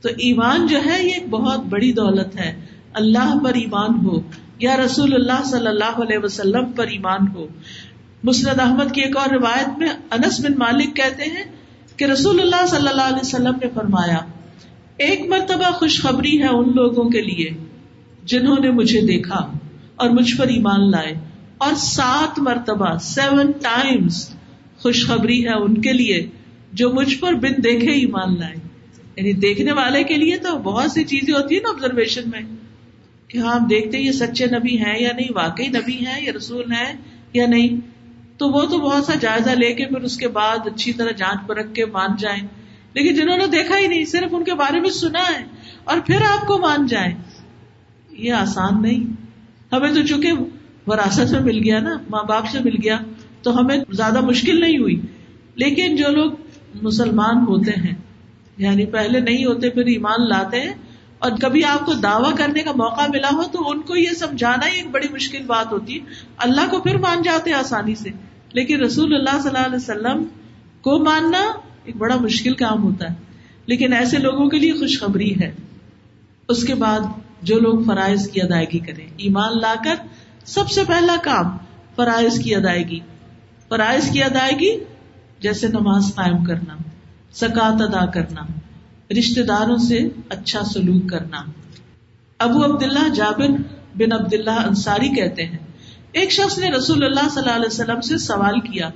تو 0.00 0.08
ایمان 0.08 0.66
جو 0.66 0.78
ہے، 0.86 1.04
یہ 1.04 1.12
ایک 1.14 1.28
بہت 1.30 1.60
بڑی 1.60 1.92
دولت 1.92 2.36
ہے۔ 2.36 2.60
اللہ 2.92 3.38
پر 3.44 3.54
ایمان 3.54 4.06
ہو، 4.06 4.20
یا 4.58 4.76
رسول 4.76 5.14
اللہ 5.14 5.44
صلی 5.44 5.66
اللہ 5.66 6.02
علیہ 6.02 6.18
وسلم 6.22 6.72
پر 6.72 6.86
ایمان 6.86 7.28
ہو۔ 7.34 7.46
مسرد 8.24 8.60
احمد 8.60 8.92
کی 8.92 9.00
ایک 9.00 9.16
اور 9.16 9.28
روایت 9.28 9.78
میں 9.78 9.88
انس 10.10 10.40
بن 10.40 10.52
مالک 10.58 10.96
کہتے 10.96 11.24
ہیں 11.24 11.44
کہ 11.96 12.04
رسول 12.04 12.40
اللہ 12.40 12.66
صلی 12.66 12.88
اللہ 12.88 13.02
علیہ 13.02 13.20
وسلم 13.20 13.56
نے 13.62 13.66
فرمایا، 13.74 14.18
ایک 14.96 15.26
مرتبہ 15.28 15.70
خوشخبری 15.70 16.42
ہے 16.42 16.48
ان 16.48 16.68
لوگوں 16.74 17.10
کے 17.10 17.20
لیے 17.20 17.50
جنہوں 18.24 18.56
نے 18.60 18.70
مجھے 18.70 19.00
دیکھا 19.00 19.52
اور 19.96 20.10
مجھ 20.10 20.36
پر 20.36 20.48
ایمان 20.48 20.90
لائے 20.90 21.14
اور 21.58 21.72
سات 21.76 22.38
مرتبہ 22.38 22.98
سیون 22.98 23.52
ٹائمس 23.52 24.30
خوشخبری 24.78 25.44
ہے 25.44 25.52
ان 25.52 25.80
کے 25.80 25.92
لیے 25.92 26.26
جو 26.72 26.90
مجھ 26.90 27.18
پر 27.18 27.32
بن 27.34 27.64
دیکھے 27.64 27.92
ایمان 27.92 28.38
لائے۔ 28.38 28.54
یعنی 29.16 29.32
دیکھنے 29.32 29.72
والے 29.72 30.04
کے 30.04 30.16
لیے 30.16 30.36
تو 30.36 30.58
بہت 30.58 30.90
سی 30.90 31.04
چیزیں 31.04 31.34
ہوتی 31.34 31.54
ہیں 31.54 31.62
نا 31.62 31.70
آبزرویشن 31.70 32.22
میں 32.26 32.40
کہ 33.28 33.38
ہاں 33.38 33.54
ہم 33.54 33.66
دیکھتے 33.66 33.98
یہ 33.98 34.12
سچے 34.12 34.46
نبی 34.46 34.78
ہیں 34.78 35.02
یا 35.02 35.08
نہیں، 35.16 35.28
واقعی 35.34 35.68
نبی 35.68 36.06
ہیں 36.06 36.24
یا 36.24 36.32
رسول 36.36 36.72
ہیں 36.72 36.92
یا 37.32 37.46
نہیں۔ 37.46 37.93
تو 38.36 38.48
وہ 38.48 38.62
تو 38.62 38.78
بہت 38.78 39.04
سا 39.04 39.14
جائزہ 39.14 39.50
لے 39.50 39.74
کے 39.74 39.86
پھر 39.86 39.96
اس 39.96 40.16
کے 40.16 40.28
بعد 40.28 40.66
اچھی 40.66 40.92
طرح 40.92 41.10
جانچ 41.10 41.46
پرکھ 41.46 41.74
کے 41.74 41.86
مان 41.86 42.10
جائیں۔ 42.18 42.48
لیکن 42.92 43.14
جنہوں 43.14 43.36
نے 43.36 43.46
دیکھا 43.46 43.78
ہی 43.78 43.86
نہیں، 43.86 44.04
صرف 44.04 44.34
ان 44.34 44.44
کے 44.44 44.54
بارے 44.54 44.80
میں 44.80 44.90
سنا 44.90 45.20
ہے 45.20 45.44
اور 45.84 45.98
پھر 46.06 46.16
آپ 46.32 46.46
کو 46.46 46.58
مان 46.58 46.86
جائیں۔ 46.86 47.14
یہ 48.10 48.32
آسان 48.32 48.82
نہیں۔ 48.82 49.24
ہمیں 49.74 49.94
تو 49.94 50.06
چونکہ 50.06 50.32
وراثت 50.86 51.32
میں 51.32 51.40
مل 51.40 51.58
گیا 51.64 51.80
نا، 51.80 51.98
ماں 52.10 52.22
باپ 52.22 52.48
سے 52.48 52.58
مل 52.60 52.76
گیا، 52.82 52.98
تو 53.42 53.60
ہمیں 53.60 53.78
زیادہ 53.92 54.20
مشکل 54.20 54.60
نہیں 54.60 54.78
ہوئی۔ 54.78 55.00
لیکن 55.54 55.96
جو 55.96 56.08
لوگ 56.08 56.32
مسلمان 56.82 57.36
ہوتے 57.36 57.70
ہیں 57.70 57.94
یعنی 58.56 58.86
پہلے 58.86 59.20
نہیں 59.20 59.44
ہوتے، 59.44 59.70
پھر 59.70 59.86
ایمان 59.86 60.28
لاتے 60.28 60.60
ہیں 60.60 60.74
اور 61.24 61.32
کبھی 61.40 61.64
آپ 61.64 61.86
کو 61.86 61.92
دعوی 61.92 62.36
کرنے 62.36 62.62
کا 62.62 62.72
موقع 62.72 63.02
ملا 63.08 63.28
ہو 63.32 63.42
تو 63.42 63.70
ان 63.70 63.82
کو 63.82 63.96
یہ 63.96 64.08
سمجھانا 64.08 64.66
ہی 64.66 64.76
ایک 64.76 64.90
بڑی 64.90 65.08
مشکل 65.12 65.42
بات 65.46 65.72
ہوتی 65.72 65.94
ہے۔ 65.94 66.04
اللہ 66.38 66.60
کو 66.70 66.80
پھر 66.80 66.98
مان 66.98 67.22
جاتے 67.22 67.50
ہیں 67.50 67.56
آسانی 67.56 67.94
سے۔ 67.94 68.08
لیکن 68.52 68.80
رسول 68.80 69.14
اللہ 69.14 69.40
صلی 69.42 69.48
اللہ 69.48 69.66
علیہ 69.66 69.76
وسلم 69.76 70.24
کو 70.80 71.04
ماننا 71.04 71.38
ایک 71.84 71.96
بڑا 71.96 72.16
مشکل 72.16 72.54
کام 72.54 72.82
ہوتا 72.82 73.10
ہے۔ 73.10 73.14
لیکن 73.66 73.92
ایسے 73.92 74.18
لوگوں 74.18 74.48
کے 74.48 74.58
لیے 74.58 74.72
خوشخبری 74.72 75.40
ہے۔ 75.40 75.52
اس 76.48 76.64
کے 76.64 76.74
بعد 76.74 77.00
جو 77.42 77.60
لوگ 77.60 77.84
فرائض 77.86 78.30
کی 78.30 78.42
ادائیگی 78.42 78.78
کریں، 78.78 79.06
ایمان 79.16 79.52
لا 79.60 79.74
کر 79.84 79.94
سب 80.44 80.70
سے 80.70 80.84
پہلا 80.84 81.16
کام 81.22 81.56
فرائض 81.96 82.38
کی 82.38 82.54
ادائیگی۔ 82.54 83.00
فرائض 83.68 84.10
کی 84.10 84.22
ادائیگی 84.22 84.78
جیسے 85.40 85.68
نماز 85.68 86.12
قائم 86.14 86.44
کرنا 86.44 86.76
سکات 87.32 87.82
ادا 87.82 88.06
کرنا۔ 88.06 88.42
رشتے 89.10 89.42
داروں 89.42 89.76
سے 89.78 90.08
اچھا 90.28 90.64
سلوک 90.64 91.08
کرنا۔ 91.10 91.42
ابو 92.38 92.64
عبداللہ 92.64 93.08
جابر 93.08 93.48
بن 93.94 94.12
عبداللہ 94.12 94.50
انصاری 94.50 95.08
کہتے 95.08 95.46
ہیں، 95.46 95.58
ایک 96.12 96.32
شخص 96.32 96.58
نے 96.58 96.70
رسول 96.70 97.04
اللہ 97.04 97.28
صلی 97.28 97.42
اللہ 97.42 97.54
علیہ 97.54 97.66
وسلم 97.66 98.00
سے 98.00 98.18
سوال 98.18 98.60
کیا، 98.60 98.90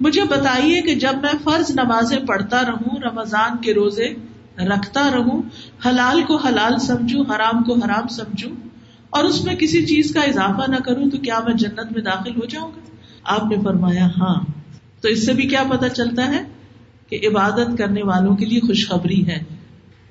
مجھے 0.00 0.22
بتائیے 0.24 0.80
کہ 0.80 0.94
جب 0.94 1.12
میں 1.22 1.32
فرض 1.44 1.70
نمازیں 1.70 2.18
پڑھتا 2.18 2.62
رہوں، 2.62 3.00
رمضان 3.00 3.56
کے 3.56 3.74
روزے 3.74 4.14
رکھتا 4.58 5.10
رہوں، 5.14 5.42
حلال 5.86 6.22
کو 6.22 6.36
حلال 6.36 6.78
سمجھوں، 6.78 7.24
حرام 7.36 7.62
کو 7.62 7.74
حرام 7.74 8.08
سمجھوں، 8.08 8.52
اور 9.10 9.24
اس 9.24 9.44
میں 9.44 9.54
کسی 9.54 9.86
چیز 9.86 10.14
کا 10.14 10.20
اضافہ 10.20 10.70
نہ 10.70 10.76
کروں، 10.76 11.10
تو 11.10 11.18
کیا 11.18 11.40
میں 11.46 11.54
جنت 11.54 11.92
میں 11.92 12.02
داخل 12.02 12.36
ہو 12.36 12.44
جاؤں 12.44 12.70
گا؟ 12.70 12.80
آپ 13.24 13.44
نے 13.50 13.56
فرمایا 13.64 14.06
ہاں۔ 14.06 14.44
تو 15.00 15.08
اس 15.08 15.26
سے 15.26 15.32
بھی 15.32 15.48
کیا 15.48 15.62
پتا 15.68 15.88
چلتا 15.88 16.26
ہے؟ 16.26 16.42
کہ 17.12 17.28
عبادت 17.28 17.78
کرنے 17.78 18.02
والوں 18.02 18.36
کے 18.36 18.46
لیے 18.46 18.60
خوشخبری 18.60 19.26
ہے۔ 19.26 19.44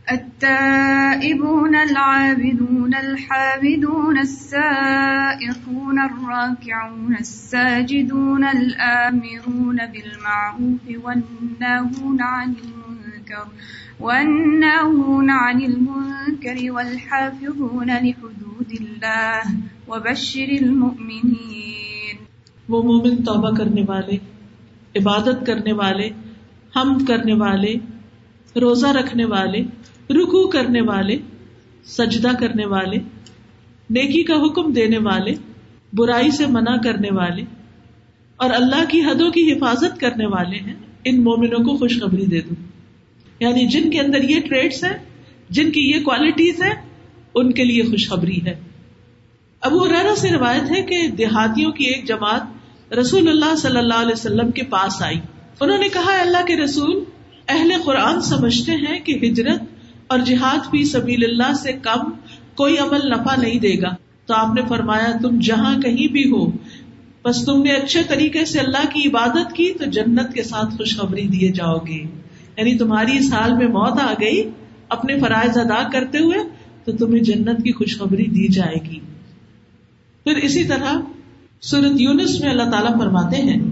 التائبون 0.08 1.76
العابدون 1.76 2.94
الحامدون 2.98 4.18
السائحون 4.18 6.00
الراكعون 6.00 7.16
الساجدون 7.20 8.44
الآمرون 8.44 9.78
بالمعروف 9.92 10.92
والناهون 11.04 12.22
عن 12.22 12.54
المنكر 12.64 13.48
والناهون 14.00 15.30
عن 15.30 15.62
المنكر 15.62 16.72
والحافظون 16.72 17.90
لحدود 17.90 18.72
الله 18.80 19.60
وبشر 19.88 20.52
المؤمنين۔ 20.62 22.16
وہ 22.70 22.84
مومن 22.84 23.24
توبہ 23.24 23.56
کرنے 23.58 23.82
والے 23.88 24.18
عبادت 24.96 25.46
کرنے 25.46 25.74
والے 25.74 26.10
حمد 26.76 27.08
کرنے 27.08 27.34
والے، 27.34 27.74
روزہ 28.60 28.88
رکھنے 28.88 29.26
والے 29.26 29.64
رکو 30.10 30.48
کرنے 30.48 30.82
والے، 30.82 31.18
سجدہ 31.86 32.30
کرنے 32.40 32.66
والے، 32.66 32.98
نیکی 33.90 34.24
کا 34.24 34.34
حکم 34.34 34.74
دینے 34.74 34.98
والے، 34.98 35.34
برائی 35.94 36.32
سے 36.32 36.46
منع 36.46 36.78
کرنے 36.78 37.10
والے 37.12 37.44
اور 38.36 38.50
اللہ 38.50 38.90
کی 38.90 39.02
حدوں 39.02 39.32
کی 39.32 39.54
حفاظت 39.54 40.00
کرنے 40.00 40.26
والے 40.26 40.58
ہیں، 40.58 40.76
ان 41.06 41.24
مومنوں 41.24 41.60
کو 41.60 41.78
خوشخبری 41.78 42.26
دے 42.26 42.42
دوں۔ 42.42 42.64
یعنی 43.40 43.68
جن 43.68 43.90
کے 43.90 44.00
اندر 44.00 44.24
یہ 44.24 44.40
ٹریڈس 44.40 44.84
ہیں، 44.84 44.98
جن 45.50 45.72
کی 45.72 45.82
یہ 45.82 46.04
کوالٹیز 46.04 46.64
ہیں، 46.64 46.76
ان 47.36 47.52
کے 47.52 47.64
لیے 47.64 47.84
خوشخبری 47.84 48.46
ہے۔ 48.46 48.60
ابو 49.62 49.88
ریرا 49.88 50.16
سے 50.16 50.32
روایت 50.32 50.72
ہے 50.72 50.82
کہ 50.82 51.08
دیہاتیوں 51.08 51.72
کی 51.72 51.84
ایک 51.84 52.08
جماعت 52.08 52.44
رسول 52.94 53.28
اللہ 53.28 53.56
صلی 53.56 53.78
اللہ 53.78 53.94
علیہ 53.94 54.14
وسلم 54.14 54.52
کے 54.52 54.64
پاس 54.64 55.02
آئی۔ 55.02 55.20
انہوں 55.60 55.78
نے 55.78 55.90
کہا 55.90 56.22
اللہ 56.22 56.46
کے 56.46 56.58
رسول، 56.58 57.04
اہل 57.48 57.72
قرآن 57.86 58.22
سمجھتے 58.22 58.72
ہیں 58.72 59.00
کہ 59.00 59.20
ہجرت 59.24 59.62
اور 60.08 60.20
جہاد 60.20 60.72
فی 60.72 60.84
سبیل 60.84 61.24
اللہ 61.24 61.54
سے 61.54 61.74
کم 61.74 62.12
کوئی 62.56 62.78
عمل 62.78 63.00
نفع 63.10 63.36
نہیں 63.42 63.60
دے 63.60 63.82
گا۔ 63.82 63.96
تو 64.26 64.34
آپ 64.34 64.56
نے 64.56 64.62
فرمایا، 64.68 65.12
تم 65.22 65.40
جہاں 65.40 65.82
کہیں 65.82 66.12
بھی 66.12 66.32
ہو، 66.32 66.52
بس 67.24 67.46
تم 67.46 67.64
نے 67.64 67.72
اچھے 67.72 68.02
طریقے 68.08 68.46
سے 68.46 68.60
اللہ 68.60 68.86
کی 68.94 69.10
عبادت 69.10 69.54
کی، 69.54 69.74
تو 69.80 69.86
جنت 69.86 70.34
کے 70.34 70.44
ساتھ 70.44 70.76
خوشخبری 70.78 71.28
دیے 71.28 71.52
جاؤ 71.52 71.78
گے۔ 71.78 72.04
یعنی 72.58 72.78
تمہاری 72.78 73.18
اس 73.18 73.34
حال 73.34 73.54
میں 73.54 73.68
موت 73.68 74.02
آ 74.02 74.14
گئی، 74.22 74.50
اپنے 74.90 75.20
فرائض 75.20 75.58
ادا 75.58 75.90
کرتے 75.90 76.18
ہوئے، 76.18 76.38
تو 76.86 76.92
تمہیں 76.92 77.24
جنت 77.24 77.64
کی 77.64 77.72
خوشخبری 77.72 78.24
دی 78.24 78.48
جائے 78.48 78.90
گی۔ 78.90 79.00
پھر 80.24 80.36
اسی 80.36 80.64
طرح 80.64 80.94
سورت 81.62 82.02
یونس 82.02 82.40
میں 82.40 82.50
اللہ 82.50 82.64
تعالیٰ 82.64 83.00
فرماتے 83.00 83.38
ہیں 83.38 83.71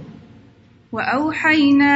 وأوحينا 0.93 1.95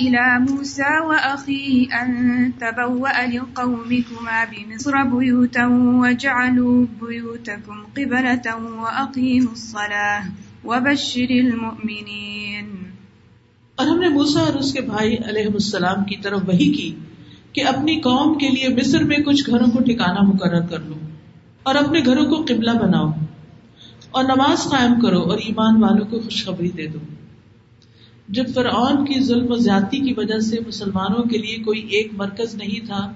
إلى 0.00 0.24
موسى 0.50 0.90
وأخيه 1.06 1.86
أن 2.02 2.50
تبوأ 2.58 3.26
لقومكما 3.32 4.44
بمصر 4.50 5.02
بيوتا 5.02 5.66
وجعلوا 6.02 6.84
بيوتكم 7.00 7.78
قبلة 7.94 8.54
وأقيموا 8.80 9.52
الصلاة 9.52 10.28
وبشر 10.64 11.30
المؤمنين. 11.30 12.66
اور 13.76 13.86
ہم 13.86 13.98
نے 13.98 14.08
موسا 14.08 14.40
اور 14.40 14.54
اس 14.54 14.72
کے 14.72 14.80
بھائی 14.80 15.16
علیہ 15.16 15.46
السلام 15.46 16.04
کی 16.04 16.16
طرف 16.16 16.40
وہی 16.46 16.72
کی 16.72 16.94
کہ 17.52 17.64
اپنی 17.64 18.00
قوم 18.00 18.38
کے 18.38 18.48
لیے 18.48 18.68
مصر 18.68 19.04
میں 19.04 19.16
کچھ 19.16 19.50
گھروں 19.50 19.70
کو 19.70 19.78
ٹھکانا 19.78 20.20
مقرر 20.20 20.66
کر 20.66 20.78
لو 20.78 20.94
اور 21.62 21.74
اپنے 21.74 22.00
گھروں 22.04 22.24
کو 22.24 22.44
قبلہ 22.48 22.70
بناؤ 22.70 23.10
اور 24.10 24.24
نماز 24.24 24.70
قائم 24.70 25.00
کرو 25.00 25.20
اور 25.20 25.38
ایمان 25.38 25.82
والوں 25.82 26.06
کو 26.06 26.20
خوشخبری 26.20 26.68
دے 26.68 26.86
دو۔ 26.86 26.98
جب 28.28 28.54
فرعون 28.54 29.04
کی 29.04 29.20
ظلم 29.20 29.52
و 29.52 29.56
زیادتی 29.56 29.98
کی 29.98 30.14
وجہ 30.16 30.38
سے 30.38 30.56
مسلمانوں 30.68 31.22
کے 31.22 31.38
لیے 31.38 31.56
کوئی 31.62 31.86
ایک 31.90 32.08
مرکز 32.12 32.54
نہیں 32.54 32.86
تھا، 32.86 33.12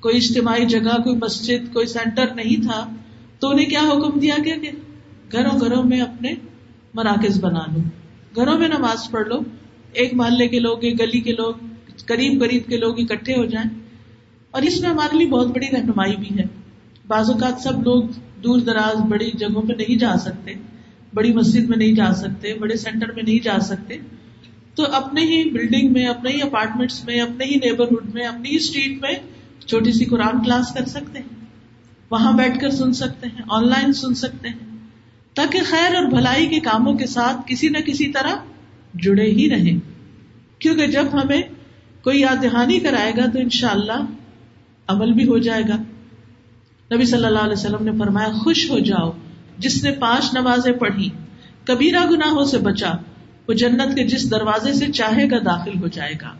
کوئی 0.00 0.16
اجتماعی 0.16 0.66
جگہ، 0.66 1.02
کوئی 1.02 1.16
مسجد، 1.16 1.72
کوئی 1.72 1.86
سینٹر 1.86 2.34
نہیں 2.34 2.62
تھا، 2.62 2.88
تو 3.38 3.48
انہیں 3.48 3.66
کیا 3.66 3.80
حکم 3.80 4.18
دیا 4.18 4.34
گیا 4.44 4.56
کہ 4.62 4.70
گھروں 5.32 5.60
گھروں 5.60 5.82
میں 5.82 6.00
اپنے 6.00 6.34
مراکز 6.94 7.40
بنا 7.40 7.58
لو، 7.58 7.80
گھروں 8.36 8.58
میں 8.58 8.68
نماز 8.68 9.10
پڑھ 9.10 9.28
لو، 9.28 9.36
ایک 9.92 10.14
محلے 10.14 10.48
کے 10.48 10.58
لوگ، 10.58 10.84
ایک 10.84 11.00
گلی 11.00 11.20
کے 11.20 11.32
لوگ، 11.32 11.54
قریب 12.06 12.42
قریب 12.42 12.62
کے 12.66 12.76
لوگ 12.76 13.00
اکٹھے 13.00 13.36
ہو 13.36 13.44
جائیں۔ 13.44 13.80
اور 14.50 14.62
اس 14.62 14.80
میں 14.80 14.90
ہمارے 14.90 15.18
لیے 15.18 15.26
بہت 15.26 15.46
بڑی 15.46 15.66
رہنمائی 15.66 16.16
بھی 16.16 16.38
ہے۔ 16.38 16.44
بعض 17.06 17.30
اوقات 17.30 17.60
سب 17.60 17.82
لوگ 17.82 18.02
دور 18.44 18.58
دراز، 18.58 19.00
بڑی 19.08 19.30
جگہوں 19.34 19.62
پہ 19.62 19.72
نہیں 19.72 19.98
جا 19.98 20.16
سکتے، 20.20 20.52
بڑی 21.14 21.32
مسجد 21.32 21.68
میں 21.68 21.78
نہیں 21.78 21.92
جا 21.92 22.14
سکتے، 22.14 22.54
بڑے 22.54 22.76
سینٹر 22.76 23.12
میں 23.12 23.22
نہیں 23.22 23.44
جا 23.44 23.58
سکتے۔ 23.60 23.94
تو 24.80 24.92
اپنے 24.92 25.20
ہی 25.20 25.50
بلڈنگ 25.50 25.92
میں، 25.92 26.06
اپنے 26.06 26.30
ہی 26.30 26.42
اپارٹمنٹس 26.42 27.04
میں، 27.04 27.20
اپنے 27.20 27.44
ہی 27.44 27.54
نیبرہڈ 27.54 28.14
میں 28.14 28.26
اپنی 28.26 28.50
ہی 28.50 28.56
اسٹریٹ 28.56 29.00
میں 29.00 29.12
چھوٹی 29.66 29.92
سی 29.92 30.04
قرآن 30.04 30.44
کلاس 30.44 30.72
کر 30.72 30.84
سکتے 30.84 31.18
ہیں۔ 31.18 31.44
وہاں 32.10 32.32
بیٹھ 32.32 32.58
کر 32.60 32.70
سن 32.70 32.92
سکتے 32.92 33.26
ہیں 33.26 33.42
آن 33.48 33.68
لائن 33.68 33.92
سن 33.92 34.14
سکتے 34.14 34.48
ہیں۔ 34.48 34.76
تاکہ 35.34 35.60
خیر 35.66 35.94
اور 35.94 36.04
بھلائی 36.04 36.46
کے 36.46 36.60
کاموں 36.60 36.94
کے 36.94 37.06
ساتھ 37.06 37.36
کسی 37.46 37.68
نہ 37.68 37.78
کسی 37.78 38.06
طرح 38.06 38.34
جڑے 38.94 39.30
ہی 39.30 39.50
رہیں۔ 39.50 39.78
کیونکہ 40.58 40.86
جب 40.86 41.04
ہمیں 41.12 41.42
کوئی 42.02 42.20
یاد 42.20 42.42
دہانی 42.42 42.80
کرائے 42.80 43.12
گا 43.16 43.26
تو 43.26 43.38
ان 43.38 43.48
شاء 43.48 43.70
اللہ 43.70 44.04
عمل 44.86 45.12
بھی 45.12 45.28
ہو 45.28 45.38
جائے 45.38 45.62
گا۔ 45.68 45.76
نبی 46.94 47.04
صلی 47.04 47.24
اللہ 47.24 47.38
علیہ 47.38 47.52
وسلم 47.52 47.84
نے 47.84 47.92
فرمایا، 47.98 48.28
خوش 48.32 48.70
ہو 48.70 48.78
جاؤ، 48.78 49.10
جس 49.58 49.84
نے 49.84 49.90
پانچ 49.90 50.34
نمازیں 50.34 50.72
پڑھی 50.72 51.10
کبیرہ 51.64 52.10
گناہوں 52.10 52.44
سے 52.44 52.58
بچا 52.58 52.92
وہ 53.50 53.54
جنت 53.54 53.96
کے 53.96 54.06
جس 54.06 54.30
دروازے 54.30 54.72
سے 54.72 54.92
چاہے 54.92 55.30
گا 55.30 55.38
داخل 55.44 55.82
ہو 55.82 55.88
جائے 55.88 56.12
گا۔ 56.22 56.32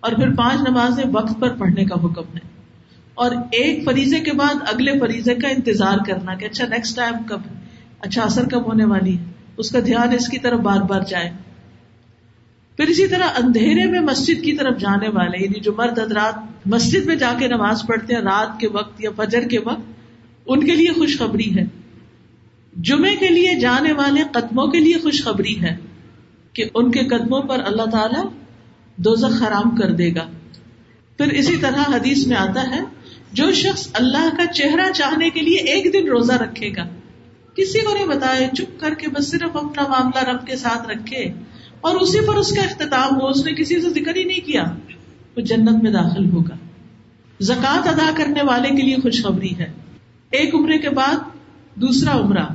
اور 0.00 0.12
پھر 0.12 0.34
پانچ 0.34 0.60
نمازیں 0.68 1.04
وقت 1.12 1.40
پر 1.40 1.56
پڑھنے 1.56 1.84
کا 1.84 1.94
حکم 1.94 2.34
ہے۔ 2.34 2.40
اور 3.14 3.30
ایک 3.52 3.84
فریضے 3.84 4.20
کے 4.20 4.32
بعد 4.32 4.54
اگلے 4.74 4.98
فریضے 4.98 5.34
کا 5.34 5.48
انتظار 5.48 5.98
کرنا 6.06 6.34
کہ 6.34 6.44
اچھا 6.44 6.66
نیکسٹ 6.66 6.96
ٹائم 6.96 7.14
کب 7.26 7.40
اچھا 8.00 8.22
اثر 8.22 8.48
کب 8.48 8.66
ہونے 8.66 8.84
والی 8.84 9.18
ہے؟ 9.18 9.24
اس 9.56 9.70
کا 9.70 9.78
دھیان 9.86 10.12
اس 10.12 10.28
کی 10.28 10.38
طرف 10.38 10.60
بار 10.60 10.80
بار 10.80 11.00
جائے۔ 11.08 11.30
پھر 12.76 12.86
اسی 12.86 13.06
طرح 13.06 13.28
اندھیرے 13.42 13.86
میں 13.86 14.00
مسجد 14.00 14.44
کی 14.44 14.52
طرف 14.52 14.78
جانے 14.78 15.08
والے 15.08 15.44
یعنی 15.44 15.60
جو 15.60 15.72
مرد 15.72 15.98
حضرات 15.98 16.66
مسجد 16.66 17.06
میں 17.06 17.16
جا 17.16 17.32
کے 17.38 17.48
نماز 17.48 17.82
پڑھتے 17.88 18.14
ہیں، 18.14 18.20
رات 18.20 18.60
کے 18.60 18.68
وقت 18.68 19.04
یا 19.04 19.10
فجر 19.16 19.42
کے 19.42 19.58
وقت، 19.58 19.92
ان 20.46 20.66
کے 20.66 20.74
لیے 20.74 20.92
خوشخبری 20.92 21.58
ہے۔ 21.58 21.64
جمعے 22.76 23.16
کے 23.16 23.28
لیے 23.28 23.54
جانے 23.60 23.92
والے 23.92 24.22
قدموں 24.32 24.66
کے 24.66 24.80
لیے 24.80 24.94
خوشخبری 25.02 25.62
ہے۔ 25.62 25.76
کہ 26.58 26.64
ان 26.74 26.90
کے 26.90 27.00
قدموں 27.00 27.42
پر 27.42 27.58
اللہ 27.66 27.90
تعالی 27.90 28.28
دوزخ 28.96 29.42
حرام 29.42 29.76
کر 29.76 29.90
دے 29.90 30.14
گا۔ 30.14 30.26
پھر 31.16 31.26
اسی 31.26 31.56
طرح 31.56 31.92
حدیث 31.92 32.26
میں 32.26 32.36
آتا 32.36 32.62
ہے، 32.70 32.80
جو 33.32 33.52
شخص 33.52 33.88
اللہ 33.92 34.28
کا 34.36 34.46
چہرہ 34.46 34.92
چاہنے 34.92 35.30
کے 35.30 35.40
لیے 35.40 35.56
ایک 35.56 35.92
دن 35.92 36.08
روزہ 36.08 36.32
رکھے 36.32 36.70
گا، 36.76 36.88
کسی 37.56 37.80
کو 37.80 37.94
نہیں 37.94 38.06
بتائے، 38.06 38.48
چپ 38.56 38.80
کر 38.80 38.94
کے 38.94 39.08
بس 39.08 39.30
صرف 39.30 39.56
اپنا 39.56 39.88
معاملہ 39.88 40.30
رب 40.30 40.46
کے 40.46 40.56
ساتھ 40.56 40.88
رکھے 40.88 41.32
اور 41.80 41.96
اسی 41.96 42.26
پر 42.26 42.34
اس 42.34 42.52
کا 42.52 42.62
اختتام 42.62 43.20
ہو، 43.20 43.26
اس 43.26 43.44
نے 43.44 43.52
کسی 43.52 43.80
سے 43.80 43.90
ذکر 43.90 44.16
ہی 44.16 44.24
نہیں 44.24 44.46
کیا، 44.46 44.64
وہ 45.36 45.40
جنت 45.40 45.82
میں 45.82 45.90
داخل 45.90 46.30
ہوگا۔ 46.30 46.56
زکوٰۃ 47.40 47.88
ادا 47.88 48.10
کرنے 48.16 48.40
والے 48.42 48.68
کے 48.68 48.82
لیے 48.82 48.96
خوشخبری 49.02 49.58
ہے۔ 49.58 49.72
ایک 50.30 50.54
عمرے 50.54 50.78
کے 50.78 50.90
بعد 50.90 51.16
دوسرا 51.74 52.20
عمرہ، 52.20 52.46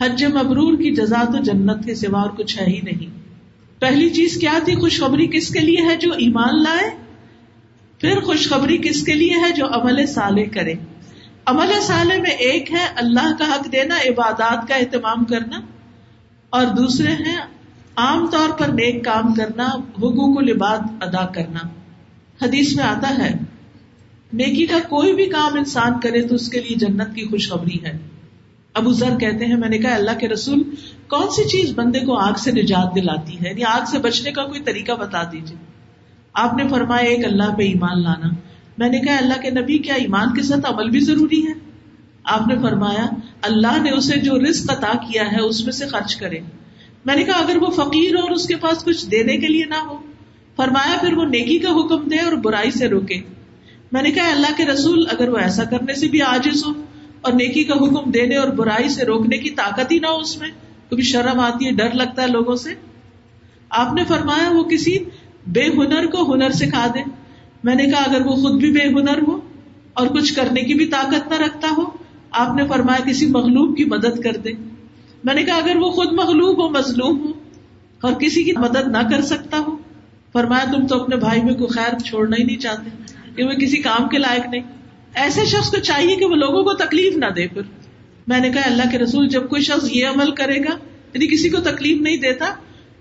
حج 0.00 0.24
مبرور 0.24 0.78
کی 0.78 0.94
جزا 0.94 1.24
تو 1.24 1.38
جنت 1.42 1.84
کے 1.84 1.94
سوا 1.94 2.20
اور 2.20 2.30
کچھ 2.30 2.58
ہے 2.58 2.66
ہی 2.66 2.80
نہیں۔ 2.80 3.25
پہلی 3.80 4.08
چیز 4.10 4.36
کیا 4.36 4.58
تھی؟ 4.64 4.74
خوشخبری 4.74 5.26
کس 5.26 5.48
کے 5.48 5.60
لیے 5.60 5.82
ہے 5.88 5.96
جو 5.96 6.12
ایمان 6.12 6.62
لائے؟ 6.62 6.90
پھر 8.00 8.20
خوشخبری 8.20 8.78
کس 8.78 9.02
کے 9.04 9.14
لیے 9.14 9.34
ہے 9.44 9.50
جو 9.52 9.66
عمل 9.66 10.06
سالے 10.06 10.44
کرے؟ 10.46 10.74
عمل 11.46 11.72
صالح 11.82 12.20
میں 12.22 12.30
ایک 12.30 12.72
ہے 12.72 12.84
اللہ 12.96 13.34
کا 13.38 13.44
حق 13.44 13.72
دینا، 13.72 13.96
عبادات 14.08 14.66
کا 14.68 14.74
اہتمام 14.74 15.24
کرنا، 15.24 15.60
اور 16.52 16.66
دوسرے 16.66 17.12
ہیں 17.12 17.36
عام 17.96 18.26
طور 18.26 18.48
پر 18.58 18.68
نیک 18.68 19.04
کام 19.04 19.34
کرنا، 19.34 19.66
حقوق 19.98 20.38
العباد 20.38 20.78
ادا 21.00 21.26
کرنا۔ 21.26 21.68
حدیث 22.42 22.76
میں 22.76 22.84
آتا 22.84 23.10
ہے، 23.18 23.32
نیکی 24.32 24.66
کا 24.66 24.78
کوئی 24.88 25.12
بھی 25.12 25.26
کام 25.26 25.56
انسان 25.56 26.00
کرے 26.00 26.22
تو 26.22 26.34
اس 26.34 26.48
کے 26.48 26.60
لیے 26.60 26.76
جنت 26.76 27.14
کی 27.14 27.26
خوشخبری 27.26 27.78
ہے۔ 27.84 27.96
ابو 28.74 28.92
ذر 28.92 29.16
کہتے 29.20 29.44
ہیں، 29.44 29.56
میں 29.56 29.68
نے 29.68 29.78
کہا 29.78 29.94
اللہ 29.94 30.18
کے 30.20 30.28
رسول 30.28 30.62
کون 31.08 31.28
سی 31.30 31.48
چیز 31.48 31.72
بندے 31.74 32.00
کو 32.00 32.18
آگ 32.18 32.32
سے 32.32 32.52
نجات 32.52 32.94
دلاتی 32.94 33.40
ہے؟ 33.40 33.48
یعنی 33.48 33.64
آگ 33.64 33.84
سے 33.90 33.98
بچنے 33.98 34.32
کا 34.32 34.44
کوئی 34.44 34.60
طریقہ 34.60 34.92
بتا 34.92 35.22
دیجیے 35.32 35.56
آپ 36.32 36.54
نے 36.54 36.68
فرمایا، 36.68 37.02
ایک 37.02 37.24
اللہ 37.24 37.56
پہ 37.58 37.62
ایمان 37.62 38.02
لانا۔ 38.02 38.28
میں 38.78 38.88
نے 38.88 38.98
کہا، 38.98 39.16
اللہ 39.16 39.40
کے 39.42 39.50
نبی، 39.50 39.78
کیا 39.78 39.94
ایمان 39.94 40.36
کے 40.36 40.42
ساتھ 40.42 40.72
عمل 40.72 40.90
بھی 40.90 41.00
ضروری 41.00 41.46
ہے؟ 41.46 41.52
آپ 42.24 42.48
نے 42.48 42.54
فرمایا، 42.62 43.06
اللہ 43.42 43.82
نے 43.82 43.90
اسے 43.90 44.20
جو 44.20 44.38
رزق 44.38 44.72
عطا 44.72 44.92
کیا 44.96 45.32
ہے، 45.32 45.40
اس 45.40 45.64
میں 45.64 45.72
سے 45.72 45.86
خرچ 45.86 46.16
کرے۔ 46.16 46.38
میں 47.04 47.16
نے 47.16 47.24
کہا، 47.24 47.34
اگر 47.34 47.56
وہ 47.56 47.66
فقیر 47.66 48.14
ہو 48.14 48.20
اور 48.20 48.30
اس 48.30 48.46
کے 48.46 48.56
پاس 48.56 48.84
کچھ 48.84 49.06
دینے 49.06 49.36
کے 49.36 49.46
لیے 49.46 49.64
نہ 49.64 49.86
ہو۔ 49.86 49.98
فرمایا، 50.56 50.98
پھر 51.00 51.12
وہ 51.12 51.24
نیکی 51.24 51.58
کا 51.58 51.70
حکم 51.70 52.08
دے 52.08 52.16
اور 52.16 52.32
برائی 52.32 52.70
سے 52.70 52.88
روکے۔ 52.88 53.20
میں 53.92 54.02
نے 54.02 54.10
کہا، 54.10 54.30
اللہ 54.30 54.56
کے 54.56 54.64
رسول، 54.64 55.06
اگر 55.10 55.28
وہ 55.28 55.36
ایسا 55.36 55.64
کرنے 55.64 55.94
سے 55.94 56.08
بھی 56.08 56.22
آجز 56.22 56.64
ہو 56.66 56.72
اور 57.20 57.32
نیکی 57.32 57.64
کا 57.64 57.74
حکم 57.74 58.10
دینے 58.10 58.36
اور 58.36 58.48
برائی 58.48 58.88
سے 58.88 59.04
روکنے 59.04 59.38
کی 59.38 59.50
طاقت 59.50 59.92
ہی 59.92 59.98
نہ 59.98 60.06
ہو 60.06 60.16
اس 60.16 60.40
میں 60.40 60.48
کبھی 60.90 61.02
شرم 61.02 61.40
آتی 61.40 61.66
ہے، 61.66 61.72
ڈر 61.72 61.90
لگتا 61.94 62.22
ہے 62.22 62.26
لوگوں 62.26 62.56
سے۔ 62.56 62.74
آپ 63.70 63.92
نے 63.92 64.04
فرمایا 64.04 64.50
وہ 64.50 64.64
کسی 64.64 64.98
بے 65.46 65.66
ہنر 65.66 66.06
کو 66.06 66.34
ہنر 66.34 66.50
سکھا 66.50 66.86
دے۔ 66.94 67.10
میں 67.64 67.74
نے 67.74 67.84
کہا، 67.84 68.02
اگر 68.02 68.26
وہ 68.26 68.32
خود 68.32 68.60
بھی 68.60 68.70
بے 68.72 68.88
ہنر 68.88 69.18
ہو 69.28 69.40
اور 69.92 70.06
کچھ 70.06 70.34
کرنے 70.34 70.60
کی 70.60 70.74
بھی 70.74 70.86
طاقت 70.86 71.32
نہ 71.32 71.44
رکھتا 71.46 71.68
ہو، 71.78 71.82
آپ 72.30 72.56
نے 72.56 72.66
فرمایا 72.68 73.10
کسی 73.10 73.26
مغلوب 73.26 73.76
کی 73.76 73.84
مدد 73.84 74.20
کر 74.20 74.36
دے۔ 74.36 74.52
میں 75.24 75.34
نے 75.34 75.42
کہا، 75.42 75.56
اگر 75.56 75.76
وہ 75.76 75.90
خود 75.90 76.12
مغلوب 76.12 76.62
ہو، 76.62 76.68
مظلوم 76.68 77.20
ہو 77.20 77.32
اور 78.00 78.12
کسی 78.12 78.44
کی 78.44 78.52
مدد 78.52 78.86
نہ 78.86 79.08
کر 79.10 79.22
سکتا 79.22 79.58
ہو، 79.58 79.76
فرمایا 80.32 80.64
تم 80.72 80.86
تو 80.86 81.02
اپنے 81.02 81.16
بھائی 81.16 81.42
میں 81.42 81.54
کو 81.54 81.66
خیر 81.66 81.98
چھوڑنا 81.98 82.36
ہی 82.38 82.44
نہیں 82.44 82.56
چاہتے، 82.56 82.90
کہ 83.36 83.44
وہ 83.44 83.50
کسی 83.50 83.76
کام 83.76 84.08
کے 84.08 84.18
لائق 84.18 84.46
نہیں۔ 84.46 84.62
ایسے 85.14 85.44
شخص 85.44 85.70
کو 85.70 85.76
چاہیے 85.76 86.16
کہ 86.16 86.24
وہ 86.24 86.34
لوگوں 86.34 86.64
کو 86.64 86.74
تکلیف 86.74 87.16
نہ 87.16 87.26
دے 87.36 87.46
پھر۔ 87.48 87.62
میں 88.26 88.40
نے 88.40 88.50
کہا 88.50 88.62
اللہ 88.64 88.82
کے 88.90 88.98
رسول 88.98 89.28
جب 89.28 89.48
کوئی 89.48 89.62
شخص 89.62 89.88
یہ 89.90 90.06
عمل 90.06 90.30
کرے 90.30 90.60
گا 90.60 90.74
یعنی 91.14 91.26
کسی 91.26 91.48
کو 91.48 91.60
تکلیف 91.60 92.00
نہیں 92.00 92.16
دیتا، 92.16 92.46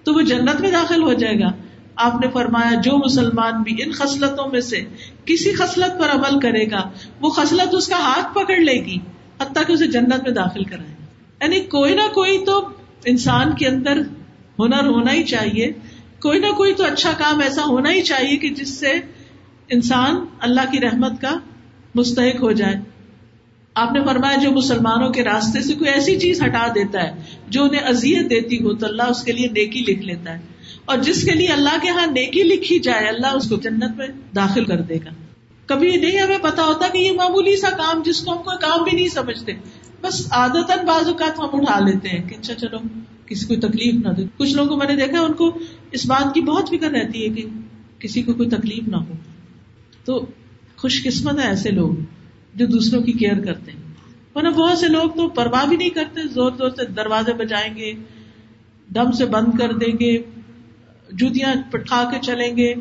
تو 0.04 0.14
وہ 0.14 0.22
جنت 0.22 0.62
میں 0.62 0.72
داخل 0.72 1.04
ہو 1.04 1.14
جائے 1.14 1.40
گا۔ 1.40 1.52
آپ 1.96 2.16
نے 2.22 2.28
فرمایا، 2.34 2.82
جو 2.82 3.06
مسلمان 3.06 3.62
بھی 3.62 3.84
ان 3.84 3.92
خصلتوں 3.92 4.52
میں 4.52 4.62
سے 4.62 4.86
کسی 5.26 5.52
خصلت 5.52 6.00
پر 6.00 6.10
عمل 6.10 6.40
کرے 6.40 6.72
گا، 6.72 6.90
وہ 7.22 7.30
خصلت 7.30 7.76
اس 7.76 7.88
کا 7.88 7.96
ہاتھ 7.96 8.34
پکڑ 8.36 8.58
لے 8.58 8.86
گی، 8.86 8.98
حتیٰ 9.42 9.68
کہ 9.68 9.72
اسے 9.72 9.88
جنت 9.88 10.24
میں 10.24 10.32
داخل 10.32 10.64
کرائے 10.64 10.96
یعنی 11.42 11.60
کوئی 11.60 11.96
نہ 11.96 12.14
کوئی 12.14 12.46
تو 12.46 12.70
انسان 13.06 13.56
کے 13.56 13.68
اندر 13.68 14.02
ہنر 14.60 14.88
ہونا 14.88 15.14
ہی 15.14 15.24
چاہیے۔ 15.24 15.72
کوئی 16.22 16.40
نہ 16.40 16.52
کوئی 16.58 16.74
تو 16.74 16.84
اچھا 16.84 17.12
کام 17.18 17.40
ایسا 17.40 17.64
ہونا 17.64 17.92
ہی 17.92 18.02
چاہیے 18.02 18.38
کہ 18.38 18.50
جس 18.50 18.80
سے 18.80 18.92
انسان 19.70 20.26
اللہ 20.40 20.72
کی 20.72 20.80
رحمت 20.80 21.22
کا 21.22 21.38
مستحق 21.96 22.42
ہو 22.42 22.52
جائے۔ 22.52 22.95
آپ 23.76 23.92
نے 23.92 24.04
فرمایا 24.06 24.38
جو 24.44 24.52
مسلمانوں 24.52 25.10
کے 25.10 25.24
راستے 25.24 25.62
سے 25.62 25.74
کوئی 25.74 25.92
ایسی 25.92 26.20
چیز 26.20 26.44
ہٹا 26.44 26.68
دیتا 26.76 27.04
ہے، 27.04 27.12
جو 27.50 27.64
انہیں 27.64 27.82
ازیت 27.82 28.30
دیتی 28.30 28.64
ہو، 28.64 28.74
تو 28.74 28.86
اللہ 28.86 29.04
اس 29.04 29.24
کے 29.24 29.32
لیے 29.32 29.48
نیکی 29.48 29.80
لکھ 29.80 30.02
لیتا 30.02 30.34
ہے۔ 30.34 30.42
اور 30.86 30.98
جس 30.98 31.24
کے 31.24 31.32
لیے 31.32 31.48
اللہ 31.48 31.78
کے 31.82 31.90
ہاں 31.90 32.08
نیکی 32.08 32.44
لکھی 32.44 32.80
جائے، 32.80 33.08
اللہ 33.08 33.28
اس 33.28 33.50
کو 33.50 33.56
جنت 33.56 33.98
میں 33.98 34.08
داخل 34.36 34.66
کر 34.66 34.82
دے 34.82 34.96
گا۔ 34.96 35.10
کبھی 35.66 35.96
نہیں 35.96 36.20
ہمیں 36.20 36.38
پتا 36.42 36.64
ہوتا 36.64 36.88
کہ 36.88 36.98
یہ 36.98 37.12
معمولی 37.12 37.56
سا 37.56 37.70
کام 37.70 38.02
جس 38.06 38.22
کو 38.22 38.32
ہم 38.32 38.44
کوئی 38.44 38.58
کام 38.58 38.84
بھی 38.84 38.92
نہیں 38.92 39.08
سمجھتے۔ 39.08 39.54
بس 40.02 40.28
عادت 40.32 40.72
بعض 40.86 41.08
اوقات 41.08 41.40
ہم 41.40 41.46
اٹھا 41.52 41.80
لیتے 41.80 42.10
ہیں 42.10 42.30
کہ 42.30 42.36
اچھا 42.40 42.54
چلو، 42.54 42.78
کسی 43.26 43.46
کو 43.46 43.68
تکلیف 43.68 44.06
نہ 44.06 44.10
دے۔ 44.10 44.24
کچھ 44.38 44.54
لوگوں 44.54 44.70
کو 44.70 44.76
میں 44.76 44.96
نے 44.96 45.06
دیکھا 45.06 45.22
ان 45.22 45.34
کو 45.34 45.58
اس 45.92 46.06
بات 46.06 46.34
کی 46.34 46.42
بہت 46.42 46.70
فکر 46.70 46.92
رہتی 46.92 47.24
ہے 47.24 47.30
کہ 47.30 47.46
کسی 48.00 48.22
کو 48.22 48.34
کوئی 48.34 48.50
تکلیف 48.50 48.88
نہ 48.88 48.96
ہو۔ 48.96 49.14
تو 50.06 50.26
خوش 50.78 51.04
قسمت 51.04 51.40
ہے 51.40 51.48
ایسے 51.48 51.72
لوگ۔ 51.72 51.92
جو 52.56 52.66
دوسروں 52.66 53.02
کی 53.02 53.12
کیئر 53.12 53.46
کرتے 53.46 53.72
ہیں۔ 53.72 53.80
ورنہ 54.36 54.50
بہت 54.50 54.78
سے 54.78 54.88
لوگ 54.88 55.10
تو 55.10 55.30
پرواہ 55.30 55.66
بھی 55.66 55.78
نہیں 55.78 55.90
کرتے، 55.90 56.22
زور 56.28 56.52
زور 56.52 56.70
سے 56.70 56.86
دروازے 56.86 57.34
بجائیں 57.34 57.76
گے، 57.76 57.94
دم 58.96 59.12
سے 59.12 59.26
بند 59.26 59.60
کر 59.60 59.74
دیں 59.74 59.94
گے، 60.00 60.18
جوتیاں 61.12 61.72
پٹکھا 61.72 62.10
کے 62.12 62.18
چلیں 62.22 62.58
گے، 62.58 62.74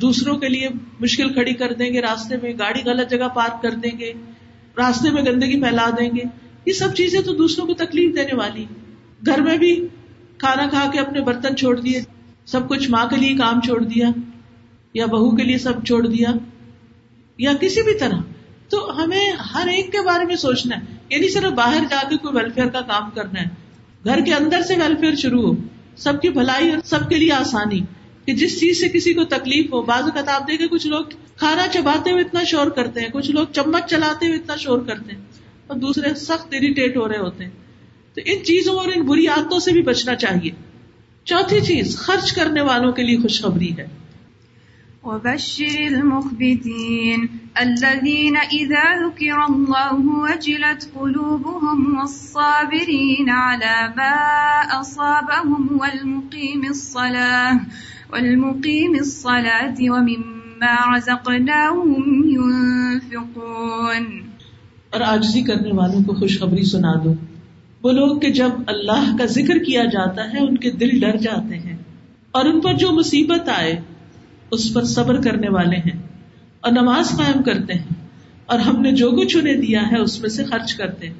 دوسروں 0.00 0.36
کے 0.36 0.48
لیے 0.48 0.68
مشکل 1.00 1.32
کھڑی 1.32 1.54
کر 1.54 1.72
دیں 1.72 1.92
گے، 1.92 2.00
راستے 2.00 2.36
میں 2.42 2.52
گاڑی 2.58 2.80
غلط 2.84 3.10
جگہ 3.10 3.28
پارک 3.34 3.62
کر 3.62 3.70
دیں 3.70 3.98
گے، 3.98 4.12
راستے 4.76 5.10
میں 5.10 5.22
گندگی 5.22 5.62
پھیلا 5.62 5.90
دیں 5.90 6.10
گے۔ 6.16 6.22
یہ 6.66 6.72
سب 6.72 6.94
چیزیں 6.94 7.20
تو 7.20 7.32
دوسروں 7.32 7.66
کو 7.66 7.74
تکلیف 7.74 8.16
دینے 8.16 8.34
والی۔ 8.34 8.64
گھر 9.26 9.40
میں 9.40 9.58
بھی 9.58 9.86
کھانا 10.38 10.66
کھا 10.66 10.90
کے 10.92 11.00
اپنے 11.00 11.20
برتن 11.20 11.56
چھوڑ 11.56 11.80
دیے، 11.80 12.00
سب 12.46 12.68
کچھ 12.68 12.90
ماں 12.90 13.06
کے 13.06 13.16
لیے 13.16 13.36
کام 13.36 13.60
چھوڑ 13.60 13.82
دیا، 13.84 14.08
یا 14.94 15.06
بہو 15.06 15.36
کے 15.36 15.44
لیے 15.44 15.58
سب 15.58 15.84
چھوڑ 15.84 16.06
دیا، 16.06 16.28
یا 17.38 17.52
کسی 17.60 17.82
بھی 17.82 17.98
طرح۔ 17.98 18.31
تو 18.72 19.04
ہمیں 19.04 19.30
ہر 19.54 19.68
ایک 19.68 19.92
کے 19.92 20.00
بارے 20.00 20.24
میں 20.24 20.36
سوچنا 20.36 20.76
ہے۔ 20.76 20.82
یعنی 21.10 21.28
صرف 21.28 21.52
باہر 21.52 21.84
جا 21.90 22.08
کے 22.08 22.16
کوئی 22.16 22.36
ویلفیئر 22.36 22.66
کا 22.66 22.80
کام 22.80 23.10
کرنا 23.10 23.40
ہے۔ 23.40 23.46
گھر 24.04 24.20
کے 24.20 24.34
اندر 24.34 24.60
سے 24.60 24.74
ویلفیئر 24.74 25.14
شروع 25.14 25.42
ہو۔ 25.42 25.62
سب 25.96 26.22
کی 26.22 26.28
بھلائی 26.28 26.70
اور 26.70 26.78
سب 26.84 27.08
کے 27.08 27.16
لیے 27.16 27.32
آسانی۔ 27.32 27.80
کہ 28.26 28.34
جس 28.34 28.60
چیز 28.60 28.80
سے 28.80 28.88
کسی 28.88 29.14
کو 29.14 29.24
تکلیف 29.24 29.72
ہو، 29.72 29.82
بعض 29.82 30.04
کتاب 30.14 30.48
دے 30.48 30.56
کے 30.56 30.68
کچھ 30.68 30.86
لوگ 30.86 31.04
کھانا 31.36 31.68
چباتے 31.68 32.10
ہوئے 32.10 32.22
اتنا 32.22 32.44
شور 32.44 32.66
کرتے 32.66 33.00
ہیں، 33.00 33.08
کچھ 33.08 33.30
لوگ 33.30 33.46
چمچ 33.46 33.90
چلاتے 33.90 34.26
ہوئے 34.26 34.38
اتنا 34.38 34.56
شور 34.56 34.78
کرتے 34.78 35.14
ہیں 35.14 35.22
اور 35.66 35.76
دوسرے 35.76 36.14
سخت 36.14 36.46
اریٹیٹ 36.46 36.96
ہو 36.96 37.08
رہے 37.08 37.18
ہوتے 37.18 37.44
ہیں۔ 37.44 37.50
تو 38.14 38.20
ان 38.24 38.44
چیزوں 38.44 38.74
اور 38.74 38.88
ان 38.94 39.02
بری 39.02 39.26
عادتوں 39.26 39.58
سے 39.58 39.72
بھی 39.72 39.82
بچنا 39.82 40.14
چاہیے۔ 40.14 40.50
چوتھی 41.24 41.60
چیز، 41.60 41.96
خرچ 41.96 42.32
کرنے 42.32 42.60
والوں 42.60 42.92
کے 42.92 43.02
لیے 43.02 43.16
خوشخبری 43.16 43.76
ہے۔ 43.78 43.86
وبشر 45.02 45.80
المخبتين 45.80 47.26
الذين 47.54 48.36
إذا 48.36 48.96
ذكر 48.98 49.54
الله 49.54 50.18
وجلت 50.18 50.94
قلوبهم 50.94 51.96
والصابرين 51.98 53.30
على 53.30 53.88
ما 53.96 54.62
أصابهم 54.80 55.76
والمقيم 55.80 56.62
الصلاة 56.68 57.56
والمقيم 58.10 58.92
الصلاة 59.00 59.74
ومما 59.80 60.96
رزقناهم 60.96 62.28
ينفقون 62.28 64.20
اور 64.90 65.00
آجزی 65.00 65.42
کرنے 65.42 65.72
والوں 65.72 66.04
کو 66.04 66.14
خوشخبری 66.14 66.64
سنا 66.64 66.94
دو۔ 67.04 67.14
وہ 67.82 67.92
لوگ 67.92 68.20
کہ 68.20 68.32
جب 68.32 68.50
اللہ 68.66 69.16
کا 69.18 69.24
ذکر 69.24 69.58
کیا 69.58 69.84
جاتا 69.84 70.32
ہے، 70.32 70.38
ان 70.38 70.58
کے 70.58 70.70
دل 70.70 71.00
ڈر 71.00 71.16
جاتے 71.16 71.58
ہیں۔ 71.58 71.76
اور 72.32 72.44
ان 72.44 72.60
پر 72.60 72.74
جو 72.74 72.92
مصیبت 72.92 73.48
آئے، 73.48 73.80
اس 74.50 74.74
پر 74.74 74.84
صبر 74.84 75.20
کرنے 75.22 75.48
والے 75.48 75.76
ہیں۔ 75.76 76.11
اور 76.62 76.72
نماز 76.72 77.08
قائم 77.08 77.42
کرتے 77.42 77.74
ہیں 77.74 78.06
اور 78.46 78.58
ہم 78.58 78.82
نے 78.82 78.92
جو 78.92 79.10
کچھ 79.10 79.36
انہیں 79.36 79.56
دیا 79.56 79.82
ہے 79.92 79.98
اس 79.98 80.20
میں 80.20 80.28
سے 80.28 80.44
خرچ 80.44 80.74
کرتے 80.74 81.06
ہیں۔ 81.06 81.14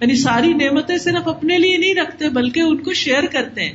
یعنی 0.00 0.14
ساری 0.14 0.52
نعمتیں 0.52 0.98
صرف 0.98 1.28
اپنے 1.28 1.58
لیے 1.58 1.78
نہیں 1.78 1.94
رکھتے، 1.94 2.28
بلکہ 2.28 2.60
ان 2.60 2.76
کو 2.76 2.92
شیئر 2.92 3.22
کرتے 3.32 3.64
ہیں۔ 3.64 3.72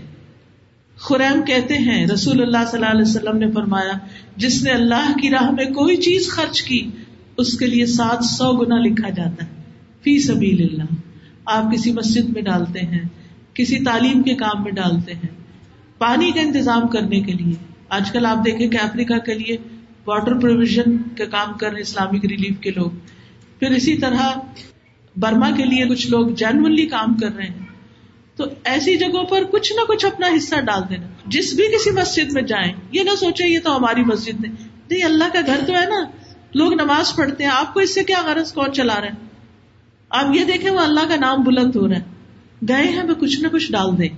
خریم 0.96 1.42
کہتے 1.42 1.78
ہیں، 1.78 2.06
رسول 2.06 2.42
اللہ 2.42 2.58
صلی 2.72 2.80
اللہ 2.80 2.92
علیہ 2.92 3.02
وسلم 3.02 3.38
نے 3.38 3.52
فرمایا، 3.52 3.92
جس 4.36 4.64
نے 4.64 4.72
اللہ 4.72 5.18
کی 5.22 5.30
راہ 5.30 5.52
میں 5.52 5.66
کوئی 5.66 5.98
چیز 5.98 6.30
خرچ 6.30 6.62
کی، 6.62 6.90
اس 7.38 7.58
کے 7.58 7.66
لیے 7.66 7.86
سات 7.86 8.24
سو 8.24 8.54
گنا 8.54 8.80
لکھا 8.80 9.10
جاتا 9.10 9.46
ہے۔ 9.46 9.64
فی 10.04 10.20
سبیل 10.20 10.68
اللہ۔ 10.72 10.96
آپ 11.46 11.74
کسی 11.74 11.92
مسجد 11.92 12.30
میں 12.30 12.42
ڈالتے 12.42 12.80
ہیں، 12.80 13.02
کسی 13.54 13.84
تعلیم 13.84 14.24
کے 14.24 14.36
کام 14.36 14.64
میں 14.64 14.72
ڈالتے 14.72 15.14
ہیں۔ 15.14 15.28
پانی 15.98 16.32
کا 16.32 16.42
انتظام 16.42 16.88
کرنے 16.88 17.22
کے 17.22 17.34
لیے۔ 17.34 17.54
آج 17.90 18.12
کل 18.12 18.26
آپ 18.26 18.46
دیکھیں 18.46 18.70
کہ 18.70 18.78
افریقہ 18.82 19.20
کے 19.20 19.34
لیے 19.34 19.58
واٹر 20.08 20.40
پروویژن 20.40 20.98
کا 21.18 21.26
کام 21.26 21.58
کر 21.58 21.72
رہے 21.72 21.82
اسلامک 21.82 22.26
ریلیف 22.26 22.60
کے 22.60 22.72
لوگ۔ 22.72 22.92
پھر 23.60 23.72
اسی 23.72 23.98
طرح 23.98 24.30
برما 25.18 25.52
کے 25.52 25.64
لیے 25.64 25.86
کچھ 25.86 26.08
لوگ 26.08 26.28
جینونلی 26.28 26.86
کام 26.88 27.14
کر 27.14 27.36
رہے 27.36 27.46
ہیں۔ 27.46 27.66
تو 28.36 28.46
ایسی 28.64 28.98
جگہوں 28.98 29.24
پر 29.24 29.44
کچھ 29.44 29.74
نہ 29.74 29.82
کچھ 29.88 30.06
اپنا 30.06 30.28
حصہ 30.38 30.56
ڈال 30.56 30.82
دینا۔ 30.90 31.08
جس 31.26 31.54
بھی 31.54 31.64
کسی 31.64 31.90
مسجد 31.92 32.34
میں 32.34 32.42
جائیں، 32.42 32.74
یہ 32.92 33.04
نہ 33.04 33.16
سوچے 33.16 33.48
یہ 33.48 33.60
تو 33.64 33.78
ہماری 33.78 34.04
مسجد 34.04 34.40
نہیں۔ 34.40 34.56
اللہ 35.04 35.24
کا 35.34 35.40
گھر 35.46 35.60
تو 35.68 35.74
ہے 35.74 35.86
نا۔ 35.86 36.04
لوگ 36.56 36.74
نماز 36.74 37.16
پڑھتے 37.16 37.44
ہیں، 37.44 37.52
آپ 37.52 37.74
کو 37.74 37.80
اس 37.80 37.94
سے 37.94 38.04
کیا 38.04 38.22
غرض؟ 38.26 38.54
کون 38.54 38.74
چلا 38.74 39.02
رہے 39.02 39.08
ہیں 39.08 39.16
آپ 40.10 40.26
یہ 40.36 40.44
دیکھیں، 40.44 40.72
وہ 40.72 40.80
اللہ 40.80 41.00
کا 41.10 41.16
نام 41.16 41.44
بلند 41.44 41.76
ہو 41.76 41.88
رہا 41.88 41.96
ہے۔ 41.96 42.02
گئے 42.70 42.84
ہیں 42.84 43.04
وہ 43.04 43.14
کچھ 43.14 43.40
نہ 43.42 43.48
کچھ 43.48 43.72
ڈال 43.72 43.98
دیں۔ 43.98 44.10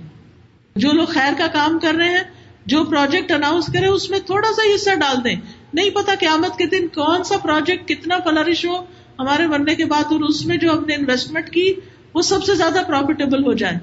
جو 0.76 0.92
لوگ 0.92 1.06
خیر 1.06 1.32
کا 1.38 1.46
کام 1.46 1.78
کر 1.78 1.94
رہے 1.94 2.08
ہیں، 2.08 2.22
جو 2.66 2.84
پروجیکٹ 2.84 3.32
اناؤنس 3.32 3.66
کرے، 3.66 3.86
اس 3.86 4.10
میں 4.10 4.18
تھوڑا 4.18 4.48
سا 4.56 4.74
حصہ 4.74 4.90
ڈال 5.00 5.24
دیں۔ 5.24 5.36
نہیں 5.72 5.90
پتا 5.90 6.14
قیامت 6.20 6.58
کے 6.58 6.66
دن 6.66 6.86
کون 6.86 7.24
سا 7.24 7.38
پروجیکٹ 7.38 7.88
کتنا 7.88 8.18
فلرش 8.24 8.66
ہو، 8.66 8.84
ہمارے 9.18 9.46
بننے 9.46 9.74
کے 9.74 9.84
بعد 9.84 10.04
اور 10.10 10.20
اس 10.20 10.46
میں 10.46 10.56
جو 10.56 10.72
ہم 10.72 10.84
نے 10.84 10.94
انویسٹمنٹ 10.94 11.50
کی، 11.50 11.72
وہ 12.14 12.22
سب 12.22 12.44
سے 12.44 12.54
زیادہ 12.54 12.78
پروفیٹیبل 12.86 13.46
ہو 13.46 13.52
جائے 13.52 13.74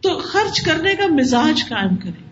تو 0.00 0.18
خرچ 0.18 0.60
کرنے 0.60 0.94
کا 0.94 1.06
مزاج 1.06 1.68
قائم 1.68 1.96
کرے 1.96 2.26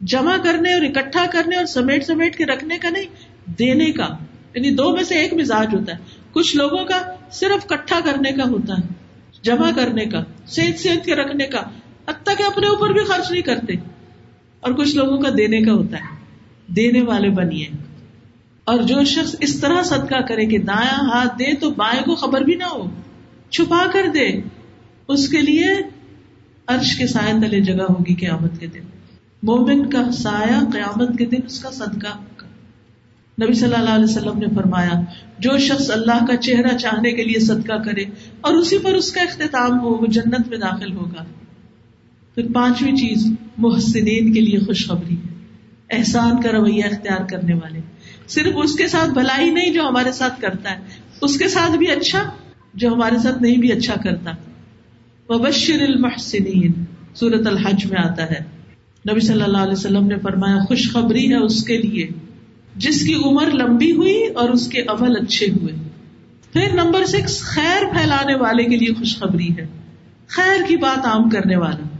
جمع 0.00 0.36
کرنے 0.36 0.74
اور 0.74 0.82
اکٹھا 0.82 1.26
کرنے 1.32 1.56
اور 1.56 1.66
سمیٹ 1.66 2.04
سمیٹ 2.04 2.36
کے 2.36 2.44
رکھنے 2.46 2.78
کا 2.78 2.90
نہیں، 2.90 3.04
دینے 3.58 3.92
کا۔ 3.92 4.08
یعنی 4.54 4.70
دو 4.70 4.96
میں 4.96 5.04
سے 5.04 5.14
ایک 5.14 5.34
مزاج 5.34 5.74
ہوتا 5.74 5.92
ہے۔ 5.92 5.98
کچھ 6.32 6.56
لوگوں 6.56 6.84
کا 6.84 7.12
صرف 7.32 7.66
کٹھا 7.66 8.00
کرنے 8.04 8.32
کا 8.32 8.44
ہوتا 8.48 8.74
ہے، 8.74 8.92
جمع 9.42 9.70
کرنے 9.76 10.04
کا، 10.04 10.24
سیت 10.46 10.78
سیت 10.78 11.04
کے 11.04 11.14
رکھنے 11.14 11.46
کا۔ 11.46 11.60
حتیٰ 12.08 12.36
کہ 12.36 12.42
اپنے 12.42 12.66
اوپر 12.66 12.92
بھی 12.92 13.04
خرچ 13.04 13.30
نہیں 13.30 13.42
کرتے۔ 13.42 13.72
اور 14.60 14.72
کچھ 14.72 14.96
لوگوں 14.96 15.18
کا 15.18 15.28
دینے 15.38 15.60
کا 15.60 15.72
ہوتا 15.72 15.98
ہے۔ 15.98 16.17
دینے 16.76 17.02
والے 17.02 17.30
بنیے 17.30 17.66
اور 18.64 18.82
جو 18.82 19.04
شخص 19.04 19.36
اس 19.40 19.60
طرح 19.60 19.82
صدقہ 19.82 20.20
کرے 20.20 20.46
کہ 20.46 20.58
دایاں 20.58 21.08
ہاتھ 21.08 21.38
دے 21.38 21.54
تو 21.54 21.70
بائیں 21.70 22.02
کو 22.02 22.14
خبر 22.14 22.40
بھی 22.40 22.54
نہ 22.54 22.64
ہو، 22.64 22.90
چھپا 23.50 23.86
کر 23.92 24.10
دے، 24.14 24.40
اس 25.08 25.28
کے 25.28 25.40
لیے 25.40 25.68
عرش 26.66 26.96
کے 26.96 27.06
سائے 27.06 27.32
تلے 27.32 27.60
جگہ 27.60 27.82
ہوگی 27.82 28.14
قیامت 28.14 28.60
کے 28.60 28.66
دن۔ 28.66 28.80
مومن 29.42 29.90
کا 29.90 30.12
سایہ 30.12 30.70
قیامت 30.72 31.18
کے 31.18 31.26
دن 31.26 31.40
اس 31.46 31.60
کا 31.60 31.70
صدقہ۔ 31.70 32.18
نبی 33.44 33.52
صلی 33.52 33.74
اللہ 33.74 33.90
علیہ 33.90 34.04
وسلم 34.04 34.38
نے 34.38 34.46
فرمایا، 34.54 35.00
جو 35.38 35.58
شخص 35.58 35.90
اللہ 35.90 36.26
کا 36.26 36.36
چہرہ 36.36 36.76
چاہنے 36.76 37.12
کے 37.12 37.24
لیے 37.24 37.40
صدقہ 37.40 37.82
کرے 37.82 38.04
اور 38.40 38.54
اسی 38.54 38.78
پر 38.78 38.94
اس 38.94 39.12
کا 39.12 39.20
اختتام 39.20 39.80
ہو، 39.80 39.88
وہ 39.88 40.06
جنت 40.06 40.48
میں 40.48 40.58
داخل 40.58 40.92
ہوگا۔ 40.92 41.24
پھر 42.34 42.46
پانچویں 42.54 42.96
چیز، 42.96 43.26
محسنین 43.58 44.32
کے 44.32 44.40
لیے 44.40 44.58
خوشخبری۔ 44.58 45.14
ہے 45.14 45.27
احسان 45.90 46.42
کا 46.42 46.52
رویہ 46.52 46.84
اختیار 46.84 47.24
کرنے 47.30 47.54
والے۔ 47.54 47.80
صرف 48.28 48.52
اس 48.56 48.74
کے 48.74 48.88
ساتھ 48.88 49.10
بھلائی 49.10 49.50
نہیں 49.50 49.70
جو 49.70 49.88
ہمارے 49.88 50.12
ساتھ 50.12 50.40
کرتا 50.40 50.70
ہے، 50.70 50.76
اس 51.20 51.38
کے 51.38 51.48
ساتھ 51.48 51.72
بھی 51.72 51.90
اچھا 51.90 52.30
جو 52.74 52.88
ہمارے 52.88 53.18
ساتھ 53.18 53.42
نہیں 53.42 53.56
بھی 53.56 53.72
اچھا 53.72 53.94
کرتا۔ 54.04 54.30
وبشر 55.28 55.82
المحسنین 55.82 56.72
سورت 57.14 57.46
الحج 57.46 57.86
میں 57.86 58.00
آتا 58.04 58.30
ہے۔ 58.30 58.38
نبی 59.10 59.20
صلی 59.20 59.42
اللہ 59.42 59.58
علیہ 59.58 59.72
وسلم 59.72 60.06
نے 60.06 60.18
فرمایا، 60.18 60.58
خوشخبری 60.64 61.30
ہے 61.30 61.36
اس 61.36 61.64
کے 61.64 61.78
لیے۔ 61.78 62.08
جس 62.76 63.06
کی 63.06 63.14
عمر 63.14 63.50
لمبی 63.50 63.92
ہوئی 63.92 64.26
اور 64.26 64.48
اس 64.48 64.68
کے 64.68 64.82
عمل 64.88 65.16
اچھے 65.16 65.46
ہوئے۔ 65.46 65.72
پھر 66.52 66.74
نمبر 66.74 67.04
سکس 67.04 67.40
خیر 67.40 67.86
پھیلانے 67.92 68.34
والے 68.34 68.64
کے 68.64 68.76
لیے 68.76 68.94
خوشخبری 68.94 69.48
ہے۔ 69.58 69.66
خیر 70.28 70.68
کی 70.68 70.76
بات 70.76 71.06
عام 71.06 71.30
کرنے 71.30 71.56
والا۔ 71.56 71.97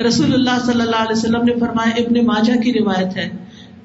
رسول 0.00 0.32
اللہ 0.34 0.58
صلی 0.64 0.80
اللہ 0.80 0.96
علیہ 0.96 1.16
وسلم 1.16 1.44
نے 1.44 1.52
فرمایا، 1.60 1.94
ابن 1.98 2.24
ماجہ 2.26 2.60
کی 2.62 2.72
روایت 2.72 3.16
ہے، 3.16 3.28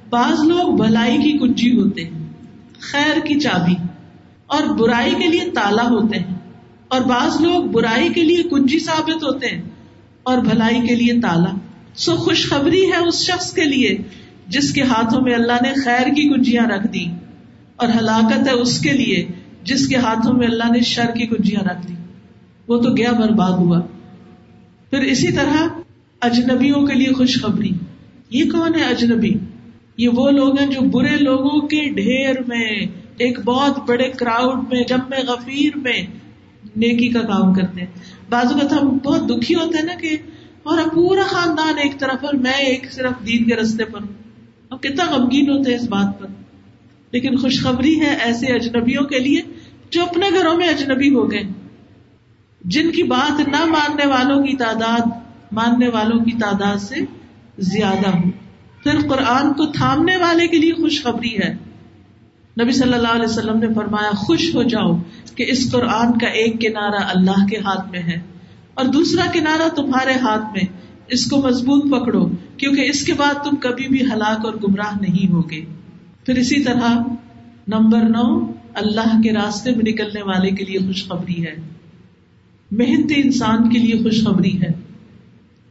بعض 0.09 0.43
لوگ 0.45 0.75
بھلائی 0.75 1.17
کی 1.17 1.37
کنجی 1.37 1.71
ہوتے 1.73 2.03
ہیں، 2.03 2.19
خیر 2.81 3.19
کی 3.25 3.39
چابی، 3.39 3.75
اور 4.47 4.67
برائی 4.77 5.13
کے 5.19 5.27
لیے 5.27 5.49
تالا 5.53 5.83
ہوتے 5.89 6.19
ہیں، 6.19 6.35
اور 6.87 7.01
بعض 7.07 7.39
لوگ 7.41 7.63
برائی 7.71 8.09
کے 8.13 8.23
لیے 8.23 8.43
کنجی 8.49 8.79
ثابت 8.79 9.23
ہوتے 9.23 9.47
ہیں 9.47 9.61
اور 10.23 10.37
بھلائی 10.43 10.81
کے 10.87 10.95
لیے 10.95 11.19
تالا۔ 11.21 11.51
سو 11.95 12.15
خوشخبری 12.17 12.83
ہے 12.91 12.97
اس 12.97 13.23
شخص 13.23 13.51
کے 13.53 13.63
لیے 13.65 13.95
جس 14.47 14.71
کے 14.73 14.83
ہاتھوں 14.83 15.21
میں 15.21 15.33
اللہ 15.33 15.61
نے 15.63 15.73
خیر 15.83 16.13
کی 16.15 16.27
کنجیاں 16.29 16.65
رکھ 16.67 16.87
دی 16.87 17.05
اور 17.75 17.87
ہلاکت 17.89 18.47
ہے 18.47 18.53
اس 18.61 18.79
کے 18.79 18.93
لیے 18.93 19.25
جس 19.63 19.87
کے 19.87 19.97
ہاتھوں 19.97 20.33
میں 20.33 20.47
اللہ 20.47 20.71
نے 20.71 20.81
شر 20.87 21.11
کی 21.15 21.27
کنجیاں 21.27 21.63
رکھ 21.63 21.87
دی 21.87 21.95
وہ 22.67 22.77
تو 22.81 22.95
گیا 22.97 23.11
برباد 23.11 23.57
ہوا۔ 23.59 23.79
پھر 24.91 25.01
اسی 25.05 25.31
طرح 25.31 25.67
اجنبیوں 26.21 26.87
کے 26.87 26.93
لیے 26.93 27.13
خوشخبری۔ 27.13 27.71
یہ 28.29 28.43
کون 28.51 28.75
ہے 28.75 28.83
اجنبی؟ 28.83 29.33
یہ 29.97 30.09
وہ 30.09 30.29
لوگ 30.29 30.59
ہیں 30.59 30.67
جو 30.67 30.81
برے 30.81 31.17
لوگوں 31.17 31.67
کے 31.67 31.89
ڈھیر 31.89 32.35
میں، 32.47 32.85
ایک 33.17 33.39
بہت 33.39 33.89
بڑے 33.89 34.09
کراؤڈ 34.09 34.73
میں 34.73 34.83
جب 34.83 34.97
میں، 35.09 35.19
غفیر 35.27 35.77
میں 35.77 36.01
نیکی 36.75 37.07
کا 37.07 37.21
کام 37.21 37.53
کرتے 37.53 37.79
ہیں۔ 37.79 37.87
بعض 38.29 38.45
اوقات 38.45 38.73
ہم 38.73 38.97
بہت 38.97 39.29
دکھی 39.29 39.55
ہوتے 39.55 39.77
ہیں 39.77 39.85
نا 39.85 39.93
کہ 39.93 40.17
اور 40.63 40.77
پورا 40.93 41.21
خاندان 41.21 41.77
ایک 41.77 41.99
طرف 41.99 42.25
اور 42.25 42.33
میں 42.33 42.53
ایک 42.53 42.91
صرف 42.91 43.27
دین 43.27 43.43
کے 43.43 43.55
رستے 43.55 43.83
پر 43.83 44.01
ہوں۔ 44.01 44.13
اب 44.69 44.81
کتنا 44.81 45.05
غمگین 45.11 45.49
ہوتے 45.49 45.71
ہیں 45.71 45.77
اس 45.77 45.89
بات 45.89 46.19
پر۔ 46.19 46.27
لیکن 47.11 47.37
خوشخبری 47.37 48.01
ہے 48.01 48.17
ایسے 48.21 48.45
اجنبیوں 48.53 49.03
کے 49.03 49.19
لیے 49.19 49.41
جو 49.89 50.01
اپنے 50.01 50.25
گھروں 50.39 50.57
میں 50.57 50.67
اجنبی 50.67 51.09
ہو 51.09 51.31
گئے۔ 51.31 51.43
جن 52.61 52.91
کی 52.91 53.03
بات 53.03 53.39
نہ 53.39 53.65
ماننے 53.65 54.07
والوں 54.07 54.43
کی 54.43 54.55
تعداد 54.57 55.28
ماننے 55.51 55.87
والوں 55.87 56.19
کی 56.19 56.31
تعداد 56.31 56.77
سے 56.77 56.95
زیادہ 57.57 58.09
ہو 58.09 58.29
پھر 58.83 59.07
قرآن 59.09 59.53
کو 59.53 59.65
تھامنے 59.65 60.15
والے 60.17 60.47
کے 60.47 60.57
لیے 60.57 60.73
خوشخبری 60.73 61.37
ہے۔ 61.37 61.57
نبی 62.61 62.71
صلی 62.71 62.93
اللہ 62.93 63.07
علیہ 63.07 63.25
وسلم 63.25 63.57
نے 63.57 63.73
فرمایا، 63.73 64.11
خوش 64.11 64.55
ہو 64.55 64.63
جاؤ 64.63 65.01
کہ 65.35 65.45
اس 65.47 65.71
قرآن 65.71 66.17
کا 66.17 66.27
ایک 66.27 66.61
کنارا 66.61 67.09
اللہ 67.09 67.45
کے 67.45 67.57
ہاتھ 67.57 67.91
میں 67.91 67.99
ہے 67.99 68.21
اور 68.73 68.85
دوسرا 68.85 69.31
کنارا 69.31 69.67
تمہارے 69.75 70.13
ہاتھ 70.13 70.45
میں۔ 70.45 70.77
اس 71.07 71.29
کو 71.29 71.37
مضبوط 71.37 71.83
پکڑو، 71.91 72.29
کیونکہ 72.57 72.81
اس 72.81 73.05
کے 73.05 73.13
بعد 73.13 73.33
تم 73.33 73.55
کبھی 73.55 73.87
بھی 73.87 74.01
ہلاک 74.01 74.45
اور 74.45 74.53
گمراہ 74.53 74.97
نہیں 75.01 75.31
ہوگے۔ 75.31 75.65
پھر 76.25 76.37
اسی 76.37 76.63
طرح 76.63 76.97
نمبر 77.67 77.99
نو، 77.99 78.51
اللہ 78.73 79.21
کے 79.23 79.33
راستے 79.33 79.71
میں 79.71 79.91
نکلنے 79.91 80.21
والے 80.21 80.51
کے 80.51 80.65
لیے 80.65 80.79
خوشخبری 80.79 81.45
ہے۔ 81.45 81.55
محنتی 82.71 83.15
انسان 83.15 83.69
کے 83.69 83.79
لیے 83.79 84.03
خوشخبری 84.03 84.61
ہے۔ 84.61 84.88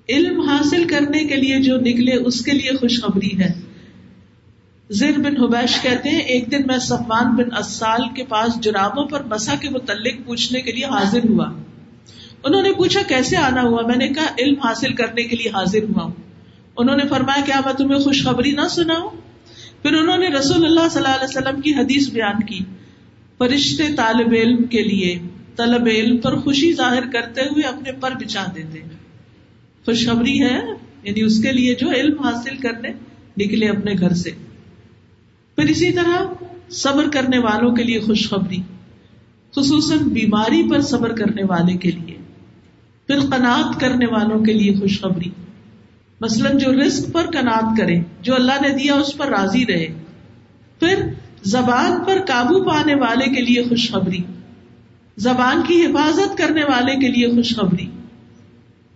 علم 0.08 0.40
حاصل 0.40 0.84
کرنے 0.84 1.24
کے 1.24 1.36
لیے 1.36 1.60
جو 1.60 1.80
نکلے، 1.80 2.14
اس 2.14 2.44
کے 2.44 2.52
لیے 2.52 2.76
خوشخبری 2.76 3.40
ہے۔ 3.40 3.52
زر 4.90 5.12
بن 5.16 5.36
حبیش 5.36 5.82
کہتے 5.82 6.08
ہیں، 6.08 6.18
ایک 6.18 6.52
دن 6.52 6.66
میں 6.66 6.78
سفان 6.78 7.36
بن 7.36 7.56
اسال 7.56 8.08
کے 8.16 8.24
پاس 8.24 8.60
جرابوں 8.60 9.04
پر 9.04 9.22
مسا 9.22 9.54
کے 9.60 9.70
متعلق 9.70 10.26
پوچھنے 10.26 10.60
کے 10.60 10.72
لیے 10.72 10.84
حاضر 10.84 11.20
ہوا۔ 11.28 11.46
انہوں 12.44 12.62
نے 12.62 12.72
پوچھا، 12.72 13.00
کیسے 13.02 13.36
آنا 13.36 13.62
ہوا؟ 13.62 13.82
میں 13.82 13.96
نے 13.96 14.08
کہا، 14.08 14.26
علم 14.38 14.54
حاصل 14.64 14.92
کرنے 14.92 15.22
کے 15.22 15.36
لیے 15.36 15.48
حاضر 15.48 15.82
ہوا 15.82 16.04
ہوں۔ 16.04 16.12
انہوں 16.76 16.96
نے 16.96 17.02
فرمایا، 17.08 17.44
کیا 17.46 17.60
میں 17.64 17.72
تمہیں 17.72 17.98
خوشخبری 17.98 18.52
نہ 18.52 18.68
سنا 18.70 18.94
ہوں 18.94 19.10
پھر 19.82 19.94
انہوں 19.94 20.18
نے 20.18 20.28
رسول 20.28 20.64
اللہ 20.64 20.88
صلی 20.90 21.02
اللہ 21.04 21.16
علیہ 21.16 21.38
وسلم 21.38 21.60
کی 21.60 21.74
حدیث 21.74 22.10
بیان 22.10 22.42
کی۔ 22.42 22.58
فرشتے 23.38 23.84
طالب 23.96 24.32
علم 24.32 24.62
کے 24.62 24.82
لیے، 24.82 25.18
طلب 25.56 25.86
علم 25.86 26.16
پر 26.16 26.36
خوشی 26.36 26.72
ظاہر 26.72 27.02
کرتے 27.12 27.40
ہوئے 27.40 27.62
اپنے 27.62 27.92
پر 27.92 28.10
بچا 28.10 28.44
دیتے۔ 28.54 28.97
خوشخبری 29.88 30.42
ہے 30.42 30.58
یعنی 31.02 31.22
اس 31.22 31.42
کے 31.42 31.52
لیے 31.52 31.74
جو 31.74 31.90
علم 31.90 32.22
حاصل 32.22 32.56
کرنے 32.56 32.88
نکلے 33.38 33.68
اپنے 33.68 33.92
گھر 34.00 34.12
سے۔ 34.12 34.30
پھر 35.56 35.64
اسی 35.64 35.92
طرح 35.92 36.44
صبر 36.70 37.08
کرنے 37.12 37.38
والوں 37.38 37.74
کے 37.74 37.84
لیے 37.84 38.00
خوشخبری، 38.00 38.56
خصوصاً 39.56 39.98
بیماری 39.98 40.70
پر 40.70 40.80
صبر 40.80 41.12
کرنے 41.12 41.42
والے 41.44 41.76
کے 41.76 41.90
لیے۔ 41.90 42.16
پھر 43.06 43.20
قناعت 43.20 43.80
کرنے 43.80 44.06
والوں 44.06 44.44
کے 44.44 44.52
لیے 44.52 44.74
خوشخبری۔ 44.74 45.30
مثلاً 46.20 46.58
جو 46.58 46.72
رسک 46.86 47.12
پر 47.12 47.26
کنات 47.26 47.78
کرے 47.78 48.00
جو 48.22 48.34
اللہ 48.34 48.62
نے 48.62 48.68
دیا 48.68 48.94
اس 48.94 49.16
پر 49.16 49.26
راضی 49.26 49.66
رہے۔ 49.66 49.86
پھر 50.80 51.02
زبان 51.44 52.04
پر 52.04 52.18
قابو 52.26 52.64
پانے 52.70 52.94
والے 52.94 53.34
کے 53.34 53.40
لیے 53.40 53.62
خوشخبری۔ 53.62 54.20
زبان 55.16 55.62
کی 55.68 55.86
حفاظت 55.86 56.38
کرنے 56.38 56.64
والے 56.64 57.00
کے 57.00 57.08
لیے 57.08 57.28
خوشخبری۔ 57.28 57.86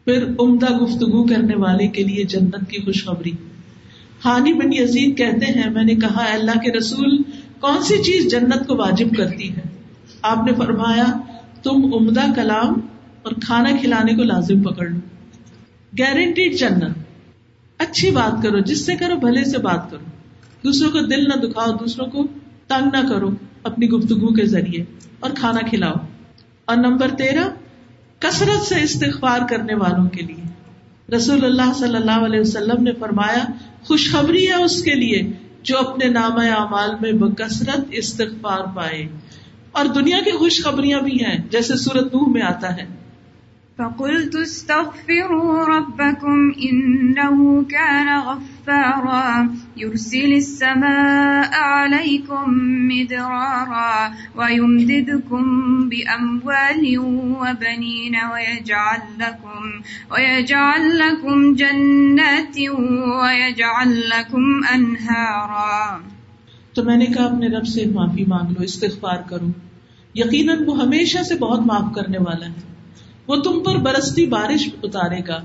پھر 0.04 0.24
عمدہ 0.40 0.76
گفتگو 0.76 1.24
کرنے 1.24 1.56
والے 1.56 1.88
کے 1.88 2.02
لیے 2.02 2.24
جنت 2.24 2.70
کی 2.70 2.82
خوشخبری۔ 2.84 3.32
ہانی 4.24 4.52
بن 4.52 4.72
یزید 4.72 5.18
کہتے 5.18 5.46
ہیں، 5.46 5.70
میں 5.70 5.84
نے 5.84 5.94
کہا 5.94 6.24
اللہ 6.32 6.58
کے 6.58 6.78
رسول، 6.78 7.22
کون 7.60 7.82
سی 7.82 8.02
چیز 8.02 8.30
جنت 8.30 8.66
کو 8.66 8.76
واجب 8.76 9.16
کرتی 9.16 9.56
ہے؟ 9.56 9.60
آپ 10.22 10.46
نے 10.46 10.54
فرمایا، 10.54 11.04
تم 11.62 11.94
عمدہ 11.94 12.20
کلام 12.36 12.72
اور 13.22 13.32
کھانا 13.42 13.70
کھلانے 13.80 14.14
کو 14.14 14.22
لازم 14.22 14.62
پکڑ 14.62 14.86
لو۔ 14.86 14.98
گارنٹیڈ 15.98 16.58
جنت۔ 16.58 16.98
اچھی 17.78 18.10
بات 18.10 18.42
کرو، 18.42 18.58
جس 18.58 18.86
سے 18.86 18.96
کرو، 18.96 19.16
بھلے 19.16 19.44
سے 19.44 19.58
بات 19.58 19.90
کرو۔ 19.90 20.04
دوسروں 20.64 20.90
کو 20.90 21.00
دل 21.00 21.24
نہ 21.24 21.40
دکھاؤ، 21.40 21.72
دوسروں 21.72 22.06
کو 22.06 22.26
تنگ 22.66 22.88
نہ 22.92 23.08
کرو 23.08 23.30
اپنی 23.62 23.88
گفتگو 23.88 24.34
کے 24.34 24.46
ذریعے 24.46 24.84
اور 25.20 25.30
کھانا 25.34 25.60
کھلاؤ۔ 25.68 25.94
اور 26.64 26.76
نمبر 26.76 27.08
تیرہ 27.08 27.44
کثرت 28.22 28.62
سے 28.62 28.82
استغفار 28.82 29.40
کرنے 29.50 29.74
والوں 29.74 30.06
کے 30.06 30.22
لیے۔ 30.22 30.42
رسول 31.16 31.44
اللہ 31.44 31.72
صلی 31.78 31.96
اللہ 31.96 32.24
علیہ 32.24 32.40
وسلم 32.40 32.82
نے 32.82 32.92
فرمایا، 32.92 33.44
خوشخبری 33.84 34.48
ہے 34.48 34.54
اس 34.54 34.82
کے 34.82 34.94
لیے 34.94 35.32
جو 35.62 35.78
اپنے 35.78 36.04
نام 36.08 36.32
اعمال 36.32 36.90
میں 37.00 37.12
بکثرت 37.12 37.80
استغفار 37.90 38.76
پائے۔ 38.76 39.08
اور 39.72 39.84
دنیا 39.84 40.18
کی 40.24 40.30
خوشخبریاں 40.30 41.00
بھی 41.00 41.24
ہیں، 41.24 41.38
جیسے 41.50 41.76
سورت 41.76 42.04
نوح 42.04 42.28
میں 42.28 42.42
آتا 42.42 42.76
ہے۔ 42.76 43.01
فقلت 43.76 44.36
استغفروا 44.36 45.66
ربكم 45.66 46.48
إنه 46.64 47.62
كان 47.62 48.08
غفارا. 48.26 49.42
يرسل 49.76 50.32
السماء 50.32 51.54
عليكم 51.60 52.44
مدرارا 52.86 54.08
ويمددكم 54.34 55.70
بأموال 55.88 56.98
وبنين 56.98 58.14
ويجعل 58.32 59.18
لكم, 59.18 59.80
ويجعل 60.10 60.98
لكم 60.98 61.54
جنات 61.54 62.58
ويجعل 62.78 64.00
لكم 64.08 64.60
أنهارا. 64.74 65.98
تو 66.74 66.84
میں 66.84 66.96
نے 66.96 67.06
کہا 67.06 67.24
اپنے 67.24 67.48
رب 67.48 67.66
سے 67.66 67.86
معافی 67.86 68.24
مانگ 68.24 68.50
لو 68.50 68.62
استغفار 68.62 69.30
کرو۔ 69.30 69.46
یقیناً 70.14 70.58
وہ 70.66 70.82
ہمیشہ 70.82 71.22
سے 71.22 71.34
بہت 71.34 71.60
معاف 71.66 71.94
کرنے 71.94 72.18
والا 72.18 72.46
ہے۔ 72.46 72.71
وہ 73.26 73.36
تم 73.36 73.62
پر 73.62 73.76
برستی 73.76 74.26
بارش 74.26 74.68
اتارے 74.82 75.20
گا۔ 75.28 75.42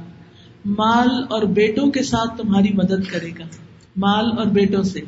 مال 0.65 1.09
اور 1.29 1.43
بیٹوں 1.43 1.91
کے 1.91 2.03
ساتھ 2.03 2.37
تمہاری 2.37 2.73
مدد 2.73 3.11
کرے 3.11 3.29
گا۔ 3.39 3.43
مال 3.95 4.25
اور 4.37 4.45
بیٹوں 4.45 4.83
سے۔ 4.83 5.01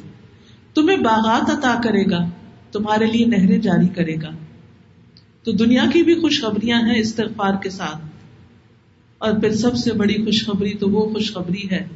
تمہیں 0.74 0.97
باغات 0.97 1.49
عطا 1.49 1.82
کرے 1.84 2.03
گا۔ 2.11 2.30
تمہارے 2.72 3.05
لیے 3.05 3.26
نہریں 3.26 3.57
جاری 3.57 3.88
کرے 3.88 4.15
گا۔ 4.15 4.30
تو 5.43 5.51
دنیا 5.51 5.84
کی 5.93 6.03
بھی 6.03 6.15
خوشخبریاں 6.15 6.80
ہیں 6.80 6.99
استغفار 6.99 7.53
کے 7.63 7.70
ساتھ۔ 7.70 8.05
اور 9.17 9.32
پھر 9.34 9.55
سب 9.55 9.76
سے 9.76 9.93
بڑی 9.93 10.26
خوشخبری 10.26 10.74
تو 10.74 10.89
وہ 10.89 11.13
خوشخبری 11.13 11.72
ہے 11.72 11.88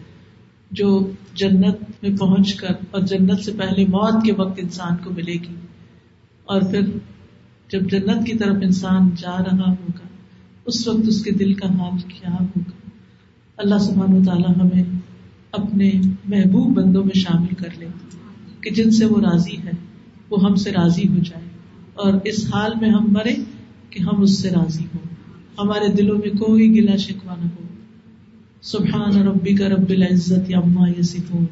جو 0.71 1.11
جنت 1.34 2.03
میں 2.03 2.17
پہنچ 2.17 2.53
کر 2.53 2.71
اور 2.91 3.01
جنت 3.01 3.39
سے 3.39 3.51
پہلے 3.57 3.86
موت 3.86 4.26
کے 4.26 4.34
وقت 4.34 4.59
انسان 4.63 4.97
کو 5.03 5.09
ملے 5.09 5.34
گی۔ 5.34 5.55
اور 6.45 6.61
پھر 6.61 6.82
جب 7.67 7.82
جنت 7.82 8.26
کی 8.26 8.38
طرف 8.38 8.55
انسان 8.61 9.09
جا 9.17 9.38
رہا 9.38 9.71
ہوگا 9.71 10.07
اس 10.66 10.88
وقت 10.88 11.07
اس 11.07 11.24
کے 11.24 11.32
دل 11.32 11.53
کا 11.53 11.68
حال 11.80 11.97
کیا 12.07 12.34
ہوگا؟ 12.34 12.72
اللہ 13.57 13.78
سبحانہ 13.78 14.16
و 14.16 14.24
تعالیٰ 14.26 14.49
ہمیں 14.49 14.84
اپنے 15.51 15.91
محبوب 16.26 16.74
بندوں 16.74 17.03
میں 17.03 17.16
شامل 17.16 17.55
کر 17.55 17.70
لے 17.80 17.88
کہ 18.61 18.70
جن 18.70 18.91
سے 18.91 19.05
وہ 19.05 19.22
راضی 19.22 19.57
ہے 19.57 19.72
وہ 20.30 20.43
ہم 20.43 20.55
سے 20.55 20.72
راضی 20.72 21.07
ہو 21.07 21.18
جائے 21.18 21.45
اور 21.93 22.14
اس 22.24 22.45
حال 22.53 22.72
میں 22.82 22.89
ہم 22.89 23.07
مرے 23.11 23.36
کہ 23.89 24.03
ہم 24.03 24.22
اس 24.22 24.41
سے 24.41 24.49
راضی 24.49 24.84
ہوں۔ 24.84 25.16
ہمارے 25.57 25.88
دلوں 25.88 26.18
میں 26.18 26.30
کوئی 26.30 26.76
گلا 26.76 26.95
شکوا 26.95 27.36
نہ 27.43 27.45
ہو۔ 27.45 27.68
سبحان 28.61 29.16
ربی 29.16 29.55
کا 29.55 29.70
رب 29.70 29.89
العزت 29.89 30.53
عما 30.55 30.89
یسفون 30.99 31.45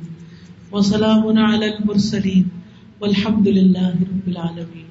وسلام 0.71 1.27
علی 1.27 1.65
المرسلین۔ 1.65 2.43
والحمد 2.99 3.47
للہ 3.47 3.87
رب 3.87 4.27
العالمین۔ 4.27 4.90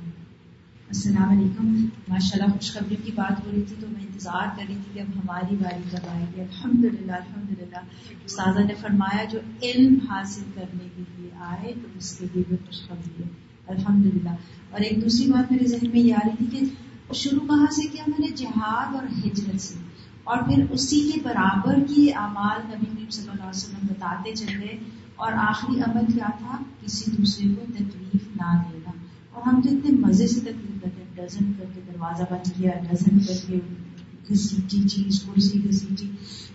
السلام 0.91 1.39
علیکم۔ 1.39 1.87
ماشاء 2.09 2.39
اللہ 2.41 2.53
خوشخبری 2.53 2.97
کی 3.05 3.13
بات 3.15 3.47
ہو 3.47 3.51
رہی 3.53 3.63
تھی 3.63 3.77
تو 3.81 3.87
میں 3.93 4.01
انتظار 4.01 4.57
کر 4.57 4.63
رہی 4.69 4.75
تھی 4.75 4.91
کہ 4.95 5.01
اب 5.01 5.19
ہماری 5.19 5.57
باری 5.57 5.83
کب 5.91 6.09
آئے 6.09 6.27
گی۔ 6.37 6.41
الحمد 6.41 6.85
للہ 6.85 7.13
الحمد 7.13 7.51
للہ 7.51 7.77
استاذہ 8.25 8.59
نے 8.59 8.75
فرمایا 8.75 9.25
جو 9.25 9.39
علم 9.63 9.99
حاصل 10.11 10.43
کرنے 10.55 10.89
کے 10.97 11.03
لیے 11.17 11.31
آئے 11.39 11.73
تو 11.83 11.89
اس 11.99 12.19
کے 12.19 12.27
لیے 12.33 12.43
بھی 12.49 12.57
خوشخبری 12.57 13.23
ہے۔ 13.23 13.29
الحمد 13.67 14.07
للہ 14.07 14.31
اور 14.71 14.81
ایک 14.81 15.05
دوسری 15.05 15.33
بات 15.33 15.53
میرے 15.53 15.67
ذہن 15.67 15.91
میں 15.91 16.01
یہ 16.01 16.15
آ 16.15 16.29
رہی 16.29 16.47
تھی 16.47 16.59
کہ 16.59 17.15
شروع 17.15 17.47
کہاں 17.47 17.67
سے 17.71 17.89
کیا 17.89 18.05
میں 18.07 18.21
نے؟ 18.21 18.37
جہاد 18.37 18.95
اور 18.95 19.05
ہجرت 19.25 19.61
سے۔ 19.61 19.75
اور 20.25 20.39
پھر 20.39 20.65
اسی 20.71 21.11
کے 21.15 21.21
برابر 21.25 21.75
کی 21.95 22.13
اعمال 22.13 22.61
نبی 22.67 22.87
کریم 22.87 23.11
صلی 23.11 23.23
اللہ 23.23 23.43
علیہ 23.43 23.49
وسلم 23.49 23.87
بتاتے 23.87 24.35
چلے 24.35 24.77
اور 25.17 25.33
آخری 25.33 25.81
عمل 25.81 26.13
کیا 26.13 26.31
تھا؟ 26.39 26.63
کسی 26.81 27.11
دوسرے 27.19 27.55
کو 27.55 27.65
تکلیف 27.73 28.37
نہ 28.41 28.63
دینا 28.73 28.80
اور 29.33 29.43
ہم 29.43 29.63
تو 29.63 29.69
اتنے 29.69 29.91
مزے 29.91 30.27
سے 30.27 30.41
تکلیف 30.41 30.83
کرتے 30.83 31.03
ہیں، 31.03 31.27
ڈزن 31.27 31.53
کر 31.59 31.65
کے 31.75 31.81
دروازہ 31.87 32.23
بند 32.31 32.51
کیا، 32.57 32.71
ڈزن 32.91 33.19
کر 33.19 33.35
کے 33.47 33.59
گھسیٹی 34.31 34.89
چیز، 34.89 35.23
کرسی 35.23 35.65
گھسیٹی 35.65 36.11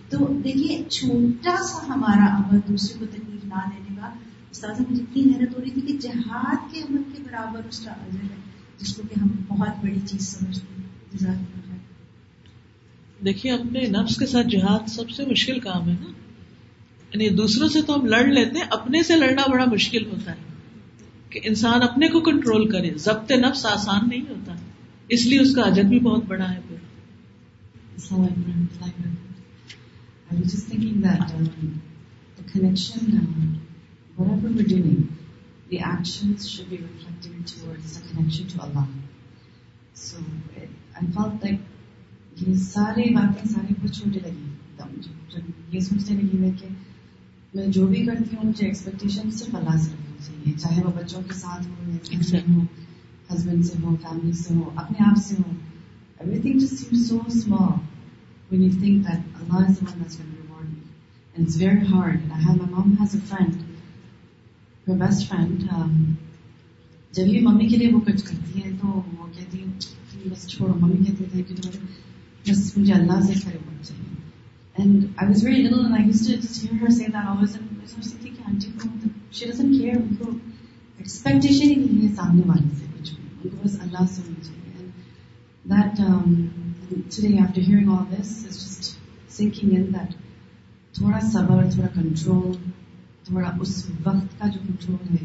تو 0.08 0.18
دیکھیے، 0.44 0.84
چھوٹا 0.90 1.56
سا 1.62 1.94
ہمارا 1.94 2.36
عمل 2.36 2.60
دوسرے 2.68 2.98
کو 2.98 3.06
تکلیف 3.06 3.44
نہ 3.44 3.60
دینے 3.66 3.96
کا۔ 4.00 4.06
استاذہ، 4.50 4.82
مجھے 4.90 5.02
اتنی 5.02 5.22
حیرت 5.22 5.58
ہو 5.58 5.64
رہی 5.64 5.70
تھی 5.70 5.80
کہ 5.80 5.98
جہاد 6.00 6.72
کے 6.72 6.80
عمل 6.80 7.02
کے 7.16 7.22
برابر 7.22 7.60
اس 7.68 7.80
کا 7.84 7.90
عزر 7.90 8.22
ہے، 8.22 8.36
جس 8.78 8.96
کو 8.96 9.02
کہ 9.02 9.20
ہم 9.20 9.28
بہت 9.48 9.68
بڑی 9.82 10.00
چیز 10.06 10.28
سمجھتے 10.28 10.66
ہیں۔ 10.78 10.88
جزاک 11.12 11.56
دیکھیے، 13.24 13.52
اپنے 13.52 13.80
نفس 13.80 14.16
کے 14.16 14.26
ساتھ 14.26 14.46
جہاد 14.46 14.88
سب 14.88 15.10
سے 15.10 15.26
مشکل 15.26 15.60
کام 15.60 15.88
ہے 15.88 15.94
نا۔ 16.00 16.12
یعنی 17.14 17.28
دوسروں 17.28 17.68
سے 17.68 17.82
تو 17.82 17.94
ہم 17.94 18.06
لڑ 18.06 18.24
لیتے 18.24 18.58
ہیں، 18.58 18.66
اپنے 18.70 19.02
سے 19.02 19.16
لڑنا 19.16 19.42
بڑا 19.50 19.64
مشکل 19.64 20.06
ہوتا 20.06 20.30
ہے۔ 20.30 20.55
کہ 21.36 21.48
انسان 21.48 21.82
اپنے 21.82 22.08
کو 22.08 22.20
کنٹرول 22.20 22.68
کرے۔ 22.68 22.90
ضبط 22.98 23.32
نفس 23.32 23.66
آسان 23.66 24.08
نہیں 24.08 24.20
ہوتا۔ 24.20 24.54
اس 25.08 25.26
لیے 25.26 25.40
اس 25.40 25.54
کا 25.54 25.62
اجر 25.62 25.82
بھی 25.82 25.98
بہت 25.98 26.24
بڑا 26.28 26.50
ہے۔ 26.50 26.60
پھر 26.68 26.76
یہ 42.46 42.54
سارے 42.54 43.14
باتیں 43.14 43.50
سارے 43.50 43.74
بہت 43.80 43.94
چھوٹے 43.94 44.20
لگی۔ 44.20 44.50
جب 45.34 45.74
یہ 45.74 45.80
سوچنے 45.80 46.22
لگی 46.22 46.38
میں 46.38 46.50
کہ 46.50 46.68
میں 47.56 47.66
جو 47.66 47.86
بھی 47.86 48.06
کرتی 48.06 48.36
ہوں 48.36 48.48
مجھے 48.48 48.66
ایکسپیکٹیشن 48.66 49.30
صرف 49.30 49.54
اللہ 49.54 49.76
سے 49.76 49.90
رکھنی 49.92 50.24
چاہیے 50.26 50.58
چاہے 50.58 50.82
وہ 50.84 50.90
بچوں 50.96 51.22
کے 51.22 51.34
ساتھ 51.34 51.66
ہو 51.68 52.60
ہسبینڈ 53.34 53.66
سے 53.66 53.78
ہو 53.82 53.96
فیملی 53.96 54.32
سے 54.32 54.54
ہو 54.54 54.70
اپنے 54.76 55.04
آپ 55.06 55.18
سے 55.24 55.34
ہو۔ 55.38 55.52
ایوری 56.20 56.38
تھنگ 56.38 56.58
جس 56.58 56.78
seem 56.78 57.02
so 57.02 57.18
small 57.26 57.72
when 58.50 58.62
you 58.62 58.70
think 58.70 59.06
that 59.06 59.40
Allah 59.40 59.54
is 59.54 59.76
one 59.82 60.00
that's 60.00 60.16
going 60.16 60.28
to 60.28 60.42
reward 60.42 60.68
me 60.68 60.82
and 61.36 61.46
it's 61.46 61.56
very 61.56 61.84
hard. 61.86 62.20
And 62.22 62.32
I 62.32 62.40
have 62.40 62.60
my 62.62 62.70
mom 62.76 62.96
has 62.96 63.14
a 63.14 63.20
friend 63.20 63.56
her 64.86 64.98
best 65.04 65.26
friend 65.28 65.64
um, 65.72 66.02
جب 67.12 67.26
یہ 67.26 67.40
mummy 67.42 67.66
کے 67.68 67.76
لیے 67.76 67.92
وہ 67.92 68.00
کچھ 68.00 68.24
کرتی 68.24 68.64
ہے 68.64 68.70
تو 68.82 68.88
وہ 68.88 69.26
کہتی 69.38 69.58
ہے 69.58 70.28
بس 70.30 70.46
چھوڑو۔ 70.48 70.74
ممی 70.80 71.04
کہتی 71.04 71.24
ہے 71.34 71.42
کہ 71.42 71.54
بس 72.50 72.78
مجھے 72.78 72.92
اللہ 72.92 73.20
سے 73.20 73.32
کھڑے 73.34 73.56
ہونا 73.56 73.82
چاہیے۔ 73.82 74.15
And 74.78 75.04
I 75.16 75.28
was 75.28 75.44
very 75.44 75.62
little 75.62 75.92
I 75.92 76.04
used 76.04 76.26
to 76.26 76.32
just 76.34 76.64
hear 76.64 76.82
her 76.82 76.90
سے 76.90 77.04
دیٹ 77.06 77.16
آلویز 77.24 77.56
میں 77.60 77.86
سوچتی 77.86 78.18
تھی 78.18 78.30
کہ 78.30 78.42
آنٹی 78.46 78.70
کو 78.72 78.88
شی 79.32 79.46
ڈزنٹ 79.46 79.72
کیئر 79.72 79.96
ان 79.96 80.14
کو 80.14 80.30
ایکسپیکٹیشن 80.98 81.64
ہی 81.64 81.74
نہیں 81.76 82.02
ہے 82.02 82.14
سامنے 82.14 82.42
والے 82.46 82.74
سے 82.74 82.86
کچھ 82.92 83.12
بھی 83.12 83.28
ان 83.42 83.50
کو 83.50 83.64
بس 83.64 83.78
اللہ 83.82 84.06
سے 84.08 84.22
ہونا 84.22 84.42
چاہیے 84.42 84.84
and 84.84 85.98
that 85.98 87.16
today 87.16 87.38
after 87.40 87.60
hearing 87.62 87.90
all 87.90 88.04
this 88.12 88.34
is 88.44 88.56
just 88.56 88.94
sinking 89.32 89.76
in 89.76 89.92
that 89.94 90.14
تھوڑا 90.94 91.20
صبر 91.32 91.70
تھوڑا 91.70 91.88
کنٹرول 91.94 92.52
تھوڑا 93.24 93.50
اس 93.60 93.74
وقت 94.04 94.38
کا 94.38 94.48
جو 94.48 94.60
کنٹرول 94.66 95.14
ہے 95.14 95.24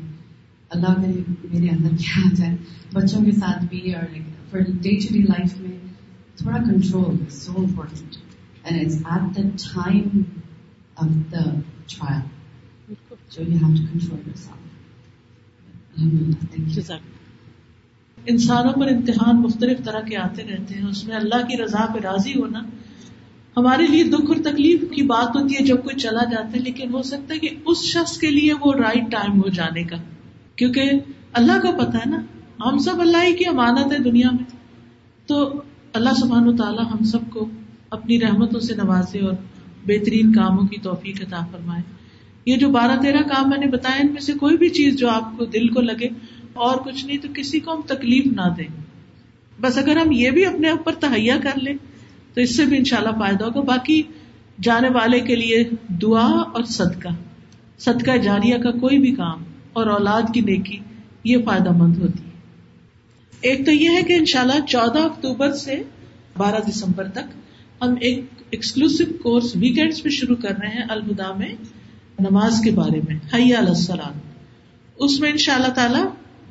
اللہ 0.72 0.94
کرے 0.96 1.22
میرے 1.44 1.70
اندر 1.70 1.96
کیا 1.98 2.26
آ 2.26 2.34
جائے 2.36 2.56
بچوں 2.94 3.24
کے 3.26 3.32
ساتھ 3.34 3.64
بھی 3.70 3.94
اور 3.94 4.18
for 4.52 4.60
day 4.82 4.98
to 4.98 5.14
day 5.14 5.22
life 5.24 5.60
میں 5.60 5.78
تھوڑا 6.38 6.58
control 6.60 7.18
so 7.32 7.66
and 8.64 8.86
it's 8.86 9.04
at 9.06 9.38
the 9.38 9.42
time 9.74 10.22
of 10.96 11.10
the 11.32 11.44
trial 11.88 12.22
جو 13.30 13.44
یو 13.44 13.58
ہیو 13.58 13.76
ٹو 13.76 13.84
کنٹرول 13.94 14.32
انسانوں 18.26 18.74
پر 18.74 18.88
امتحان 18.88 19.42
مختلف 19.42 19.86
طرح 19.86 20.00
کے 20.00 20.18
آتے 20.18 20.44
رہتے 20.44 20.74
ہیں، 20.74 20.88
اس 20.88 21.08
میں 21.08 21.16
اللہ 21.16 21.46
کی 21.48 21.58
رضا 21.58 21.86
پہ 21.94 22.00
راضی 22.00 22.34
ہونا۔ 22.34 22.60
ہمارے 23.58 23.88
لیے 23.88 24.04
دکھ 24.04 24.32
اور 24.32 24.36
تکلیف 24.36 24.82
کی 24.92 25.02
بات 25.02 25.36
ہوتی 25.36 25.56
ہے 25.56 25.66
جب 25.66 25.84
کوئی 25.84 26.00
چلا 26.00 26.24
جاتا 26.24 26.50
ہے، 26.56 26.60
لیکن 26.60 26.94
ہو 26.94 27.02
سکتا 27.02 27.34
ہے 27.34 27.40
کہ 27.40 27.50
اس 27.66 27.84
شخص 27.84 28.18
کے 28.18 28.30
لیے 28.30 28.54
وہ 28.54 28.74
رائٹ 28.74 29.12
ٹائم 29.12 29.42
ہو 29.42 29.50
جانے 29.50 29.84
کا۔ 29.84 29.96
کیونکہ 30.56 30.92
اللہ 31.34 31.52
کو 31.52 31.86
پتا 31.86 31.98
ہے 31.98 32.10
نا، 32.10 32.18
ہم 32.60 32.78
سب 32.78 33.00
اللہ 33.00 33.24
ہی 33.24 33.36
کی 33.36 33.46
امانت 33.46 33.92
ہے 33.92 34.00
دنیا 34.00 34.32
میں۔ 34.32 34.44
تو 35.28 35.62
اللہ 35.94 36.10
سبحان 36.20 36.48
و 36.48 36.56
تعالیٰ 36.56 36.86
ہم 36.86 37.04
سب 37.04 37.20
کو 37.30 37.50
اپنی 37.92 38.22
رحمتوں 38.22 38.60
سے 38.60 38.76
نوازے 38.76 39.20
اور 39.20 39.34
بہترین 39.86 40.34
کاموں 40.34 40.64
کی 40.64 40.78
توفیق 40.78 41.22
عطا 41.22 41.46
فرمائے۔ 41.52 41.82
یہ 42.46 42.56
جو 42.56 42.70
بارہ 42.70 43.02
تیرہ 43.02 43.22
کام 43.22 43.50
میں 43.50 43.58
نے 43.58 43.68
بتایا، 43.68 43.96
ان 43.96 44.12
میں 44.12 44.22
سے 44.22 44.34
کوئی 44.34 44.58
بھی 44.58 44.70
چیز 44.70 44.96
جو 44.96 45.10
آپ 45.10 45.38
کو 45.38 45.46
دل 45.46 45.68
کو 45.68 45.82
لگے 45.82 46.08
اور 46.54 46.78
کچھ 46.78 47.06
نہیں 47.06 47.18
تو 47.18 47.28
کسی 47.36 47.60
کو 47.60 47.76
ہم 47.76 47.82
تکلیف 47.82 48.26
نہ 48.26 48.54
دیں۔ 48.58 48.68
بس 49.62 49.78
اگر 49.78 49.96
ہم 49.98 50.12
یہ 50.12 50.30
بھی 50.30 50.46
اپنے 50.46 50.70
اوپر 50.70 50.94
تہیا 50.94 51.38
کر 51.44 51.60
لیں، 51.62 51.74
تو 52.34 52.42
اس 52.42 52.58
سے 52.58 52.66
بھی 52.66 52.78
انشاءاللہ 52.78 53.20
فائدہ 53.20 53.46
ہوگا۔ 53.46 53.62
باقی 53.62 54.02
جانے 54.62 54.90
والے 54.90 55.20
کے 55.20 55.36
لیے 55.36 55.64
دعا 55.90 56.28
اور 56.28 56.64
صدقہ۔ 56.64 57.10
صدقہ 57.80 58.18
جاریہ 58.18 58.58
کا 58.58 58.72
کوئی 58.72 58.98
بھی 58.98 59.16
کام 59.16 59.44
اور 59.74 59.88
اولاد 59.88 60.22
کی 60.34 60.42
نیکی، 60.42 60.78
یہ 61.24 61.38
فائدہ 61.46 61.72
مند 61.72 61.98
ہوتی 61.98 62.24
ہے۔ 62.26 62.32
ایک 63.42 63.66
تو 63.66 63.72
یہ 63.72 63.90
ہے 63.90 64.04
کہ 64.04 64.14
انشاءاللہ 64.14 64.54
اللہ 64.54 64.66
چودہ 64.66 65.00
اکتوبر 65.00 65.52
سے 65.52 65.84
بارہ 66.38 66.70
دسمبر 66.70 67.08
تک 67.08 67.41
ہم 67.82 67.96
ایک 68.02 68.26
ایکسکلوسو 68.50 69.04
کورس 69.24 69.56
ویکینڈ 69.56 70.04
پہ 70.04 70.10
شروع 70.10 70.36
کر 70.36 70.50
رہے 70.50 70.68
ہیں 70.68 70.84
الہدا 70.90 71.34
میں 71.34 71.56
نماز 72.20 72.62
کے 72.64 72.72
بارے 72.72 73.00
میں 73.08 73.16
حیا 73.34 73.60
السلام 73.60 74.20
اس 74.96 75.20
میں 75.20 75.32
ان 75.32 75.38
شاء 75.38 75.54
اللہ 75.54 75.68
تعالی 75.68 76.00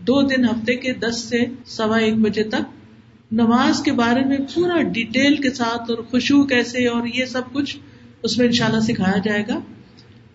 دو 0.00 0.22
دن 0.22 0.44
ہفتے 0.44 0.74
کے 0.74 0.94
دس 0.94 1.16
سے 1.16 1.38
سوا 1.66 1.96
ایک 1.96 2.14
بجے 2.14 2.42
تک 2.42 3.32
نماز 3.32 3.82
کے 3.82 3.92
بارے 3.92 4.24
میں 4.24 4.38
پورا 4.54 4.82
ڈیٹیل 4.82 5.36
کے 5.36 5.50
ساتھ 5.50 5.90
اور 5.90 5.98
خوشبو 5.98 6.42
کیسے 6.42 6.86
اور 6.86 7.06
یہ 7.14 7.24
سب 7.24 7.42
کچھ 7.52 7.76
اس 8.22 8.38
میں 8.38 8.46
انشاءاللہ 8.46 8.80
سکھایا 8.80 9.18
جائے 9.24 9.44
گا۔ 9.48 9.60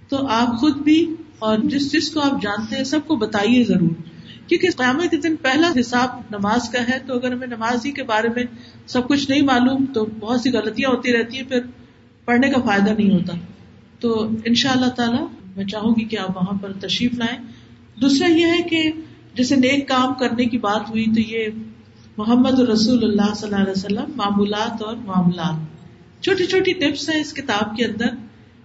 تو 0.09 0.27
آپ 0.27 0.59
خود 0.59 0.77
بھی 0.77 1.15
اور 1.39 1.57
جس 1.63 1.91
جس 1.91 2.11
کو 2.11 2.19
آپ 2.19 2.41
جانتے 2.41 2.75
ہیں 2.75 2.83
سب 2.83 2.99
کو 3.07 3.15
بتائیے 3.15 3.63
ضرور۔ 3.63 4.14
کیونکہ 4.47 4.67
قیامت 4.77 5.11
کے 5.11 5.17
دن 5.17 5.35
پہلا 5.35 5.71
حساب 5.79 6.09
نماز 6.31 6.69
کا 6.69 6.81
ہے، 6.81 6.99
تو 7.07 7.13
اگر 7.13 7.31
ہمیں 7.31 7.47
نماز 7.47 7.85
ہی 7.85 7.91
کے 7.91 8.03
بارے 8.03 8.27
میں 8.35 8.43
سب 8.87 9.07
کچھ 9.07 9.29
نہیں 9.29 9.41
معلوم، 9.41 9.85
تو 9.85 10.05
بہت 10.19 10.41
سی 10.41 10.51
غلطیاں 10.51 10.89
ہوتی 10.89 11.13
رہتی 11.13 11.37
ہیں، 11.37 11.43
پھر 11.43 11.59
پڑھنے 12.25 12.49
کا 12.49 12.61
فائدہ 12.61 12.89
نہیں 12.89 13.11
ہوتا۔ 13.11 13.33
تو 13.99 14.29
ان 14.45 14.53
شاء 14.53 14.71
اللہ 14.71 14.89
تعالی 14.89 15.25
میں 15.55 15.65
چاہوں 15.65 15.95
گی 15.99 16.03
کہ 16.03 16.19
آپ 16.19 16.37
وہاں 16.37 16.57
پر 16.57 16.71
تشریف 16.73 17.13
لائیں۔ 17.13 17.39
دوسرا 18.01 18.27
یہ 18.27 18.45
ہے 18.45 18.61
کہ 18.69 18.91
جیسے 19.33 19.55
نیک 19.55 19.87
کام 19.87 20.13
کرنے 20.13 20.45
کی 20.45 20.57
بات 20.57 20.89
ہوئی، 20.89 21.05
تو 21.05 21.19
یہ 21.19 21.47
محمد 22.17 22.59
رسول 22.59 23.03
اللہ 23.03 23.33
صلی 23.33 23.49
اللہ 23.49 23.61
علیہ 23.61 23.71
وسلم 23.71 24.11
معمولات 24.15 24.81
اور 24.81 24.95
معاملات۔ 24.95 25.75
چھوٹی 26.23 26.45
چھوٹی 26.45 26.73
ٹپس 26.73 27.09
ہیں 27.09 27.21
اس 27.21 27.33
کتاب 27.33 27.77
کے 27.77 27.85
اندر 27.85 28.07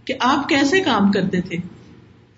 کہ 0.04 0.14
آپ 0.20 0.48
کیسے 0.48 0.80
کام 0.80 1.10
کرتے 1.10 1.40
تھے۔ 1.40 1.79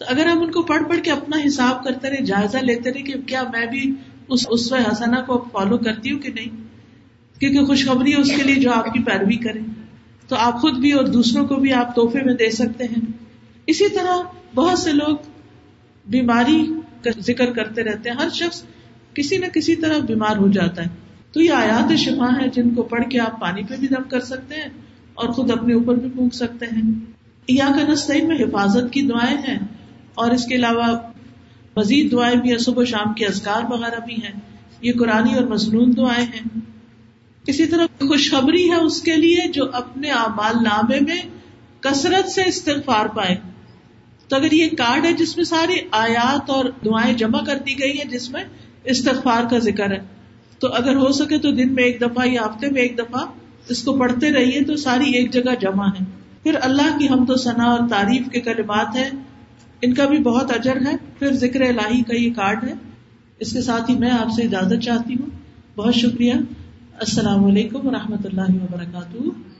تو 0.02 0.06
اگر 0.08 0.26
ہم 0.26 0.42
ان 0.42 0.50
کو 0.50 0.62
پڑھ 0.62 0.82
پڑھ 0.88 1.00
کے 1.02 1.10
اپنا 1.10 1.36
حساب 1.46 1.84
کرتے 1.84 2.10
رہے، 2.10 2.24
جائزہ 2.24 2.58
لیتے 2.58 2.92
رہے 2.92 3.02
کہ 3.02 3.14
کیا 3.26 3.42
میں 3.42 3.66
بھی 3.66 3.94
اس 4.28 4.72
حسنا 4.72 5.20
کو 5.20 5.44
فالو 5.52 5.78
کرتی 5.78 6.12
ہوں 6.12 6.18
کہ 6.18 6.32
نہیں؟ 6.32 6.48
کیونکہ 7.40 7.64
خوشخبری 7.64 8.12
ہے 8.12 8.20
اس 8.20 8.30
کے 8.36 8.42
لیے 8.42 8.54
جو 8.54 8.72
آپ 8.72 8.84
کی 8.84 9.02
پیروی 9.02 9.36
کرے 9.36 9.58
تو 10.28 10.36
آپ 10.36 10.60
خود 10.60 10.78
بھی 10.78 10.92
اور 10.92 11.04
دوسروں 11.04 11.46
کو 11.46 11.54
بھی 11.54 11.72
آپ 11.72 11.94
تحفے 11.94 12.18
میں 12.24 12.34
دے 12.34 12.50
سکتے 12.50 12.84
ہیں۔ 12.84 13.12
اسی 13.66 13.88
طرح 13.88 14.16
بہت 14.54 14.78
سے 14.78 14.92
لوگ 14.92 15.16
بیماری 16.06 16.66
کا 17.04 17.10
ذکر 17.20 17.52
کرتے 17.52 17.82
رہتے 17.82 18.10
ہیں۔ 18.10 18.16
ہر 18.16 18.28
شخص 18.28 18.62
کسی 19.14 19.38
نہ 19.38 19.46
کسی 19.46 19.76
طرح 19.76 19.98
بیمار 19.98 20.36
ہو 20.36 20.48
جاتا 20.48 20.82
ہے۔ 20.82 20.88
تو 21.32 21.42
یہ 21.42 21.50
آیات 21.50 21.98
شفا 21.98 22.42
ہے 22.42 22.48
جن 22.48 22.74
کو 22.74 22.82
پڑھ 22.82 23.08
کے 23.10 23.20
آپ 23.20 23.40
پانی 23.40 23.62
پہ 23.62 23.74
بھی 23.80 23.88
دم 23.88 24.02
کر 24.08 24.20
سکتے 24.20 24.54
ہیں 24.54 24.68
اور 25.14 25.28
خود 25.28 25.50
اپنے 25.50 25.74
اوپر 25.74 25.94
بھی 25.94 26.08
پونک 26.16 26.34
سکتے 26.34 26.66
ہیں۔ 26.66 26.90
یا 27.48 27.68
کا 27.68 27.92
نسطین 27.92 28.28
میں 28.28 28.36
حفاظت 28.36 28.92
کی 28.92 29.02
دعائیں 29.02 29.38
ہیں۔ 29.38 29.58
اور 30.14 30.30
اس 30.30 30.46
کے 30.46 30.54
علاوہ 30.54 30.98
مزید 31.76 32.12
دعائیں 32.12 32.36
بھی 32.36 32.50
ہیں، 32.50 32.58
صبح 32.58 32.84
شام 32.84 33.12
کے 33.12 33.26
ازکار 33.26 33.62
وغیرہ 33.68 34.00
بھی 34.06 34.14
ہیں۔ 34.14 34.40
یہ 34.82 34.92
قرآن 34.98 35.34
اور 35.34 35.44
مصنون 35.44 35.96
دعائیں 35.96 36.26
ہیں۔ 36.26 36.60
اسی 37.46 37.66
طرح 37.66 37.86
خوشخبری 38.00 38.70
ہے 38.70 38.74
اس 38.74 39.02
کے 39.02 39.16
لیے 39.16 39.48
جو 39.48 39.64
اپنے 39.72 40.10
اعمال 40.10 40.64
نامے 40.64 41.00
میں 41.00 41.20
کثرت 41.80 42.28
سے 42.28 42.42
استغفار 42.46 43.06
پائے۔ 43.06 43.36
تو 44.28 44.36
اگر 44.36 44.52
یہ 44.52 44.68
کارڈ 44.68 45.04
ہے 45.04 45.12
جس 45.12 45.36
میں 45.36 45.44
ساری 45.44 45.74
آیات 45.90 46.50
اور 46.50 46.64
دعائیں 46.84 47.14
جمع 47.14 47.44
کر 47.44 47.58
دی 47.58 47.80
گئی 47.80 47.98
ہیں، 47.98 48.10
جس 48.10 48.30
میں 48.30 48.44
استغفار 48.84 49.44
کا 49.50 49.58
ذکر 49.58 49.90
ہے، 49.90 49.98
تو 50.58 50.68
اگر 50.68 50.96
ہو 50.96 51.12
سکے 51.12 51.38
تو 51.38 51.50
دن 51.50 51.74
میں 51.74 51.84
ایک 51.84 52.00
دفعہ 52.00 52.26
یا 52.26 52.42
ہفتے 52.42 52.70
میں 52.70 52.82
ایک 52.82 52.98
دفعہ 52.98 53.24
اس 53.68 53.82
کو 53.82 53.98
پڑھتے 53.98 54.32
رہیے 54.32 54.60
تو 54.60 54.76
ساری 54.76 55.10
ایک 55.10 55.30
جگہ 55.30 55.54
جمع 55.60 55.86
ہے۔ 55.86 56.04
پھر 56.42 56.54
اللہ 56.62 56.98
کی 56.98 57.08
ہم 57.08 57.26
تو 57.26 57.36
ثنا 57.36 57.64
اور 57.64 57.88
تعریف 57.88 58.28
کے 58.32 58.40
کلمات 58.40 58.96
ہیں۔ 58.96 59.10
ان 59.82 59.94
کا 59.94 60.06
بھی 60.06 60.18
بہت 60.18 60.50
اجر 60.50 60.76
ہے۔ 60.86 60.96
پھر 61.18 61.32
ذکر 61.32 61.60
الہی 61.60 62.02
کا 62.02 62.16
یہ 62.16 62.32
کارڈ 62.34 62.64
ہے۔ 62.64 62.72
اس 63.38 63.52
کے 63.52 63.62
ساتھ 63.62 63.90
ہی 63.90 63.98
میں 63.98 64.10
آپ 64.10 64.28
سے 64.36 64.42
اجازت 64.42 64.82
چاہتی 64.82 65.14
ہوں۔ 65.14 65.30
بہت 65.76 65.94
شکریہ۔ 65.94 66.32
السلام 67.00 67.44
علیکم 67.44 67.86
و 67.86 67.90
رحمۃ 67.90 68.24
اللہ 68.24 68.54
وبرکاتہ۔ 68.54 69.51